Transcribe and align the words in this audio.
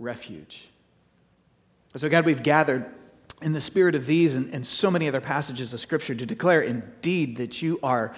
refuge. 0.00 0.68
So, 1.96 2.08
God, 2.08 2.24
we've 2.24 2.42
gathered 2.42 2.86
in 3.42 3.52
the 3.52 3.60
spirit 3.60 3.94
of 3.94 4.06
these 4.06 4.34
and, 4.34 4.52
and 4.54 4.66
so 4.66 4.90
many 4.90 5.08
other 5.08 5.20
passages 5.20 5.72
of 5.72 5.80
Scripture 5.80 6.14
to 6.14 6.26
declare 6.26 6.62
indeed 6.62 7.36
that 7.36 7.62
you 7.62 7.78
are 7.82 8.14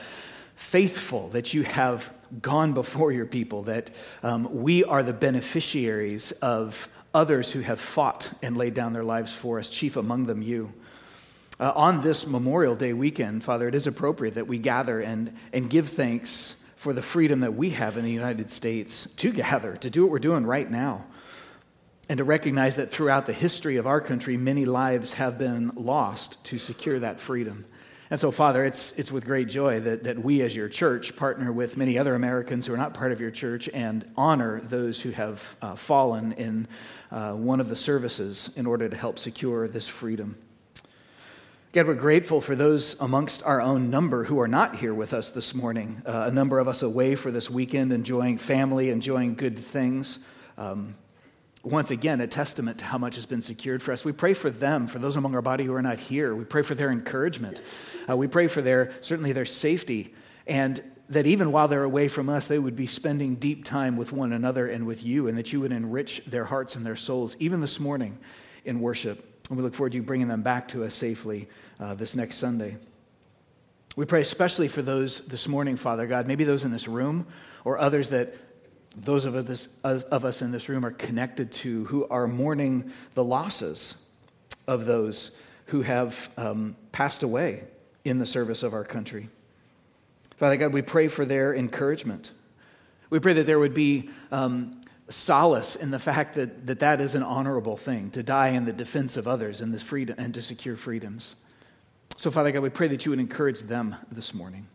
faithful, 0.70 1.28
that 1.30 1.52
you 1.52 1.62
have 1.64 2.02
gone 2.40 2.72
before 2.72 3.12
your 3.12 3.26
people, 3.26 3.62
that 3.64 3.90
um, 4.22 4.62
we 4.62 4.84
are 4.84 5.02
the 5.02 5.12
beneficiaries 5.12 6.32
of 6.42 6.74
others 7.14 7.50
who 7.50 7.60
have 7.60 7.80
fought 7.80 8.28
and 8.42 8.56
laid 8.56 8.74
down 8.74 8.92
their 8.92 9.04
lives 9.04 9.32
for 9.32 9.58
us, 9.58 9.68
chief 9.68 9.96
among 9.96 10.26
them 10.26 10.40
you. 10.40 10.72
Uh, 11.60 11.72
on 11.74 12.02
this 12.02 12.26
Memorial 12.26 12.74
Day 12.74 12.92
weekend, 12.92 13.44
Father, 13.44 13.68
it 13.68 13.74
is 13.74 13.86
appropriate 13.86 14.34
that 14.34 14.46
we 14.46 14.58
gather 14.58 15.00
and, 15.00 15.36
and 15.52 15.68
give 15.68 15.90
thanks 15.90 16.54
for 16.76 16.92
the 16.92 17.02
freedom 17.02 17.40
that 17.40 17.54
we 17.54 17.70
have 17.70 17.96
in 17.96 18.04
the 18.04 18.10
United 18.10 18.50
States 18.50 19.06
to 19.18 19.30
gather, 19.30 19.76
to 19.76 19.90
do 19.90 20.02
what 20.02 20.10
we're 20.10 20.18
doing 20.18 20.44
right 20.44 20.70
now, 20.70 21.04
and 22.12 22.18
to 22.18 22.24
recognize 22.24 22.76
that 22.76 22.92
throughout 22.92 23.24
the 23.24 23.32
history 23.32 23.78
of 23.78 23.86
our 23.86 23.98
country, 23.98 24.36
many 24.36 24.66
lives 24.66 25.14
have 25.14 25.38
been 25.38 25.72
lost 25.74 26.36
to 26.44 26.58
secure 26.58 27.00
that 27.00 27.18
freedom. 27.18 27.64
And 28.10 28.20
so, 28.20 28.30
Father, 28.30 28.66
it's, 28.66 28.92
it's 28.98 29.10
with 29.10 29.24
great 29.24 29.48
joy 29.48 29.80
that, 29.80 30.04
that 30.04 30.22
we 30.22 30.42
as 30.42 30.54
your 30.54 30.68
church 30.68 31.16
partner 31.16 31.50
with 31.50 31.78
many 31.78 31.96
other 31.96 32.14
Americans 32.14 32.66
who 32.66 32.74
are 32.74 32.76
not 32.76 32.92
part 32.92 33.12
of 33.12 33.20
your 33.22 33.30
church 33.30 33.66
and 33.72 34.04
honor 34.14 34.60
those 34.60 35.00
who 35.00 35.10
have 35.12 35.40
uh, 35.62 35.74
fallen 35.74 36.32
in 36.32 36.68
uh, 37.10 37.32
one 37.32 37.60
of 37.60 37.70
the 37.70 37.76
services 37.76 38.50
in 38.56 38.66
order 38.66 38.90
to 38.90 38.96
help 38.98 39.18
secure 39.18 39.66
this 39.66 39.88
freedom. 39.88 40.36
God, 41.72 41.86
we're 41.86 41.94
grateful 41.94 42.42
for 42.42 42.54
those 42.54 42.94
amongst 43.00 43.42
our 43.42 43.62
own 43.62 43.88
number 43.88 44.24
who 44.24 44.38
are 44.38 44.48
not 44.48 44.76
here 44.76 44.92
with 44.92 45.14
us 45.14 45.30
this 45.30 45.54
morning. 45.54 46.02
Uh, 46.06 46.24
a 46.26 46.30
number 46.30 46.58
of 46.58 46.68
us 46.68 46.82
away 46.82 47.14
for 47.14 47.30
this 47.30 47.48
weekend, 47.48 47.90
enjoying 47.90 48.36
family, 48.36 48.90
enjoying 48.90 49.34
good 49.34 49.64
things. 49.72 50.18
Um, 50.58 50.94
once 51.64 51.90
again, 51.90 52.20
a 52.20 52.26
testament 52.26 52.78
to 52.78 52.84
how 52.84 52.98
much 52.98 53.14
has 53.14 53.24
been 53.24 53.42
secured 53.42 53.82
for 53.82 53.92
us. 53.92 54.04
We 54.04 54.12
pray 54.12 54.34
for 54.34 54.50
them, 54.50 54.88
for 54.88 54.98
those 54.98 55.16
among 55.16 55.34
our 55.34 55.42
body 55.42 55.64
who 55.64 55.74
are 55.74 55.82
not 55.82 55.98
here. 55.98 56.34
We 56.34 56.44
pray 56.44 56.62
for 56.62 56.74
their 56.74 56.90
encouragement. 56.90 57.60
Uh, 58.08 58.16
we 58.16 58.26
pray 58.26 58.48
for 58.48 58.62
their, 58.62 58.92
certainly 59.00 59.32
their 59.32 59.46
safety, 59.46 60.14
and 60.46 60.82
that 61.08 61.26
even 61.26 61.52
while 61.52 61.68
they're 61.68 61.84
away 61.84 62.08
from 62.08 62.28
us, 62.28 62.46
they 62.46 62.58
would 62.58 62.74
be 62.74 62.86
spending 62.86 63.36
deep 63.36 63.64
time 63.64 63.96
with 63.96 64.10
one 64.12 64.32
another 64.32 64.68
and 64.68 64.86
with 64.86 65.04
you, 65.04 65.28
and 65.28 65.38
that 65.38 65.52
you 65.52 65.60
would 65.60 65.72
enrich 65.72 66.22
their 66.26 66.44
hearts 66.44 66.74
and 66.74 66.84
their 66.84 66.96
souls, 66.96 67.36
even 67.38 67.60
this 67.60 67.78
morning 67.78 68.18
in 68.64 68.80
worship. 68.80 69.24
And 69.48 69.56
we 69.56 69.62
look 69.62 69.74
forward 69.74 69.92
to 69.92 69.98
you 69.98 70.02
bringing 70.02 70.28
them 70.28 70.42
back 70.42 70.68
to 70.68 70.84
us 70.84 70.94
safely 70.94 71.48
uh, 71.78 71.94
this 71.94 72.14
next 72.16 72.38
Sunday. 72.38 72.76
We 73.94 74.06
pray 74.06 74.22
especially 74.22 74.68
for 74.68 74.82
those 74.82 75.20
this 75.28 75.46
morning, 75.46 75.76
Father 75.76 76.06
God, 76.06 76.26
maybe 76.26 76.44
those 76.44 76.64
in 76.64 76.72
this 76.72 76.88
room 76.88 77.26
or 77.64 77.78
others 77.78 78.08
that 78.08 78.34
those 78.96 79.24
of 79.24 79.34
us, 79.34 79.68
of 79.84 80.24
us 80.24 80.42
in 80.42 80.52
this 80.52 80.68
room 80.68 80.84
are 80.84 80.90
connected 80.90 81.52
to 81.52 81.84
who 81.86 82.06
are 82.08 82.26
mourning 82.26 82.92
the 83.14 83.24
losses 83.24 83.94
of 84.66 84.86
those 84.86 85.30
who 85.66 85.82
have 85.82 86.14
um, 86.36 86.76
passed 86.92 87.22
away 87.22 87.64
in 88.04 88.18
the 88.18 88.26
service 88.26 88.62
of 88.62 88.74
our 88.74 88.84
country. 88.84 89.28
Father 90.36 90.56
God, 90.56 90.72
we 90.72 90.82
pray 90.82 91.08
for 91.08 91.24
their 91.24 91.54
encouragement. 91.54 92.30
We 93.10 93.20
pray 93.20 93.34
that 93.34 93.46
there 93.46 93.58
would 93.58 93.74
be 93.74 94.10
um, 94.30 94.82
solace 95.08 95.76
in 95.76 95.90
the 95.90 95.98
fact 95.98 96.34
that, 96.34 96.66
that 96.66 96.80
that 96.80 97.00
is 97.00 97.14
an 97.14 97.22
honorable 97.22 97.76
thing, 97.76 98.10
to 98.10 98.22
die 98.22 98.48
in 98.48 98.64
the 98.64 98.72
defense 98.72 99.16
of 99.16 99.28
others 99.28 99.60
and, 99.60 99.72
this 99.72 99.82
freedom, 99.82 100.16
and 100.18 100.34
to 100.34 100.42
secure 100.42 100.76
freedoms. 100.76 101.34
So, 102.16 102.30
Father 102.30 102.52
God, 102.52 102.62
we 102.62 102.70
pray 102.70 102.88
that 102.88 103.04
you 103.04 103.10
would 103.10 103.20
encourage 103.20 103.60
them 103.60 103.96
this 104.10 104.34
morning. 104.34 104.66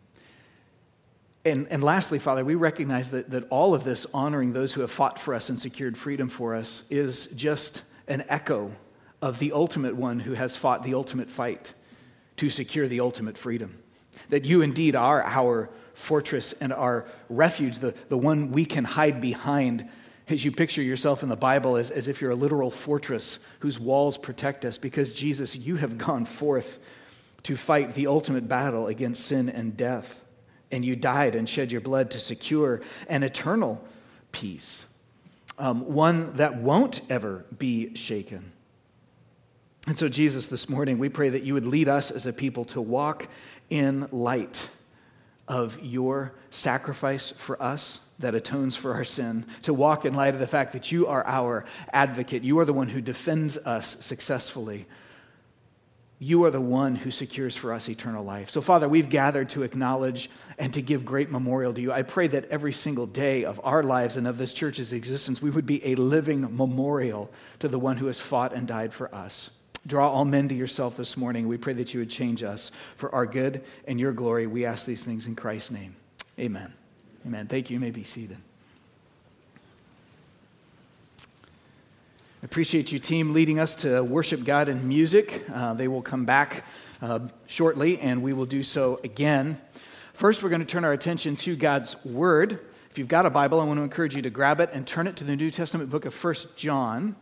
And, 1.50 1.66
and 1.70 1.82
lastly, 1.82 2.18
Father, 2.18 2.44
we 2.44 2.54
recognize 2.54 3.10
that, 3.10 3.30
that 3.30 3.44
all 3.50 3.74
of 3.74 3.84
this 3.84 4.06
honoring 4.12 4.52
those 4.52 4.72
who 4.72 4.80
have 4.82 4.90
fought 4.90 5.20
for 5.20 5.34
us 5.34 5.48
and 5.48 5.58
secured 5.58 5.96
freedom 5.96 6.28
for 6.28 6.54
us 6.54 6.82
is 6.90 7.28
just 7.34 7.82
an 8.06 8.24
echo 8.28 8.72
of 9.20 9.38
the 9.38 9.52
ultimate 9.52 9.96
one 9.96 10.20
who 10.20 10.34
has 10.34 10.56
fought 10.56 10.82
the 10.82 10.94
ultimate 10.94 11.30
fight 11.30 11.72
to 12.36 12.50
secure 12.50 12.88
the 12.88 13.00
ultimate 13.00 13.36
freedom. 13.36 13.78
That 14.30 14.44
you 14.44 14.62
indeed 14.62 14.94
are 14.94 15.22
our 15.22 15.70
fortress 16.06 16.54
and 16.60 16.72
our 16.72 17.06
refuge, 17.28 17.78
the, 17.78 17.94
the 18.08 18.18
one 18.18 18.52
we 18.52 18.64
can 18.64 18.84
hide 18.84 19.20
behind 19.20 19.88
as 20.28 20.44
you 20.44 20.52
picture 20.52 20.82
yourself 20.82 21.22
in 21.22 21.28
the 21.28 21.36
Bible 21.36 21.76
as, 21.76 21.90
as 21.90 22.06
if 22.06 22.20
you're 22.20 22.32
a 22.32 22.36
literal 22.36 22.70
fortress 22.70 23.38
whose 23.60 23.78
walls 23.78 24.18
protect 24.18 24.64
us, 24.64 24.76
because 24.76 25.12
Jesus, 25.12 25.56
you 25.56 25.76
have 25.76 25.96
gone 25.96 26.26
forth 26.26 26.66
to 27.44 27.56
fight 27.56 27.94
the 27.94 28.06
ultimate 28.06 28.46
battle 28.46 28.88
against 28.88 29.26
sin 29.26 29.48
and 29.48 29.76
death 29.76 30.06
and 30.70 30.84
you 30.84 30.96
died 30.96 31.34
and 31.34 31.48
shed 31.48 31.72
your 31.72 31.80
blood 31.80 32.10
to 32.12 32.20
secure 32.20 32.80
an 33.08 33.22
eternal 33.22 33.82
peace, 34.32 34.84
um, 35.58 35.92
one 35.92 36.36
that 36.36 36.60
won't 36.60 37.00
ever 37.08 37.44
be 37.56 37.94
shaken. 37.94 38.52
And 39.86 39.98
so, 39.98 40.08
Jesus, 40.08 40.46
this 40.46 40.68
morning, 40.68 40.98
we 40.98 41.08
pray 41.08 41.30
that 41.30 41.44
you 41.44 41.54
would 41.54 41.66
lead 41.66 41.88
us 41.88 42.10
as 42.10 42.26
a 42.26 42.32
people 42.32 42.64
to 42.66 42.80
walk 42.80 43.26
in 43.70 44.08
light 44.12 44.58
of 45.46 45.78
your 45.80 46.32
sacrifice 46.50 47.32
for 47.46 47.60
us 47.62 48.00
that 48.18 48.34
atones 48.34 48.76
for 48.76 48.92
our 48.92 49.04
sin, 49.04 49.46
to 49.62 49.72
walk 49.72 50.04
in 50.04 50.12
light 50.12 50.34
of 50.34 50.40
the 50.40 50.46
fact 50.46 50.72
that 50.72 50.92
you 50.92 51.06
are 51.06 51.24
our 51.26 51.64
advocate. 51.92 52.42
You 52.42 52.58
are 52.58 52.64
the 52.64 52.72
one 52.72 52.88
who 52.88 53.00
defends 53.00 53.56
us 53.58 53.96
successfully 54.00 54.86
you 56.18 56.44
are 56.44 56.50
the 56.50 56.60
one 56.60 56.96
who 56.96 57.10
secures 57.10 57.54
for 57.54 57.72
us 57.72 57.88
eternal 57.88 58.24
life. 58.24 58.50
So, 58.50 58.60
Father, 58.60 58.88
we've 58.88 59.08
gathered 59.08 59.50
to 59.50 59.62
acknowledge 59.62 60.30
and 60.58 60.74
to 60.74 60.82
give 60.82 61.04
great 61.04 61.30
memorial 61.30 61.72
to 61.72 61.80
you. 61.80 61.92
I 61.92 62.02
pray 62.02 62.26
that 62.28 62.50
every 62.50 62.72
single 62.72 63.06
day 63.06 63.44
of 63.44 63.60
our 63.62 63.82
lives 63.82 64.16
and 64.16 64.26
of 64.26 64.38
this 64.38 64.52
church's 64.52 64.92
existence, 64.92 65.40
we 65.40 65.50
would 65.50 65.66
be 65.66 65.84
a 65.86 65.94
living 65.94 66.40
memorial 66.56 67.30
to 67.60 67.68
the 67.68 67.78
one 67.78 67.96
who 67.96 68.06
has 68.06 68.18
fought 68.18 68.52
and 68.52 68.66
died 68.66 68.92
for 68.92 69.14
us. 69.14 69.50
Draw 69.86 70.10
all 70.10 70.24
men 70.24 70.48
to 70.48 70.54
yourself 70.54 70.96
this 70.96 71.16
morning. 71.16 71.46
We 71.46 71.56
pray 71.56 71.72
that 71.74 71.94
you 71.94 72.00
would 72.00 72.10
change 72.10 72.42
us 72.42 72.72
for 72.96 73.14
our 73.14 73.24
good 73.24 73.64
and 73.86 73.98
your 73.98 74.12
glory. 74.12 74.46
We 74.46 74.66
ask 74.66 74.84
these 74.84 75.02
things 75.02 75.26
in 75.26 75.36
Christ's 75.36 75.70
name. 75.70 75.94
Amen. 76.38 76.72
Amen. 77.24 77.46
Thank 77.46 77.70
you. 77.70 77.74
You 77.74 77.80
may 77.80 77.90
be 77.90 78.04
seated. 78.04 78.38
Appreciate 82.42 82.92
you, 82.92 82.98
team, 82.98 83.32
leading 83.32 83.58
us 83.58 83.74
to 83.76 84.00
worship 84.02 84.44
God 84.44 84.68
in 84.68 84.86
music. 84.86 85.42
Uh, 85.52 85.74
they 85.74 85.88
will 85.88 86.02
come 86.02 86.24
back 86.24 86.64
uh, 87.02 87.20
shortly, 87.46 87.98
and 87.98 88.22
we 88.22 88.32
will 88.32 88.46
do 88.46 88.62
so 88.62 89.00
again. 89.02 89.58
First, 90.18 90.42
we're 90.42 90.48
going 90.48 90.62
to 90.62 90.66
turn 90.66 90.84
our 90.84 90.92
attention 90.92 91.36
to 91.36 91.54
God's 91.54 91.94
Word. 92.04 92.58
If 92.90 92.98
you've 92.98 93.06
got 93.06 93.24
a 93.24 93.30
Bible, 93.30 93.60
I 93.60 93.64
want 93.64 93.78
to 93.78 93.84
encourage 93.84 94.16
you 94.16 94.22
to 94.22 94.30
grab 94.30 94.58
it 94.58 94.68
and 94.72 94.84
turn 94.84 95.06
it 95.06 95.16
to 95.18 95.24
the 95.24 95.36
New 95.36 95.48
Testament 95.48 95.90
book 95.90 96.06
of 96.06 96.12
First 96.12 96.56
John, 96.56 97.14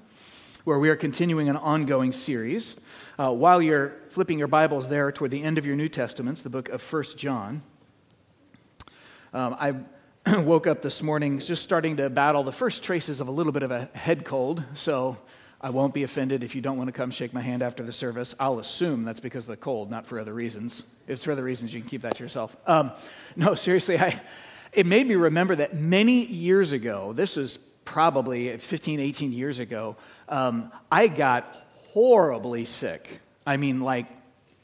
where 0.65 0.79
we 0.79 0.89
are 0.89 0.97
continuing 0.97 1.51
an 1.51 1.59
ongoing 1.59 2.11
series. 2.11 2.75
Uh, 3.19 3.33
while 3.33 3.61
you're 3.61 3.97
flipping 4.13 4.39
your 4.39 4.49
Bibles 4.49 4.89
there 4.89 5.13
toward 5.13 5.31
the 5.31 5.43
end 5.43 5.59
of 5.59 5.67
your 5.67 5.77
New 5.77 5.91
Testaments, 5.91 6.41
the 6.41 6.49
book 6.49 6.71
of 6.71 6.81
First 6.81 7.19
John, 7.19 7.61
um, 9.35 9.55
I 9.61 10.39
woke 10.41 10.67
up 10.67 10.81
this 10.81 11.03
morning 11.03 11.39
just 11.39 11.63
starting 11.63 11.99
to 11.99 12.09
battle 12.09 12.45
the 12.45 12.53
first 12.53 12.83
traces 12.83 13.21
of 13.21 13.29
a 13.29 13.31
little 13.31 13.53
bit 13.53 13.63
of 13.63 13.73
a 13.73 13.91
head 13.93 14.25
cold. 14.25 14.63
So 14.75 15.19
I 15.67 15.71
won't 15.71 15.93
be 15.93 16.05
offended 16.05 16.45
if 16.45 16.55
you 16.55 16.61
don't 16.61 16.77
want 16.77 16.87
to 16.87 16.93
come 16.93 17.11
shake 17.11 17.35
my 17.35 17.41
hand 17.43 17.61
after 17.61 17.83
the 17.83 17.93
service. 17.93 18.37
I'll 18.39 18.61
assume 18.61 19.05
that's 19.05 19.19
because 19.19 19.43
of 19.43 19.49
the 19.49 19.57
cold, 19.57 19.91
not 19.91 20.07
for 20.07 20.21
other 20.21 20.33
reasons. 20.33 20.85
If 21.09 21.15
it's 21.15 21.25
for 21.25 21.33
other 21.33 21.43
reasons, 21.43 21.75
you 21.75 21.81
can 21.81 21.91
keep 21.91 22.03
that 22.03 22.15
to 22.19 22.23
yourself. 22.23 22.57
Um, 22.69 22.93
no, 23.35 23.57
seriously, 23.57 23.99
I, 23.99 24.23
it 24.73 24.87
made 24.87 25.09
me 25.09 25.17
remember 25.17 25.57
that 25.57 25.75
many 25.75 26.25
years 26.25 26.71
ago, 26.71 27.13
this 27.15 27.35
was 27.35 27.59
probably 27.85 28.57
15, 28.57 29.01
18 29.01 29.33
years 29.33 29.59
ago, 29.59 29.97
um, 30.29 30.71
I 30.89 31.09
got 31.09 31.53
horribly 31.89 32.65
sick. 32.65 33.21
I 33.45 33.57
mean, 33.57 33.81
like 33.81 34.07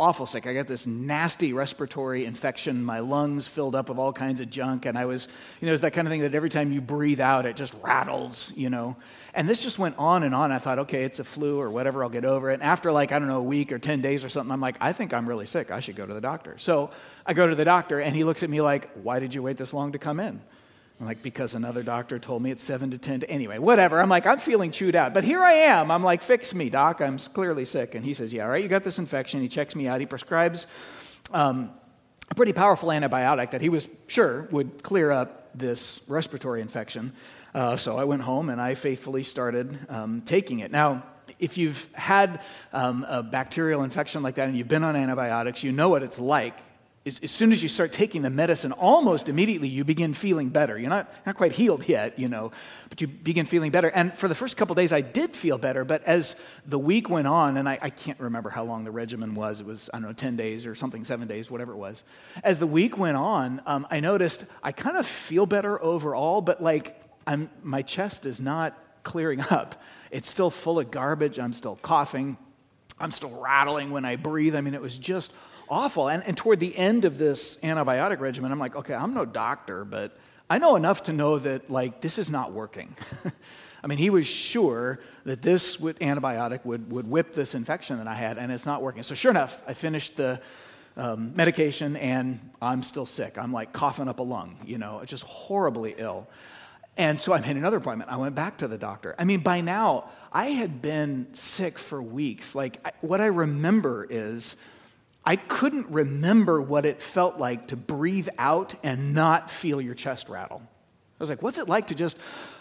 awful 0.02 0.26
sick. 0.26 0.48
I 0.48 0.52
got 0.52 0.66
this 0.66 0.84
nasty 0.84 1.52
respiratory 1.52 2.26
infection. 2.26 2.82
My 2.82 2.98
lungs 2.98 3.46
filled 3.46 3.76
up 3.76 3.88
with 3.88 3.98
all 3.98 4.12
kinds 4.12 4.40
of 4.40 4.50
junk. 4.50 4.84
And 4.84 4.98
I 4.98 5.04
was, 5.04 5.28
you 5.60 5.66
know, 5.68 5.72
it's 5.72 5.82
that 5.82 5.92
kind 5.92 6.08
of 6.08 6.10
thing 6.10 6.22
that 6.22 6.34
every 6.34 6.50
time 6.50 6.72
you 6.72 6.80
breathe 6.80 7.20
out, 7.20 7.46
it 7.46 7.54
just 7.54 7.72
rattles, 7.82 8.50
you 8.56 8.68
know. 8.68 8.96
And 9.32 9.48
this 9.48 9.60
just 9.60 9.78
went 9.78 9.96
on 9.98 10.24
and 10.24 10.34
on. 10.34 10.50
I 10.50 10.58
thought, 10.58 10.80
okay, 10.80 11.04
it's 11.04 11.20
a 11.20 11.24
flu 11.24 11.60
or 11.60 11.70
whatever, 11.70 12.02
I'll 12.02 12.10
get 12.10 12.24
over 12.24 12.50
it. 12.50 12.54
And 12.54 12.64
after 12.64 12.90
like, 12.90 13.12
I 13.12 13.20
don't 13.20 13.28
know, 13.28 13.38
a 13.38 13.42
week 13.42 13.70
or 13.70 13.78
10 13.78 14.02
days 14.02 14.24
or 14.24 14.28
something, 14.28 14.50
I'm 14.50 14.60
like, 14.60 14.76
I 14.80 14.92
think 14.92 15.14
I'm 15.14 15.28
really 15.28 15.46
sick. 15.46 15.70
I 15.70 15.78
should 15.78 15.94
go 15.94 16.04
to 16.04 16.12
the 16.12 16.20
doctor. 16.20 16.56
So 16.58 16.90
I 17.24 17.32
go 17.32 17.46
to 17.46 17.54
the 17.54 17.64
doctor 17.64 18.00
and 18.00 18.16
he 18.16 18.24
looks 18.24 18.42
at 18.42 18.50
me 18.50 18.60
like, 18.60 18.90
why 19.04 19.20
did 19.20 19.32
you 19.32 19.40
wait 19.40 19.56
this 19.56 19.72
long 19.72 19.92
to 19.92 19.98
come 20.00 20.18
in? 20.18 20.40
I'm 21.02 21.08
like, 21.08 21.20
because 21.20 21.54
another 21.54 21.82
doctor 21.82 22.20
told 22.20 22.42
me 22.42 22.52
it's 22.52 22.62
seven 22.62 22.92
to 22.92 22.98
10 22.98 23.20
to, 23.20 23.28
anyway, 23.28 23.58
whatever. 23.58 24.00
I'm 24.00 24.08
like, 24.08 24.24
I'm 24.24 24.38
feeling 24.38 24.70
chewed 24.70 24.94
out. 24.94 25.12
But 25.12 25.24
here 25.24 25.42
I 25.42 25.54
am. 25.54 25.90
I'm 25.90 26.04
like, 26.04 26.22
fix 26.22 26.54
me, 26.54 26.70
doc. 26.70 27.00
I'm 27.00 27.18
clearly 27.18 27.64
sick. 27.64 27.96
And 27.96 28.04
he 28.04 28.14
says, 28.14 28.32
yeah, 28.32 28.44
all 28.44 28.50
right, 28.50 28.62
you 28.62 28.68
got 28.68 28.84
this 28.84 28.98
infection. 28.98 29.40
He 29.40 29.48
checks 29.48 29.74
me 29.74 29.88
out. 29.88 29.98
He 29.98 30.06
prescribes 30.06 30.68
um, 31.32 31.72
a 32.30 32.36
pretty 32.36 32.52
powerful 32.52 32.90
antibiotic 32.90 33.50
that 33.50 33.60
he 33.60 33.68
was 33.68 33.88
sure 34.06 34.46
would 34.52 34.84
clear 34.84 35.10
up 35.10 35.50
this 35.58 35.98
respiratory 36.06 36.60
infection. 36.60 37.12
Uh, 37.52 37.76
so 37.76 37.98
I 37.98 38.04
went 38.04 38.22
home 38.22 38.48
and 38.48 38.60
I 38.60 38.76
faithfully 38.76 39.24
started 39.24 39.76
um, 39.88 40.22
taking 40.24 40.60
it. 40.60 40.70
Now, 40.70 41.02
if 41.40 41.58
you've 41.58 41.84
had 41.94 42.42
um, 42.72 43.04
a 43.08 43.24
bacterial 43.24 43.82
infection 43.82 44.22
like 44.22 44.36
that 44.36 44.46
and 44.46 44.56
you've 44.56 44.68
been 44.68 44.84
on 44.84 44.94
antibiotics, 44.94 45.64
you 45.64 45.72
know 45.72 45.88
what 45.88 46.04
it's 46.04 46.20
like 46.20 46.54
as, 47.04 47.18
as, 47.22 47.30
soon 47.32 47.50
as 47.52 47.62
you 47.62 47.68
start 47.68 47.92
taking 47.92 48.22
the 48.22 48.30
medicine, 48.30 48.70
almost 48.70 49.28
immediately 49.28 49.68
you 49.68 49.82
begin 49.82 50.14
feeling 50.14 50.50
better. 50.50 50.78
You're 50.78 50.90
not, 50.90 51.10
not 51.26 51.36
quite 51.36 51.52
healed 51.52 51.88
yet, 51.88 52.18
you 52.18 52.28
know, 52.28 52.52
but 52.88 53.00
you 53.00 53.08
begin 53.08 53.46
feeling 53.46 53.72
better. 53.72 53.88
And 53.88 54.16
for 54.18 54.28
the 54.28 54.34
first 54.34 54.56
couple 54.56 54.74
days, 54.76 54.92
I 54.92 55.00
did 55.00 55.34
feel 55.34 55.58
better. 55.58 55.84
But 55.84 56.04
as 56.04 56.36
the 56.66 56.78
week 56.78 57.08
went 57.08 57.26
on, 57.26 57.56
and 57.56 57.68
I, 57.68 57.78
I, 57.82 57.90
can't 57.90 58.20
remember 58.20 58.50
how 58.50 58.64
long 58.64 58.84
the 58.84 58.92
regimen 58.92 59.34
was, 59.34 59.58
it 59.58 59.66
was, 59.66 59.90
I 59.92 59.98
don't 59.98 60.08
know, 60.08 60.12
10 60.12 60.36
days 60.36 60.64
or 60.64 60.76
something, 60.76 61.04
seven 61.04 61.26
days, 61.26 61.50
whatever 61.50 61.72
it 61.72 61.78
was. 61.78 62.04
As 62.44 62.60
the 62.60 62.68
week 62.68 62.96
went 62.96 63.16
on, 63.16 63.60
um, 63.66 63.86
I 63.90 63.98
noticed 63.98 64.44
I 64.62 64.70
kind 64.70 64.96
of 64.96 65.06
feel 65.28 65.46
better 65.46 65.82
overall, 65.82 66.40
but 66.40 66.62
like 66.62 67.00
I'm, 67.26 67.50
my 67.62 67.82
chest 67.82 68.26
is 68.26 68.40
not 68.40 68.78
clearing 69.02 69.40
up. 69.50 69.82
It's 70.12 70.30
still 70.30 70.50
full 70.50 70.78
of 70.78 70.92
garbage. 70.92 71.38
I'm 71.38 71.52
still 71.52 71.76
coughing. 71.82 72.36
I'm 72.98 73.10
still 73.10 73.30
rattling 73.30 73.90
when 73.90 74.04
I 74.04 74.14
breathe. 74.14 74.54
I 74.54 74.60
mean, 74.60 74.74
it 74.74 74.82
was 74.82 74.96
just 74.96 75.32
awful. 75.72 76.08
And, 76.08 76.22
and 76.24 76.36
toward 76.36 76.60
the 76.60 76.76
end 76.76 77.04
of 77.04 77.18
this 77.18 77.56
antibiotic 77.62 78.20
regimen, 78.20 78.52
I'm 78.52 78.58
like, 78.58 78.76
okay, 78.76 78.94
I'm 78.94 79.14
no 79.14 79.24
doctor, 79.24 79.84
but 79.84 80.16
I 80.48 80.58
know 80.58 80.76
enough 80.76 81.04
to 81.04 81.12
know 81.12 81.38
that, 81.38 81.70
like, 81.70 82.02
this 82.02 82.18
is 82.18 82.28
not 82.28 82.52
working. 82.52 82.94
I 83.82 83.86
mean, 83.86 83.98
he 83.98 84.10
was 84.10 84.26
sure 84.26 85.00
that 85.24 85.40
this 85.40 85.80
would, 85.80 85.98
antibiotic 86.00 86.64
would, 86.64 86.92
would 86.92 87.08
whip 87.08 87.34
this 87.34 87.54
infection 87.54 87.96
that 87.96 88.06
I 88.06 88.14
had, 88.14 88.36
and 88.36 88.52
it's 88.52 88.66
not 88.66 88.82
working. 88.82 89.02
So, 89.02 89.14
sure 89.14 89.30
enough, 89.30 89.52
I 89.66 89.72
finished 89.72 90.16
the 90.16 90.40
um, 90.96 91.34
medication, 91.34 91.96
and 91.96 92.38
I'm 92.60 92.82
still 92.82 93.06
sick. 93.06 93.38
I'm 93.38 93.52
like 93.52 93.72
coughing 93.72 94.08
up 94.08 94.18
a 94.18 94.22
lung, 94.22 94.58
you 94.66 94.76
know, 94.76 95.02
just 95.06 95.24
horribly 95.24 95.94
ill. 95.96 96.28
And 96.98 97.18
so 97.18 97.32
I 97.32 97.40
made 97.40 97.56
another 97.56 97.78
appointment. 97.78 98.10
I 98.10 98.16
went 98.16 98.34
back 98.34 98.58
to 98.58 98.68
the 98.68 98.76
doctor. 98.76 99.14
I 99.18 99.24
mean, 99.24 99.40
by 99.42 99.62
now, 99.62 100.10
I 100.30 100.50
had 100.50 100.82
been 100.82 101.28
sick 101.32 101.78
for 101.78 102.02
weeks. 102.02 102.54
Like, 102.54 102.78
I, 102.84 102.92
what 103.00 103.22
I 103.22 103.26
remember 103.26 104.06
is 104.10 104.54
I 105.24 105.36
couldn't 105.36 105.88
remember 105.88 106.60
what 106.60 106.84
it 106.84 107.00
felt 107.14 107.38
like 107.38 107.68
to 107.68 107.76
breathe 107.76 108.28
out 108.38 108.74
and 108.82 109.14
not 109.14 109.50
feel 109.60 109.80
your 109.80 109.94
chest 109.94 110.28
rattle. 110.28 110.60
I 110.64 111.22
was 111.22 111.30
like, 111.30 111.42
what's 111.42 111.58
it 111.58 111.68
like 111.68 111.88
to 111.88 111.94
just 111.94 112.16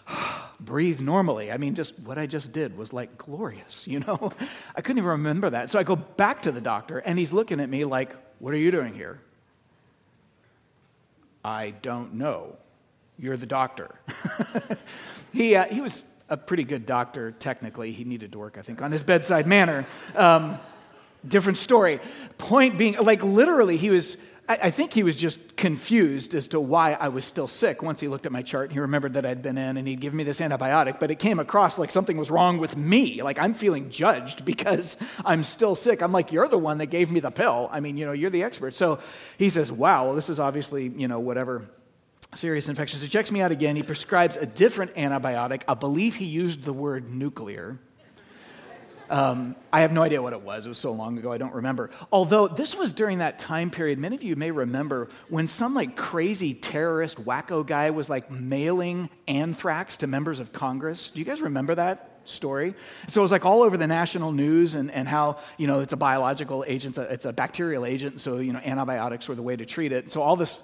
breathe 0.59 0.99
normally? 0.99 1.51
I 1.51 1.57
mean, 1.57 1.73
just 1.73 1.97
what 1.99 2.19
I 2.19 2.27
just 2.27 2.51
did 2.51 2.77
was 2.77 2.93
like 2.93 3.17
glorious, 3.17 3.81
you 3.85 3.99
know? 4.01 4.31
I 4.75 4.81
couldn't 4.81 4.99
even 4.99 5.09
remember 5.09 5.49
that. 5.49 5.71
So 5.71 5.79
I 5.79 5.83
go 5.83 5.95
back 5.95 6.43
to 6.43 6.51
the 6.51 6.61
doctor, 6.61 6.99
and 6.99 7.17
he's 7.17 7.31
looking 7.31 7.59
at 7.59 7.69
me 7.69 7.85
like, 7.85 8.15
what 8.39 8.53
are 8.53 8.57
you 8.57 8.71
doing 8.71 8.93
here? 8.93 9.19
I 11.43 11.71
don't 11.81 12.15
know. 12.15 12.55
You're 13.17 13.37
the 13.37 13.47
doctor. 13.47 13.99
he, 15.33 15.55
uh, 15.55 15.65
he 15.65 15.81
was 15.81 16.03
a 16.29 16.37
pretty 16.37 16.63
good 16.63 16.85
doctor, 16.85 17.31
technically. 17.31 17.91
He 17.91 18.03
needed 18.03 18.31
to 18.33 18.39
work, 18.39 18.57
I 18.59 18.61
think, 18.61 18.81
on 18.81 18.91
his 18.91 19.01
bedside 19.03 19.47
manner. 19.47 19.87
Um, 20.15 20.59
different 21.27 21.57
story. 21.57 21.99
Point 22.37 22.77
being, 22.77 22.95
like 22.95 23.23
literally, 23.23 23.77
he 23.77 23.89
was, 23.89 24.17
I, 24.49 24.55
I, 24.63 24.71
think 24.71 24.93
he 24.93 25.03
was 25.03 25.15
just 25.15 25.55
confused 25.55 26.33
as 26.33 26.47
to 26.49 26.59
why 26.59 26.93
I 26.93 27.09
was 27.09 27.25
still 27.25 27.47
sick. 27.47 27.81
Once 27.81 27.99
he 27.99 28.07
looked 28.07 28.25
at 28.25 28.31
my 28.31 28.41
chart 28.41 28.65
and 28.65 28.73
he 28.73 28.79
remembered 28.79 29.13
that 29.13 29.25
I'd 29.25 29.41
been 29.41 29.57
in 29.57 29.77
and 29.77 29.87
he'd 29.87 30.01
given 30.01 30.17
me 30.17 30.23
this 30.23 30.39
antibiotic, 30.39 30.99
but 30.99 31.11
it 31.11 31.19
came 31.19 31.39
across 31.39 31.77
like 31.77 31.91
something 31.91 32.17
was 32.17 32.31
wrong 32.31 32.57
with 32.57 32.75
me. 32.75 33.21
Like 33.21 33.37
I'm 33.39 33.53
feeling 33.53 33.89
judged 33.89 34.45
because 34.51 34.97
I'm 35.23 35.43
still 35.43 35.75
sick. 35.75 36.01
I'm 36.01 36.11
like, 36.11 36.31
you're 36.31 36.47
the 36.47 36.57
one 36.57 36.79
that 36.79 36.87
gave 36.87 37.11
me 37.11 37.19
the 37.19 37.31
pill. 37.31 37.69
I 37.71 37.79
mean, 37.79 37.97
you 37.97 38.05
know, 38.05 38.13
you're 38.13 38.31
the 38.31 38.43
expert. 38.43 38.75
So 38.75 38.99
he 39.37 39.49
says, 39.49 39.71
wow, 39.71 40.05
well, 40.05 40.15
this 40.15 40.29
is 40.29 40.39
obviously, 40.39 40.91
you 40.95 41.07
know, 41.07 41.19
whatever 41.19 41.69
serious 42.35 42.67
infection. 42.69 42.99
So 42.99 43.05
he 43.05 43.09
checks 43.09 43.31
me 43.31 43.41
out 43.41 43.51
again. 43.51 43.75
He 43.75 43.83
prescribes 43.83 44.35
a 44.37 44.45
different 44.45 44.95
antibiotic. 44.95 45.63
I 45.67 45.73
believe 45.73 46.15
he 46.15 46.25
used 46.25 46.63
the 46.63 46.73
word 46.73 47.11
nuclear. 47.13 47.77
Um, 49.11 49.57
I 49.73 49.81
have 49.81 49.91
no 49.91 50.03
idea 50.03 50.21
what 50.21 50.31
it 50.31 50.41
was. 50.41 50.65
It 50.65 50.69
was 50.69 50.77
so 50.77 50.93
long 50.93 51.17
ago, 51.17 51.33
I 51.33 51.37
don't 51.37 51.53
remember. 51.53 51.89
Although 52.13 52.47
this 52.47 52.73
was 52.73 52.93
during 52.93 53.17
that 53.17 53.39
time 53.39 53.69
period, 53.69 53.99
many 53.99 54.15
of 54.15 54.23
you 54.23 54.37
may 54.37 54.51
remember 54.51 55.09
when 55.27 55.49
some 55.49 55.73
like 55.73 55.97
crazy 55.97 56.53
terrorist 56.53 57.17
wacko 57.17 57.67
guy 57.67 57.89
was 57.89 58.07
like 58.07 58.31
mailing 58.31 59.09
anthrax 59.27 59.97
to 59.97 60.07
members 60.07 60.39
of 60.39 60.53
Congress. 60.53 61.11
Do 61.13 61.19
you 61.19 61.25
guys 61.25 61.41
remember 61.41 61.75
that 61.75 62.21
story? 62.23 62.73
So 63.09 63.19
it 63.19 63.23
was 63.23 63.31
like 63.31 63.43
all 63.43 63.63
over 63.63 63.75
the 63.75 63.85
national 63.85 64.31
news 64.31 64.75
and, 64.75 64.89
and 64.89 65.09
how, 65.09 65.39
you 65.57 65.67
know, 65.67 65.81
it's 65.81 65.91
a 65.91 65.97
biological 65.97 66.63
agent, 66.65 66.97
it's 66.97 67.09
a, 67.09 67.13
it's 67.13 67.25
a 67.25 67.33
bacterial 67.33 67.85
agent, 67.85 68.21
so, 68.21 68.37
you 68.37 68.53
know, 68.53 68.59
antibiotics 68.59 69.27
were 69.27 69.35
the 69.35 69.41
way 69.41 69.57
to 69.57 69.65
treat 69.65 69.91
it. 69.91 70.09
So 70.09 70.21
all 70.21 70.37
this 70.37 70.57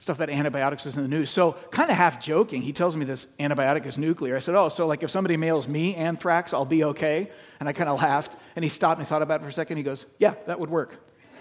stuff 0.00 0.18
that 0.18 0.30
antibiotics 0.30 0.84
was 0.84 0.96
in 0.96 1.02
the 1.02 1.08
news. 1.08 1.30
So, 1.30 1.56
kind 1.72 1.90
of 1.90 1.96
half 1.96 2.22
joking, 2.22 2.62
he 2.62 2.72
tells 2.72 2.96
me 2.96 3.04
this 3.04 3.26
antibiotic 3.40 3.86
is 3.86 3.98
nuclear. 3.98 4.36
I 4.36 4.40
said, 4.40 4.54
Oh, 4.54 4.68
so 4.68 4.86
like 4.86 5.02
if 5.02 5.10
somebody 5.10 5.36
mails 5.36 5.66
me 5.66 5.94
anthrax, 5.96 6.52
I'll 6.52 6.64
be 6.64 6.84
okay? 6.84 7.30
And 7.60 7.68
I 7.68 7.72
kind 7.72 7.88
of 7.88 7.98
laughed. 7.98 8.36
And 8.56 8.64
he 8.64 8.68
stopped 8.68 9.00
and 9.00 9.08
thought 9.08 9.22
about 9.22 9.40
it 9.40 9.44
for 9.44 9.48
a 9.48 9.52
second. 9.52 9.76
He 9.76 9.82
goes, 9.82 10.04
Yeah, 10.18 10.34
that 10.46 10.58
would 10.58 10.70
work. 10.70 10.94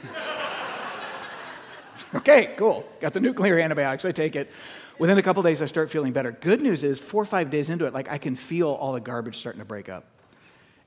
okay, 2.15 2.55
cool. 2.57 2.85
Got 2.99 3.13
the 3.13 3.19
nuclear 3.19 3.57
antibiotic, 3.57 4.01
so 4.01 4.09
I 4.09 4.11
take 4.11 4.35
it. 4.35 4.49
Within 4.99 5.19
a 5.19 5.23
couple 5.23 5.43
days, 5.43 5.61
I 5.61 5.67
start 5.67 5.91
feeling 5.91 6.11
better. 6.11 6.31
Good 6.31 6.61
news 6.61 6.83
is, 6.83 6.97
four 6.97 7.21
or 7.21 7.25
five 7.25 7.51
days 7.51 7.69
into 7.69 7.85
it, 7.85 7.93
like 7.93 8.09
I 8.09 8.17
can 8.17 8.35
feel 8.35 8.69
all 8.69 8.93
the 8.93 8.99
garbage 8.99 9.37
starting 9.37 9.59
to 9.59 9.65
break 9.65 9.89
up. 9.89 10.05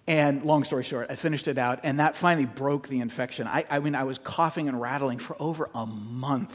And 0.08 0.42
long 0.42 0.64
story 0.64 0.82
short, 0.82 1.06
I 1.08 1.14
finished 1.14 1.46
it 1.46 1.58
out, 1.58 1.80
and 1.84 2.00
that 2.00 2.16
finally 2.16 2.46
broke 2.46 2.88
the 2.88 2.98
infection. 2.98 3.46
I, 3.46 3.64
I 3.70 3.78
mean, 3.78 3.94
I 3.94 4.02
was 4.02 4.18
coughing 4.18 4.68
and 4.68 4.80
rattling 4.80 5.20
for 5.20 5.40
over 5.40 5.70
a 5.72 5.86
month 5.86 6.50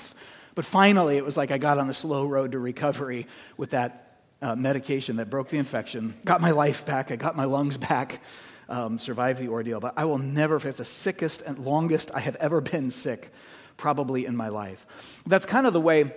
but 0.56 0.66
finally, 0.66 1.18
it 1.18 1.26
was 1.26 1.38
like 1.38 1.52
I 1.52 1.58
got 1.58 1.78
on 1.78 1.88
the 1.88 1.94
slow 1.94 2.26
road 2.26 2.54
to 2.54 2.60
recovery 2.60 3.28
with 3.58 3.72
that 3.72 4.20
uh, 4.42 4.56
medication 4.56 5.18
that 5.18 5.30
broke 5.30 5.50
the 5.50 5.58
infection, 5.58 6.16
got 6.26 6.42
my 6.42 6.52
life 6.52 6.86
back, 6.86 7.12
I 7.12 7.16
got 7.16 7.36
my 7.36 7.46
lungs 7.46 7.78
back, 7.78 8.22
um, 8.70 8.98
survived 8.98 9.40
the 9.40 9.50
ordeal. 9.50 9.80
But 9.80 9.94
I 9.98 10.06
will 10.06 10.18
never, 10.18 10.56
it's 10.68 10.78
the 10.78 10.86
sickest 10.86 11.42
and 11.42 11.60
longest 11.60 12.12
I 12.14 12.20
have 12.22 12.36
ever 12.38 12.62
been 12.62 12.92
sick, 12.92 13.32
probably 13.78 14.26
in 14.26 14.36
my 14.36 14.48
life. 14.50 14.86
That's 15.26 15.46
kind 15.46 15.68
of 15.68 15.74
the 15.74 15.82
way 15.82 16.14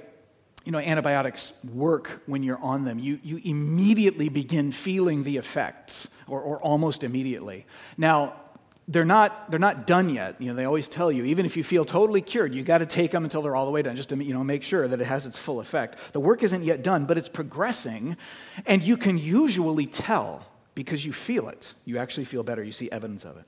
you 0.64 0.72
know, 0.72 0.78
antibiotics 0.78 1.52
work 1.72 2.22
when 2.26 2.42
you're 2.42 2.58
on 2.58 2.84
them. 2.84 2.98
You, 2.98 3.18
you 3.22 3.40
immediately 3.42 4.28
begin 4.28 4.70
feeling 4.70 5.24
the 5.24 5.38
effects, 5.38 6.08
or, 6.26 6.42
or 6.42 6.60
almost 6.60 7.04
immediately. 7.04 7.64
Now, 7.96 8.34
they're 8.88 9.04
not, 9.04 9.50
they're 9.50 9.58
not 9.58 9.86
done 9.86 10.08
yet. 10.08 10.40
You 10.40 10.48
know, 10.48 10.54
they 10.54 10.64
always 10.64 10.88
tell 10.88 11.12
you, 11.12 11.24
even 11.24 11.44
if 11.44 11.56
you 11.56 11.62
feel 11.62 11.84
totally 11.84 12.22
cured, 12.22 12.54
you 12.54 12.62
got 12.62 12.78
to 12.78 12.86
take 12.86 13.12
them 13.12 13.24
until 13.24 13.42
they're 13.42 13.54
all 13.54 13.66
the 13.66 13.70
way 13.70 13.82
done, 13.82 13.94
just 13.94 14.08
to 14.08 14.16
you 14.16 14.32
know, 14.32 14.42
make 14.42 14.62
sure 14.62 14.88
that 14.88 14.98
it 15.00 15.06
has 15.06 15.26
its 15.26 15.36
full 15.36 15.60
effect. 15.60 15.96
The 16.12 16.20
work 16.20 16.42
isn't 16.42 16.64
yet 16.64 16.82
done, 16.82 17.04
but 17.04 17.18
it's 17.18 17.28
progressing, 17.28 18.16
and 18.64 18.82
you 18.82 18.96
can 18.96 19.18
usually 19.18 19.86
tell 19.86 20.46
because 20.74 21.04
you 21.04 21.12
feel 21.12 21.48
it. 21.50 21.66
You 21.84 21.98
actually 21.98 22.24
feel 22.24 22.42
better. 22.42 22.62
You 22.62 22.72
see 22.72 22.90
evidence 22.90 23.24
of 23.24 23.36
it. 23.36 23.44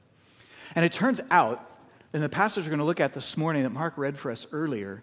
And 0.75 0.84
it 0.84 0.92
turns 0.92 1.20
out, 1.31 1.66
in 2.12 2.20
the 2.20 2.28
passage 2.28 2.64
we're 2.64 2.70
going 2.70 2.81
to 2.81 2.84
look 2.84 3.00
at 3.00 3.14
this 3.14 3.36
morning 3.36 3.62
that 3.62 3.70
Mark 3.70 3.94
read 3.96 4.19
for 4.19 4.31
us 4.31 4.46
earlier, 4.52 5.02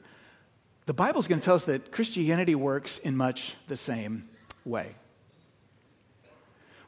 the 0.85 0.93
Bible 0.93 1.19
is 1.19 1.27
going 1.27 1.41
to 1.41 1.45
tell 1.45 1.55
us 1.55 1.65
that 1.65 1.91
Christianity 1.91 2.53
works 2.53 2.99
in 2.99 3.17
much 3.17 3.55
the 3.67 3.75
same 3.75 4.29
way. 4.65 4.95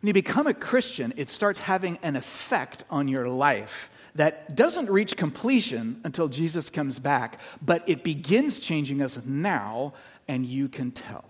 When 0.01 0.07
you 0.07 0.13
become 0.13 0.47
a 0.47 0.53
Christian, 0.53 1.13
it 1.17 1.29
starts 1.29 1.59
having 1.59 1.97
an 2.03 2.15
effect 2.15 2.85
on 2.89 3.07
your 3.07 3.27
life 3.27 3.71
that 4.15 4.55
doesn't 4.55 4.89
reach 4.89 5.17
completion 5.17 5.99
until 6.03 6.27
Jesus 6.27 6.69
comes 6.69 6.99
back, 6.99 7.39
but 7.61 7.83
it 7.87 8.03
begins 8.03 8.59
changing 8.59 9.01
us 9.01 9.17
now, 9.25 9.93
and 10.27 10.45
you 10.45 10.69
can 10.69 10.91
tell. 10.91 11.25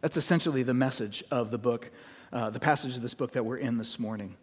That's 0.00 0.16
essentially 0.16 0.62
the 0.62 0.74
message 0.74 1.24
of 1.30 1.50
the 1.50 1.58
book, 1.58 1.90
uh, 2.32 2.50
the 2.50 2.60
passage 2.60 2.96
of 2.96 3.02
this 3.02 3.14
book 3.14 3.32
that 3.32 3.44
we're 3.44 3.58
in 3.58 3.78
this 3.78 3.98
morning. 3.98 4.36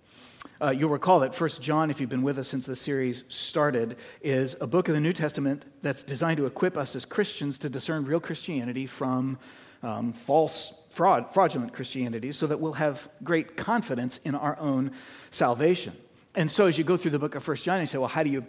Uh, 0.62 0.69
you'll 0.69 0.89
recall 0.89 1.19
that 1.19 1.36
First 1.36 1.62
John, 1.62 1.91
if 1.91 2.00
you've 2.00 2.10
been 2.10 2.24
with 2.24 2.39
us 2.39 2.48
since 2.48 2.65
the 2.65 2.75
series 2.75 3.24
started, 3.27 3.98
is 4.21 4.55
a 4.62 4.67
book 4.67 4.88
of 4.88 4.93
the 4.93 5.01
New 5.01 5.13
Testament 5.13 5.65
that's 5.81 6.03
designed 6.03 6.38
to 6.38 6.45
equip 6.45 6.77
us 6.77 6.95
as 6.95 7.03
Christians 7.03 7.57
to 7.60 7.69
discern 7.69 8.05
real 8.05 8.19
Christianity 8.19 8.86
from 8.86 9.38
um, 9.84 10.13
false 10.25 10.74
fraud, 10.96 11.34
fraudulent 11.34 11.74
Christianity 11.74 12.32
so 12.32 12.48
that 12.48 12.60
we'll 12.60 12.74
have 12.74 13.00
great 13.24 13.58
confidence 13.58 14.20
in 14.24 14.36
our 14.36 14.58
own 14.60 14.91
salvation. 15.32 15.96
And 16.34 16.51
so 16.51 16.67
as 16.67 16.77
you 16.77 16.84
go 16.84 16.98
through 16.98 17.12
the 17.12 17.20
book 17.20 17.36
of 17.36 17.44
First 17.44 17.63
John, 17.63 17.79
you 17.82 17.88
say, 17.88 17.98
well, 17.98 18.08
how 18.08 18.24
do 18.24 18.29
you 18.29 18.46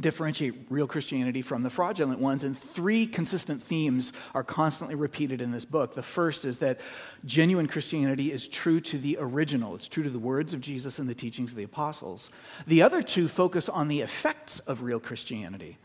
differentiate 0.00 0.54
real 0.70 0.86
Christianity 0.86 1.42
from 1.42 1.62
the 1.62 1.70
fraudulent 1.70 2.18
ones. 2.18 2.42
And 2.42 2.56
three 2.74 3.06
consistent 3.06 3.62
themes 3.64 4.12
are 4.34 4.42
constantly 4.42 4.96
repeated 4.96 5.40
in 5.40 5.52
this 5.52 5.64
book. 5.64 5.94
The 5.94 6.02
first 6.02 6.44
is 6.44 6.58
that 6.58 6.80
genuine 7.24 7.68
Christianity 7.68 8.32
is 8.32 8.48
true 8.48 8.80
to 8.82 8.98
the 8.98 9.16
original, 9.20 9.74
it's 9.74 9.88
true 9.88 10.02
to 10.02 10.10
the 10.10 10.18
words 10.18 10.52
of 10.52 10.60
Jesus 10.60 10.98
and 10.98 11.08
the 11.08 11.14
teachings 11.14 11.50
of 11.50 11.56
the 11.56 11.64
apostles. 11.64 12.30
The 12.66 12.82
other 12.82 13.02
two 13.02 13.28
focus 13.28 13.68
on 13.68 13.88
the 13.88 14.00
effects 14.00 14.60
of 14.60 14.82
real 14.82 15.00
Christianity. 15.00 15.78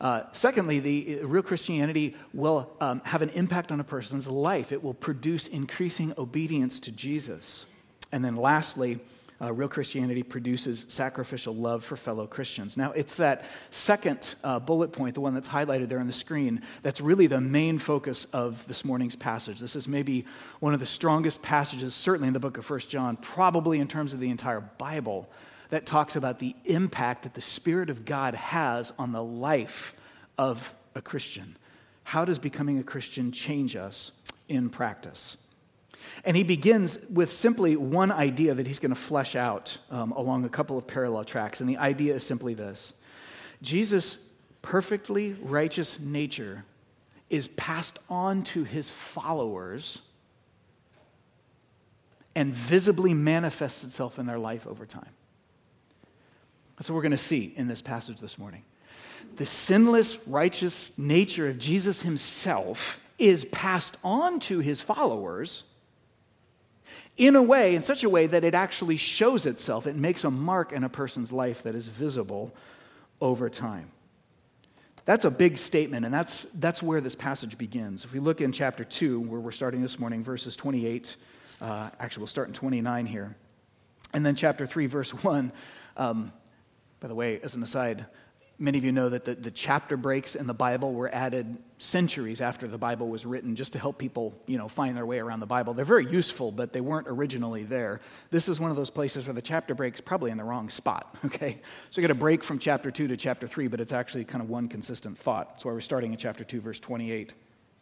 Uh, 0.00 0.22
secondly, 0.32 0.78
the 0.78 1.20
uh, 1.20 1.26
real 1.26 1.42
Christianity 1.42 2.14
will 2.34 2.70
um, 2.80 3.00
have 3.04 3.22
an 3.22 3.30
impact 3.30 3.72
on 3.72 3.80
a 3.80 3.84
person's 3.84 4.26
life. 4.26 4.72
It 4.72 4.82
will 4.82 4.94
produce 4.94 5.46
increasing 5.46 6.12
obedience 6.18 6.78
to 6.80 6.90
Jesus. 6.90 7.64
And 8.12 8.24
then 8.24 8.36
lastly, 8.36 9.00
uh, 9.40 9.52
real 9.52 9.68
Christianity 9.68 10.22
produces 10.22 10.86
sacrificial 10.88 11.54
love 11.54 11.84
for 11.84 11.96
fellow 11.96 12.26
Christians. 12.26 12.76
Now, 12.76 12.92
it's 12.92 13.14
that 13.16 13.44
second 13.70 14.34
uh, 14.42 14.58
bullet 14.58 14.92
point, 14.92 15.14
the 15.14 15.20
one 15.20 15.34
that's 15.34 15.48
highlighted 15.48 15.88
there 15.88 15.98
on 15.98 16.06
the 16.06 16.12
screen, 16.12 16.62
that's 16.82 17.00
really 17.00 17.26
the 17.26 17.40
main 17.40 17.78
focus 17.78 18.26
of 18.32 18.58
this 18.66 18.84
morning's 18.84 19.16
passage. 19.16 19.58
This 19.58 19.76
is 19.76 19.86
maybe 19.86 20.24
one 20.60 20.72
of 20.72 20.80
the 20.80 20.86
strongest 20.86 21.42
passages, 21.42 21.94
certainly 21.94 22.28
in 22.28 22.34
the 22.34 22.40
book 22.40 22.56
of 22.56 22.64
First 22.64 22.88
John, 22.88 23.16
probably 23.16 23.80
in 23.80 23.88
terms 23.88 24.14
of 24.14 24.20
the 24.20 24.30
entire 24.30 24.60
Bible, 24.60 25.28
that 25.70 25.86
talks 25.86 26.16
about 26.16 26.38
the 26.38 26.54
impact 26.64 27.24
that 27.24 27.34
the 27.34 27.42
Spirit 27.42 27.90
of 27.90 28.04
God 28.04 28.34
has 28.34 28.92
on 28.98 29.12
the 29.12 29.22
life 29.22 29.94
of 30.38 30.60
a 30.94 31.02
Christian. 31.02 31.56
How 32.04 32.24
does 32.24 32.38
becoming 32.38 32.78
a 32.78 32.84
Christian 32.84 33.32
change 33.32 33.74
us 33.76 34.12
in 34.48 34.70
practice? 34.70 35.36
And 36.24 36.36
he 36.36 36.44
begins 36.44 36.98
with 37.10 37.32
simply 37.32 37.76
one 37.76 38.12
idea 38.12 38.54
that 38.54 38.66
he's 38.66 38.78
going 38.78 38.94
to 38.94 39.00
flesh 39.00 39.34
out 39.34 39.76
um, 39.90 40.12
along 40.12 40.44
a 40.44 40.48
couple 40.48 40.78
of 40.78 40.86
parallel 40.86 41.24
tracks. 41.24 41.60
And 41.60 41.68
the 41.68 41.78
idea 41.78 42.14
is 42.14 42.24
simply 42.24 42.54
this 42.54 42.92
Jesus' 43.62 44.16
perfectly 44.62 45.32
righteous 45.32 45.98
nature 46.00 46.64
is 47.28 47.48
passed 47.48 47.98
on 48.08 48.44
to 48.44 48.64
his 48.64 48.90
followers 49.14 49.98
and 52.34 52.54
visibly 52.54 53.14
manifests 53.14 53.82
itself 53.82 54.18
in 54.18 54.26
their 54.26 54.38
life 54.38 54.66
over 54.66 54.86
time. 54.86 55.10
That's 56.76 56.90
what 56.90 56.96
we're 56.96 57.02
going 57.02 57.12
to 57.12 57.18
see 57.18 57.52
in 57.56 57.68
this 57.68 57.80
passage 57.80 58.18
this 58.20 58.38
morning. 58.38 58.62
The 59.36 59.46
sinless, 59.46 60.16
righteous 60.26 60.90
nature 60.96 61.48
of 61.48 61.58
Jesus 61.58 62.02
himself 62.02 62.78
is 63.18 63.44
passed 63.46 63.96
on 64.04 64.40
to 64.40 64.58
his 64.58 64.80
followers 64.80 65.64
in 67.16 67.34
a 67.34 67.42
way, 67.42 67.74
in 67.74 67.82
such 67.82 68.04
a 68.04 68.10
way 68.10 68.26
that 68.26 68.44
it 68.44 68.54
actually 68.54 68.98
shows 68.98 69.46
itself. 69.46 69.86
It 69.86 69.96
makes 69.96 70.24
a 70.24 70.30
mark 70.30 70.72
in 70.72 70.84
a 70.84 70.88
person's 70.88 71.32
life 71.32 71.62
that 71.62 71.74
is 71.74 71.86
visible 71.86 72.52
over 73.20 73.48
time. 73.48 73.90
That's 75.06 75.24
a 75.24 75.30
big 75.30 75.56
statement, 75.56 76.04
and 76.04 76.12
that's, 76.12 76.46
that's 76.54 76.82
where 76.82 77.00
this 77.00 77.14
passage 77.14 77.56
begins. 77.56 78.04
If 78.04 78.12
we 78.12 78.18
look 78.18 78.40
in 78.40 78.52
chapter 78.52 78.84
2, 78.84 79.20
where 79.20 79.40
we're 79.40 79.52
starting 79.52 79.80
this 79.80 79.98
morning, 79.98 80.22
verses 80.24 80.56
28, 80.56 81.16
uh, 81.60 81.90
actually, 82.00 82.20
we'll 82.20 82.26
start 82.26 82.48
in 82.48 82.54
29 82.54 83.06
here. 83.06 83.34
And 84.12 84.26
then 84.26 84.34
chapter 84.34 84.66
3, 84.66 84.86
verse 84.86 85.10
1. 85.10 85.52
Um, 85.96 86.32
by 87.06 87.08
the 87.08 87.14
way, 87.14 87.38
as 87.44 87.54
an 87.54 87.62
aside, 87.62 88.04
Many 88.58 88.78
of 88.78 88.84
you 88.84 88.90
know 88.90 89.10
that 89.10 89.26
the, 89.26 89.34
the 89.34 89.50
chapter 89.50 89.96
breaks 89.96 90.34
in 90.34 90.46
the 90.46 90.54
Bible 90.54 90.94
were 90.94 91.14
added 91.14 91.58
centuries 91.78 92.40
after 92.40 92.66
the 92.66 92.78
Bible 92.78 93.08
was 93.08 93.26
written 93.26 93.54
just 93.54 93.74
to 93.74 93.78
help 93.78 93.98
people, 93.98 94.34
you 94.46 94.56
know, 94.56 94.66
find 94.66 94.96
their 94.96 95.04
way 95.04 95.18
around 95.18 95.40
the 95.40 95.46
Bible. 95.46 95.74
They're 95.74 95.84
very 95.84 96.10
useful, 96.10 96.50
but 96.50 96.72
they 96.72 96.80
weren't 96.80 97.06
originally 97.06 97.64
there. 97.64 98.00
This 98.30 98.48
is 98.48 98.58
one 98.58 98.70
of 98.70 98.76
those 98.76 98.88
places 98.88 99.26
where 99.26 99.34
the 99.34 99.42
chapter 99.42 99.74
breaks 99.74 100.00
probably 100.00 100.30
in 100.30 100.38
the 100.38 100.44
wrong 100.44 100.70
spot, 100.70 101.14
okay? 101.26 101.60
So 101.90 102.00
you 102.00 102.08
get 102.08 102.10
a 102.10 102.18
break 102.18 102.42
from 102.42 102.58
chapter 102.58 102.90
2 102.90 103.08
to 103.08 103.16
chapter 103.18 103.46
3, 103.46 103.68
but 103.68 103.78
it's 103.78 103.92
actually 103.92 104.24
kind 104.24 104.42
of 104.42 104.48
one 104.48 104.68
consistent 104.68 105.18
thought. 105.18 105.50
That's 105.50 105.66
why 105.66 105.72
we're 105.72 105.80
starting 105.82 106.12
in 106.12 106.18
chapter 106.18 106.42
2, 106.42 106.62
verse 106.62 106.80
28, 106.80 107.34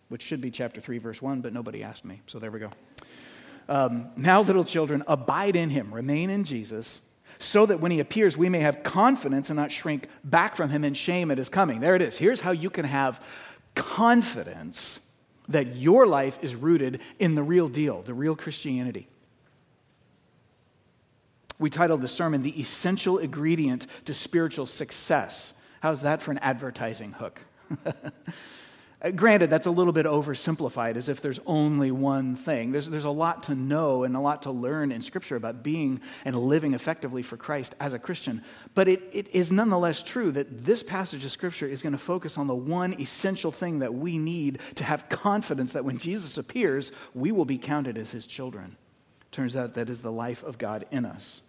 which 0.08 0.22
should 0.22 0.40
be 0.40 0.50
chapter 0.50 0.80
3, 0.80 0.98
verse 0.98 1.22
1, 1.22 1.40
but 1.40 1.52
nobody 1.52 1.84
asked 1.84 2.04
me. 2.04 2.20
So 2.26 2.40
there 2.40 2.50
we 2.50 2.58
go. 2.58 2.72
Um, 3.68 4.08
now, 4.16 4.42
little 4.42 4.64
children, 4.64 5.04
abide 5.06 5.54
in 5.54 5.70
him, 5.70 5.94
remain 5.94 6.30
in 6.30 6.42
Jesus 6.42 7.00
so 7.38 7.66
that 7.66 7.80
when 7.80 7.90
he 7.90 8.00
appears, 8.00 8.36
we 8.36 8.48
may 8.48 8.60
have 8.60 8.82
confidence 8.82 9.50
and 9.50 9.56
not 9.56 9.72
shrink 9.72 10.08
back 10.22 10.56
from 10.56 10.70
him 10.70 10.84
in 10.84 10.94
shame 10.94 11.30
at 11.30 11.38
his 11.38 11.48
coming. 11.48 11.80
There 11.80 11.96
it 11.96 12.02
is. 12.02 12.16
Here's 12.16 12.40
how 12.40 12.52
you 12.52 12.70
can 12.70 12.84
have 12.84 13.20
confidence 13.74 14.98
that 15.48 15.76
your 15.76 16.06
life 16.06 16.36
is 16.42 16.54
rooted 16.54 17.00
in 17.18 17.34
the 17.34 17.42
real 17.42 17.68
deal, 17.68 18.02
the 18.02 18.14
real 18.14 18.36
Christianity. 18.36 19.08
We 21.58 21.70
titled 21.70 22.02
the 22.02 22.08
sermon, 22.08 22.42
The 22.42 22.60
Essential 22.60 23.18
Ingredient 23.18 23.86
to 24.06 24.14
Spiritual 24.14 24.66
Success. 24.66 25.52
How's 25.80 26.00
that 26.00 26.22
for 26.22 26.30
an 26.30 26.38
advertising 26.38 27.12
hook? 27.12 27.40
Uh, 29.04 29.10
granted, 29.10 29.50
that's 29.50 29.66
a 29.66 29.70
little 29.70 29.92
bit 29.92 30.06
oversimplified, 30.06 30.96
as 30.96 31.10
if 31.10 31.20
there's 31.20 31.40
only 31.44 31.90
one 31.90 32.36
thing. 32.36 32.72
There's, 32.72 32.88
there's 32.88 33.04
a 33.04 33.10
lot 33.10 33.42
to 33.44 33.54
know 33.54 34.04
and 34.04 34.16
a 34.16 34.20
lot 34.20 34.42
to 34.42 34.50
learn 34.50 34.90
in 34.90 35.02
Scripture 35.02 35.36
about 35.36 35.62
being 35.62 36.00
and 36.24 36.34
living 36.34 36.72
effectively 36.72 37.22
for 37.22 37.36
Christ 37.36 37.74
as 37.80 37.92
a 37.92 37.98
Christian. 37.98 38.42
But 38.74 38.88
it, 38.88 39.02
it 39.12 39.28
is 39.34 39.52
nonetheless 39.52 40.02
true 40.02 40.32
that 40.32 40.64
this 40.64 40.82
passage 40.82 41.22
of 41.24 41.32
Scripture 41.32 41.66
is 41.66 41.82
going 41.82 41.92
to 41.92 41.98
focus 41.98 42.38
on 42.38 42.46
the 42.46 42.54
one 42.54 42.98
essential 42.98 43.52
thing 43.52 43.80
that 43.80 43.92
we 43.92 44.16
need 44.16 44.60
to 44.76 44.84
have 44.84 45.10
confidence 45.10 45.72
that 45.72 45.84
when 45.84 45.98
Jesus 45.98 46.38
appears, 46.38 46.90
we 47.14 47.30
will 47.30 47.44
be 47.44 47.58
counted 47.58 47.98
as 47.98 48.10
his 48.10 48.26
children. 48.26 48.74
Turns 49.32 49.54
out 49.54 49.74
that 49.74 49.90
is 49.90 50.00
the 50.00 50.12
life 50.12 50.42
of 50.44 50.56
God 50.56 50.86
in 50.90 51.04
us. 51.04 51.42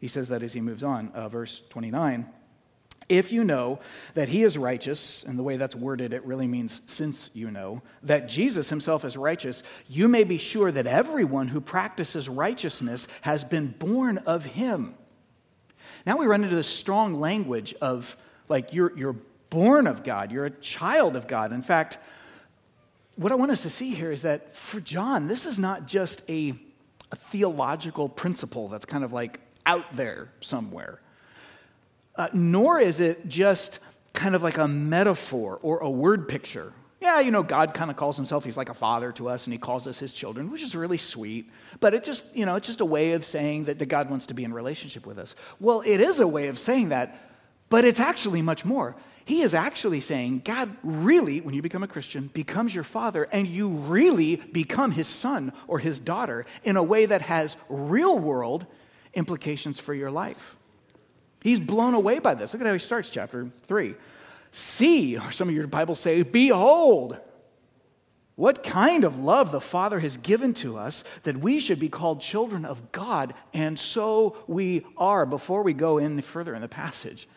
He 0.00 0.08
says 0.08 0.28
that 0.28 0.42
as 0.42 0.54
he 0.54 0.60
moves 0.60 0.82
on, 0.82 1.12
uh, 1.14 1.28
verse 1.28 1.62
29 1.70 2.26
if 3.10 3.32
you 3.32 3.42
know 3.42 3.80
that 4.14 4.28
he 4.28 4.44
is 4.44 4.56
righteous, 4.56 5.24
and 5.26 5.36
the 5.36 5.42
way 5.42 5.56
that's 5.56 5.74
worded, 5.74 6.12
it 6.12 6.24
really 6.24 6.46
means 6.46 6.80
since 6.86 7.28
you 7.34 7.50
know, 7.50 7.82
that 8.04 8.28
Jesus 8.28 8.68
himself 8.68 9.04
is 9.04 9.16
righteous, 9.16 9.64
you 9.88 10.06
may 10.06 10.22
be 10.22 10.38
sure 10.38 10.70
that 10.70 10.86
everyone 10.86 11.48
who 11.48 11.60
practices 11.60 12.28
righteousness 12.28 13.08
has 13.22 13.42
been 13.42 13.74
born 13.78 14.18
of 14.18 14.44
him. 14.44 14.94
Now 16.06 16.16
we 16.16 16.26
run 16.26 16.44
into 16.44 16.54
this 16.54 16.68
strong 16.68 17.20
language 17.20 17.74
of 17.80 18.06
like 18.48 18.72
you're, 18.72 18.96
you're 18.96 19.16
born 19.50 19.88
of 19.88 20.04
God, 20.04 20.30
you're 20.30 20.46
a 20.46 20.50
child 20.50 21.16
of 21.16 21.26
God. 21.26 21.52
In 21.52 21.62
fact, 21.62 21.98
what 23.16 23.32
I 23.32 23.34
want 23.34 23.50
us 23.50 23.62
to 23.62 23.70
see 23.70 23.92
here 23.92 24.12
is 24.12 24.22
that 24.22 24.54
for 24.70 24.80
John, 24.80 25.26
this 25.26 25.44
is 25.46 25.58
not 25.58 25.86
just 25.86 26.22
a, 26.28 26.54
a 27.10 27.16
theological 27.32 28.08
principle 28.08 28.68
that's 28.68 28.86
kind 28.86 29.02
of 29.02 29.12
like 29.12 29.40
out 29.66 29.96
there 29.96 30.30
somewhere. 30.40 31.00
Uh, 32.16 32.28
nor 32.32 32.80
is 32.80 33.00
it 33.00 33.28
just 33.28 33.78
kind 34.12 34.34
of 34.34 34.42
like 34.42 34.58
a 34.58 34.68
metaphor 34.68 35.58
or 35.62 35.78
a 35.78 35.90
word 35.90 36.28
picture. 36.28 36.72
Yeah, 37.00 37.20
you 37.20 37.30
know, 37.30 37.42
God 37.42 37.72
kind 37.72 37.90
of 37.90 37.96
calls 37.96 38.16
himself, 38.16 38.44
he's 38.44 38.58
like 38.58 38.68
a 38.68 38.74
father 38.74 39.10
to 39.12 39.28
us, 39.28 39.44
and 39.44 39.52
he 39.54 39.58
calls 39.58 39.86
us 39.86 39.98
his 39.98 40.12
children, 40.12 40.50
which 40.50 40.62
is 40.62 40.74
really 40.74 40.98
sweet. 40.98 41.50
But 41.80 41.94
it 41.94 42.04
just, 42.04 42.24
you 42.34 42.44
know, 42.44 42.56
it's 42.56 42.66
just 42.66 42.82
a 42.82 42.84
way 42.84 43.12
of 43.12 43.24
saying 43.24 43.64
that, 43.64 43.78
that 43.78 43.86
God 43.86 44.10
wants 44.10 44.26
to 44.26 44.34
be 44.34 44.44
in 44.44 44.52
relationship 44.52 45.06
with 45.06 45.18
us. 45.18 45.34
Well, 45.60 45.82
it 45.86 46.00
is 46.00 46.20
a 46.20 46.26
way 46.26 46.48
of 46.48 46.58
saying 46.58 46.90
that, 46.90 47.30
but 47.70 47.84
it's 47.86 48.00
actually 48.00 48.42
much 48.42 48.64
more. 48.66 48.96
He 49.24 49.42
is 49.42 49.54
actually 49.54 50.00
saying, 50.00 50.42
God 50.44 50.76
really, 50.82 51.40
when 51.40 51.54
you 51.54 51.62
become 51.62 51.84
a 51.84 51.88
Christian, 51.88 52.30
becomes 52.34 52.74
your 52.74 52.84
father, 52.84 53.24
and 53.24 53.46
you 53.46 53.68
really 53.68 54.36
become 54.36 54.90
his 54.90 55.06
son 55.06 55.52
or 55.68 55.78
his 55.78 55.98
daughter 55.98 56.44
in 56.64 56.76
a 56.76 56.82
way 56.82 57.06
that 57.06 57.22
has 57.22 57.56
real 57.70 58.18
world 58.18 58.66
implications 59.14 59.78
for 59.80 59.94
your 59.94 60.10
life. 60.10 60.56
He's 61.40 61.60
blown 61.60 61.94
away 61.94 62.18
by 62.18 62.34
this. 62.34 62.52
Look 62.52 62.62
at 62.62 62.66
how 62.66 62.72
he 62.72 62.78
starts 62.78 63.08
chapter 63.08 63.50
3. 63.66 63.94
See, 64.52 65.16
or 65.16 65.32
some 65.32 65.48
of 65.48 65.54
your 65.54 65.66
Bibles 65.66 66.00
say, 66.00 66.22
Behold, 66.22 67.16
what 68.36 68.62
kind 68.62 69.04
of 69.04 69.18
love 69.18 69.52
the 69.52 69.60
Father 69.60 70.00
has 70.00 70.16
given 70.16 70.54
to 70.54 70.78
us 70.78 71.04
that 71.24 71.36
we 71.36 71.60
should 71.60 71.78
be 71.78 71.88
called 71.88 72.20
children 72.20 72.64
of 72.64 72.90
God, 72.90 73.34
and 73.52 73.78
so 73.78 74.36
we 74.46 74.84
are. 74.96 75.26
Before 75.26 75.62
we 75.62 75.72
go 75.72 75.98
any 75.98 76.22
further 76.22 76.54
in 76.54 76.62
the 76.62 76.68
passage, 76.68 77.28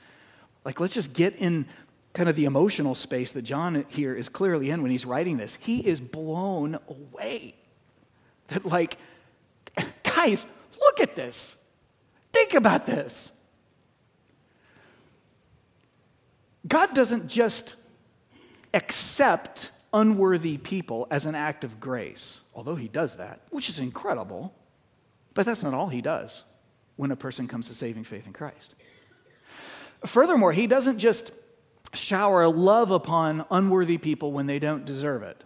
like 0.63 0.79
let's 0.79 0.93
just 0.93 1.13
get 1.13 1.35
in 1.35 1.65
kind 2.13 2.29
of 2.29 2.35
the 2.35 2.45
emotional 2.45 2.95
space 2.95 3.31
that 3.33 3.41
John 3.41 3.85
here 3.89 4.15
is 4.15 4.29
clearly 4.29 4.69
in 4.69 4.81
when 4.81 4.91
he's 4.91 5.05
writing 5.05 5.37
this. 5.37 5.57
He 5.59 5.79
is 5.79 5.99
blown 5.99 6.79
away. 6.87 7.55
That, 8.49 8.65
like, 8.65 8.97
guys, 10.03 10.45
look 10.79 10.99
at 10.99 11.15
this. 11.15 11.55
Think 12.31 12.53
about 12.53 12.85
this. 12.85 13.31
God 16.67 16.93
doesn't 16.93 17.27
just 17.27 17.75
accept 18.73 19.69
unworthy 19.93 20.57
people 20.57 21.07
as 21.11 21.25
an 21.25 21.35
act 21.35 21.63
of 21.63 21.79
grace, 21.79 22.39
although 22.55 22.75
He 22.75 22.87
does 22.87 23.15
that, 23.17 23.41
which 23.51 23.69
is 23.69 23.79
incredible, 23.79 24.53
but 25.33 25.45
that's 25.45 25.63
not 25.63 25.73
all 25.73 25.89
He 25.89 26.01
does 26.01 26.43
when 26.95 27.11
a 27.11 27.15
person 27.15 27.47
comes 27.47 27.67
to 27.67 27.75
saving 27.75 28.03
faith 28.03 28.25
in 28.25 28.33
Christ. 28.33 28.75
Furthermore, 30.07 30.53
He 30.53 30.67
doesn't 30.67 30.99
just 30.99 31.31
shower 31.93 32.47
love 32.47 32.91
upon 32.91 33.45
unworthy 33.51 33.97
people 33.97 34.31
when 34.31 34.47
they 34.47 34.59
don't 34.59 34.85
deserve 34.85 35.23
it, 35.23 35.43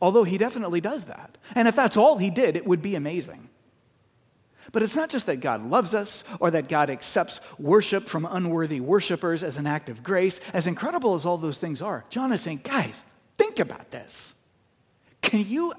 although 0.00 0.24
He 0.24 0.38
definitely 0.38 0.80
does 0.80 1.04
that. 1.04 1.38
And 1.54 1.66
if 1.66 1.76
that's 1.76 1.96
all 1.96 2.18
He 2.18 2.30
did, 2.30 2.56
it 2.56 2.66
would 2.66 2.82
be 2.82 2.94
amazing. 2.94 3.48
But 4.70 4.82
it's 4.82 4.94
not 4.94 5.10
just 5.10 5.26
that 5.26 5.40
God 5.40 5.68
loves 5.68 5.92
us 5.92 6.22
or 6.38 6.52
that 6.52 6.68
God 6.68 6.88
accepts 6.88 7.40
worship 7.58 8.08
from 8.08 8.26
unworthy 8.30 8.80
worshipers 8.80 9.42
as 9.42 9.56
an 9.56 9.66
act 9.66 9.88
of 9.88 10.02
grace. 10.02 10.38
As 10.52 10.66
incredible 10.66 11.14
as 11.14 11.26
all 11.26 11.36
those 11.36 11.58
things 11.58 11.82
are, 11.82 12.04
John 12.10 12.32
is 12.32 12.40
saying, 12.42 12.60
guys, 12.62 12.94
think 13.36 13.58
about 13.58 13.90
this. 13.90 14.34
Can 15.20 15.46
you 15.46 15.72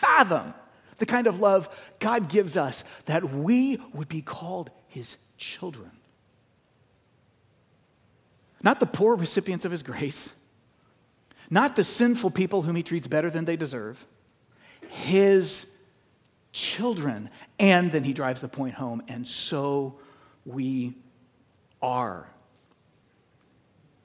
fathom 0.00 0.54
the 0.98 1.06
kind 1.06 1.26
of 1.26 1.40
love 1.40 1.68
God 2.00 2.30
gives 2.30 2.56
us 2.56 2.82
that 3.06 3.32
we 3.32 3.80
would 3.92 4.08
be 4.08 4.22
called 4.22 4.70
his 4.88 5.16
children? 5.36 5.90
Not 8.62 8.80
the 8.80 8.86
poor 8.86 9.16
recipients 9.16 9.66
of 9.66 9.72
his 9.72 9.82
grace, 9.82 10.30
not 11.50 11.76
the 11.76 11.84
sinful 11.84 12.30
people 12.30 12.62
whom 12.62 12.76
he 12.76 12.82
treats 12.82 13.06
better 13.06 13.30
than 13.30 13.44
they 13.44 13.56
deserve, 13.56 13.98
his 14.88 15.66
children. 16.54 17.28
And 17.58 17.92
then 17.92 18.04
he 18.04 18.14
drives 18.14 18.40
the 18.40 18.48
point 18.48 18.74
home, 18.74 19.02
and 19.08 19.26
so 19.26 19.96
we 20.46 20.94
are. 21.82 22.26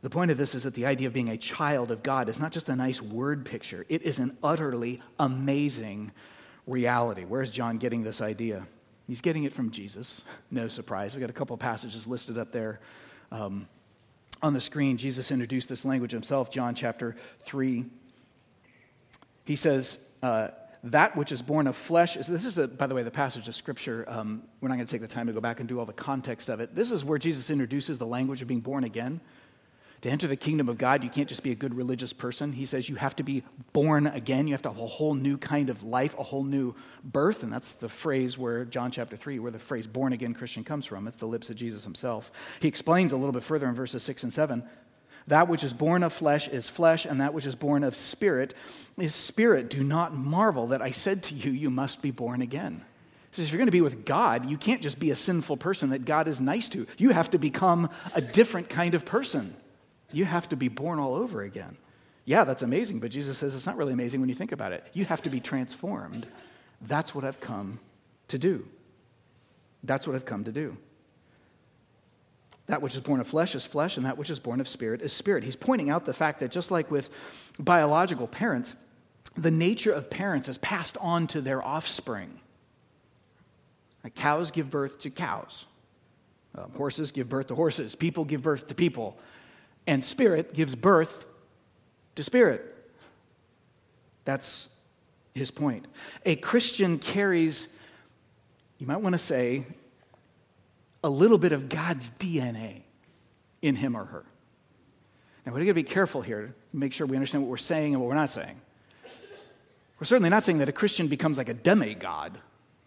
The 0.02 0.10
point 0.10 0.32
of 0.32 0.38
this 0.38 0.56
is 0.56 0.64
that 0.64 0.74
the 0.74 0.86
idea 0.86 1.08
of 1.08 1.14
being 1.14 1.30
a 1.30 1.38
child 1.38 1.92
of 1.92 2.04
God 2.04 2.28
is 2.28 2.40
not 2.40 2.52
just 2.52 2.68
a 2.68 2.76
nice 2.76 3.02
word 3.02 3.46
picture, 3.46 3.86
it 3.88 4.02
is 4.02 4.20
an 4.20 4.36
utterly 4.44 5.02
amazing 5.20 6.12
reality. 6.68 7.24
Where's 7.24 7.52
John 7.52 7.78
getting 7.78 8.04
this 8.04 8.20
idea? 8.20 8.68
He's 9.08 9.22
getting 9.22 9.44
it 9.44 9.54
from 9.54 9.72
Jesus. 9.72 10.22
No 10.52 10.68
surprise. 10.68 11.14
We've 11.14 11.22
got 11.22 11.30
a 11.30 11.34
couple 11.34 11.56
passages 11.58 12.08
listed 12.08 12.40
up 12.40 12.52
there. 12.52 12.80
Um, 13.32 13.68
on 14.42 14.54
the 14.54 14.62
screen, 14.62 14.98
Jesus 14.98 15.30
introduced 15.30 15.70
this 15.70 15.86
language 15.86 16.12
himself, 16.12 16.50
John 16.50 16.74
chapter 16.74 17.16
3. 17.46 17.86
He 19.46 19.56
says, 19.56 20.00
uh, 20.24 20.48
That 20.84 21.18
which 21.18 21.32
is 21.32 21.42
born 21.42 21.68
of 21.68 21.76
flesh, 21.76 22.16
is, 22.16 22.28
this 22.28 22.46
is, 22.46 22.58
a, 22.58 22.68
by 22.68 22.88
the 22.88 22.96
way, 22.96 23.04
the 23.04 23.12
passage 23.12 23.48
of 23.48 23.56
Scripture. 23.56 24.06
Um, 24.08 24.44
we're 24.62 24.70
not 24.70 24.76
going 24.76 24.88
to 24.88 24.92
take 24.92 25.02
the 25.02 25.08
time 25.08 25.28
to 25.28 25.34
go 25.34 25.42
back 25.42 25.60
and 25.60 25.68
do 25.68 25.80
all 25.80 25.86
the 25.86 25.92
context 25.92 26.48
of 26.48 26.62
it. 26.62 26.74
This 26.74 26.92
is 26.92 27.04
where 27.04 27.20
Jesus 27.20 27.50
introduces 27.50 27.98
the 27.98 28.06
language 28.06 28.42
of 28.42 28.48
being 28.48 28.62
born 28.62 28.86
again. 28.86 29.20
To 30.04 30.10
enter 30.10 30.28
the 30.30 30.38
kingdom 30.38 30.70
of 30.70 30.78
God, 30.78 31.04
you 31.04 31.10
can't 31.10 31.28
just 31.28 31.44
be 31.44 31.52
a 31.52 31.56
good 31.56 31.76
religious 31.76 32.14
person. 32.14 32.54
He 32.54 32.66
says 32.66 32.88
you 32.88 32.96
have 32.96 33.18
to 33.18 33.24
be 33.24 33.44
born 33.74 34.08
again. 34.08 34.48
You 34.48 34.54
have 34.54 34.62
to 34.62 34.70
have 34.70 34.80
a 34.80 34.88
whole 34.88 35.14
new 35.14 35.38
kind 35.38 35.70
of 35.70 35.84
life, 35.84 36.16
a 36.18 36.24
whole 36.24 36.46
new 36.46 36.74
birth. 37.04 37.44
And 37.44 37.52
that's 37.52 37.70
the 37.82 37.90
phrase 37.90 38.38
where 38.38 38.64
John 38.64 38.92
chapter 38.92 39.18
3, 39.18 39.40
where 39.40 39.52
the 39.52 39.60
phrase 39.60 39.86
born 39.86 40.14
again 40.14 40.34
Christian 40.34 40.64
comes 40.64 40.86
from. 40.86 41.06
It's 41.10 41.18
the 41.18 41.26
lips 41.26 41.50
of 41.50 41.58
Jesus 41.58 41.84
himself. 41.84 42.32
He 42.62 42.70
explains 42.70 43.12
a 43.12 43.18
little 43.18 43.34
bit 43.34 43.44
further 43.44 43.68
in 43.68 43.76
verses 43.76 44.02
6 44.04 44.24
and 44.24 44.32
7. 44.32 44.64
That 45.28 45.48
which 45.48 45.64
is 45.64 45.74
born 45.74 46.04
of 46.04 46.14
flesh 46.14 46.48
is 46.48 46.68
flesh, 46.68 47.06
and 47.06 47.22
that 47.22 47.34
which 47.34 47.46
is 47.46 47.56
born 47.56 47.84
of 47.84 47.96
spirit 47.96 48.54
is 48.98 49.14
spirit. 49.14 49.70
Do 49.70 49.84
not 49.84 50.16
marvel 50.16 50.68
that 50.68 50.82
I 50.82 50.92
said 50.92 51.24
to 51.24 51.36
you, 51.36 51.52
You 51.52 51.70
must 51.70 52.02
be 52.02 52.12
born 52.12 52.42
again. 52.42 52.84
Says, 53.32 53.46
if 53.46 53.52
you're 53.52 53.60
going 53.60 53.68
to 53.68 53.72
be 53.72 53.82
with 53.82 54.06
God, 54.06 54.50
you 54.50 54.58
can't 54.58 54.82
just 54.82 54.98
be 54.98 55.12
a 55.12 55.16
sinful 55.16 55.58
person 55.58 55.92
that 55.92 56.04
God 56.04 56.28
is 56.28 56.40
nice 56.40 56.68
to. 56.70 56.88
You 56.98 57.12
have 57.12 57.30
to 57.32 57.38
become 57.38 57.90
a 58.16 58.22
different 58.22 58.70
kind 58.70 58.96
of 58.96 59.06
person. 59.06 59.56
You 60.12 60.26
have 60.26 60.50
to 60.50 60.56
be 60.56 60.68
born 60.68 60.98
all 60.98 61.14
over 61.14 61.44
again. 61.44 61.78
Yeah, 62.26 62.44
that's 62.44 62.64
amazing, 62.64 63.00
but 63.00 63.12
Jesus 63.12 63.38
says 63.38 63.54
it's 63.54 63.68
not 63.68 63.78
really 63.78 63.94
amazing 63.94 64.20
when 64.20 64.30
you 64.30 64.36
think 64.36 64.52
about 64.52 64.72
it. 64.72 64.84
You 64.94 65.06
have 65.06 65.22
to 65.24 65.30
be 65.30 65.40
transformed. 65.40 66.28
That's 66.82 67.14
what 67.14 67.24
I've 67.24 67.40
come 67.40 67.80
to 68.30 68.40
do. 68.40 68.66
That's 69.84 70.08
what 70.08 70.16
I've 70.16 70.26
come 70.26 70.44
to 70.46 70.52
do. 70.52 70.76
That 72.70 72.82
which 72.82 72.96
is 72.96 73.02
born 73.02 73.20
of 73.20 73.28
flesh 73.28 73.56
is 73.56 73.66
flesh, 73.66 73.98
and 73.98 74.06
that 74.06 74.18
which 74.18 74.30
is 74.30 74.40
born 74.40 74.62
of 74.62 74.68
spirit 74.68 75.02
is 75.02 75.12
spirit. 75.12 75.44
He's 75.44 75.56
pointing 75.56 75.90
out 75.90 76.06
the 76.06 76.14
fact 76.14 76.40
that 76.40 76.52
just 76.52 76.72
like 76.72 76.90
with 76.90 77.10
biological 77.58 78.28
parents, 78.28 78.76
the 79.36 79.52
nature 79.52 79.92
of 79.92 80.10
parents 80.10 80.48
is 80.48 80.58
passed 80.60 80.96
on 80.98 81.28
to 81.28 81.42
their 81.42 81.64
offspring. 81.64 82.40
Like 84.04 84.16
cows 84.16 84.52
give 84.52 84.70
birth 84.70 85.00
to 85.02 85.10
cows, 85.10 85.66
um, 86.56 86.72
horses 86.78 87.12
give 87.12 87.28
birth 87.28 87.48
to 87.48 87.56
horses, 87.56 87.96
people 87.96 88.24
give 88.24 88.42
birth 88.42 88.68
to 88.68 88.76
people 88.76 89.18
and 89.88 90.06
spirit 90.06 90.54
gives 90.54 90.76
birth 90.76 91.26
to 92.16 92.24
spirit. 92.24 92.76
That's 94.24 94.68
his 95.34 95.50
point. 95.50 95.88
A 96.28 96.36
Christian 96.36 97.00
carries, 97.00 97.68
you 98.78 98.86
might 98.86 99.02
want 99.02 99.14
to 99.14 99.20
say, 99.20 99.66
a 101.04 101.10
little 101.10 101.38
bit 101.38 101.52
of 101.52 101.70
God's 101.70 102.10
DNA 102.20 102.82
in 103.62 103.76
him 103.76 103.96
or 103.96 104.06
her. 104.06 104.26
Now, 105.46 105.54
we're 105.54 105.60
going 105.60 105.68
to 105.68 105.74
be 105.74 105.84
careful 105.84 106.22
here 106.22 106.54
to 106.72 106.78
make 106.78 106.94
sure 106.94 107.08
we 107.08 107.16
understand 107.16 107.44
what 107.44 107.50
we're 107.50 107.58
saying 107.58 107.94
and 107.94 108.02
what 108.02 108.10
we're 108.10 108.16
not 108.16 108.32
saying. 108.32 108.60
We're 110.00 110.06
certainly 110.06 110.30
not 110.30 110.46
saying 110.46 110.60
that 110.60 110.70
a 110.70 110.74
Christian 110.74 111.08
becomes 111.08 111.38
like 111.38 111.50
a 111.50 111.54
demigod. 111.54 112.38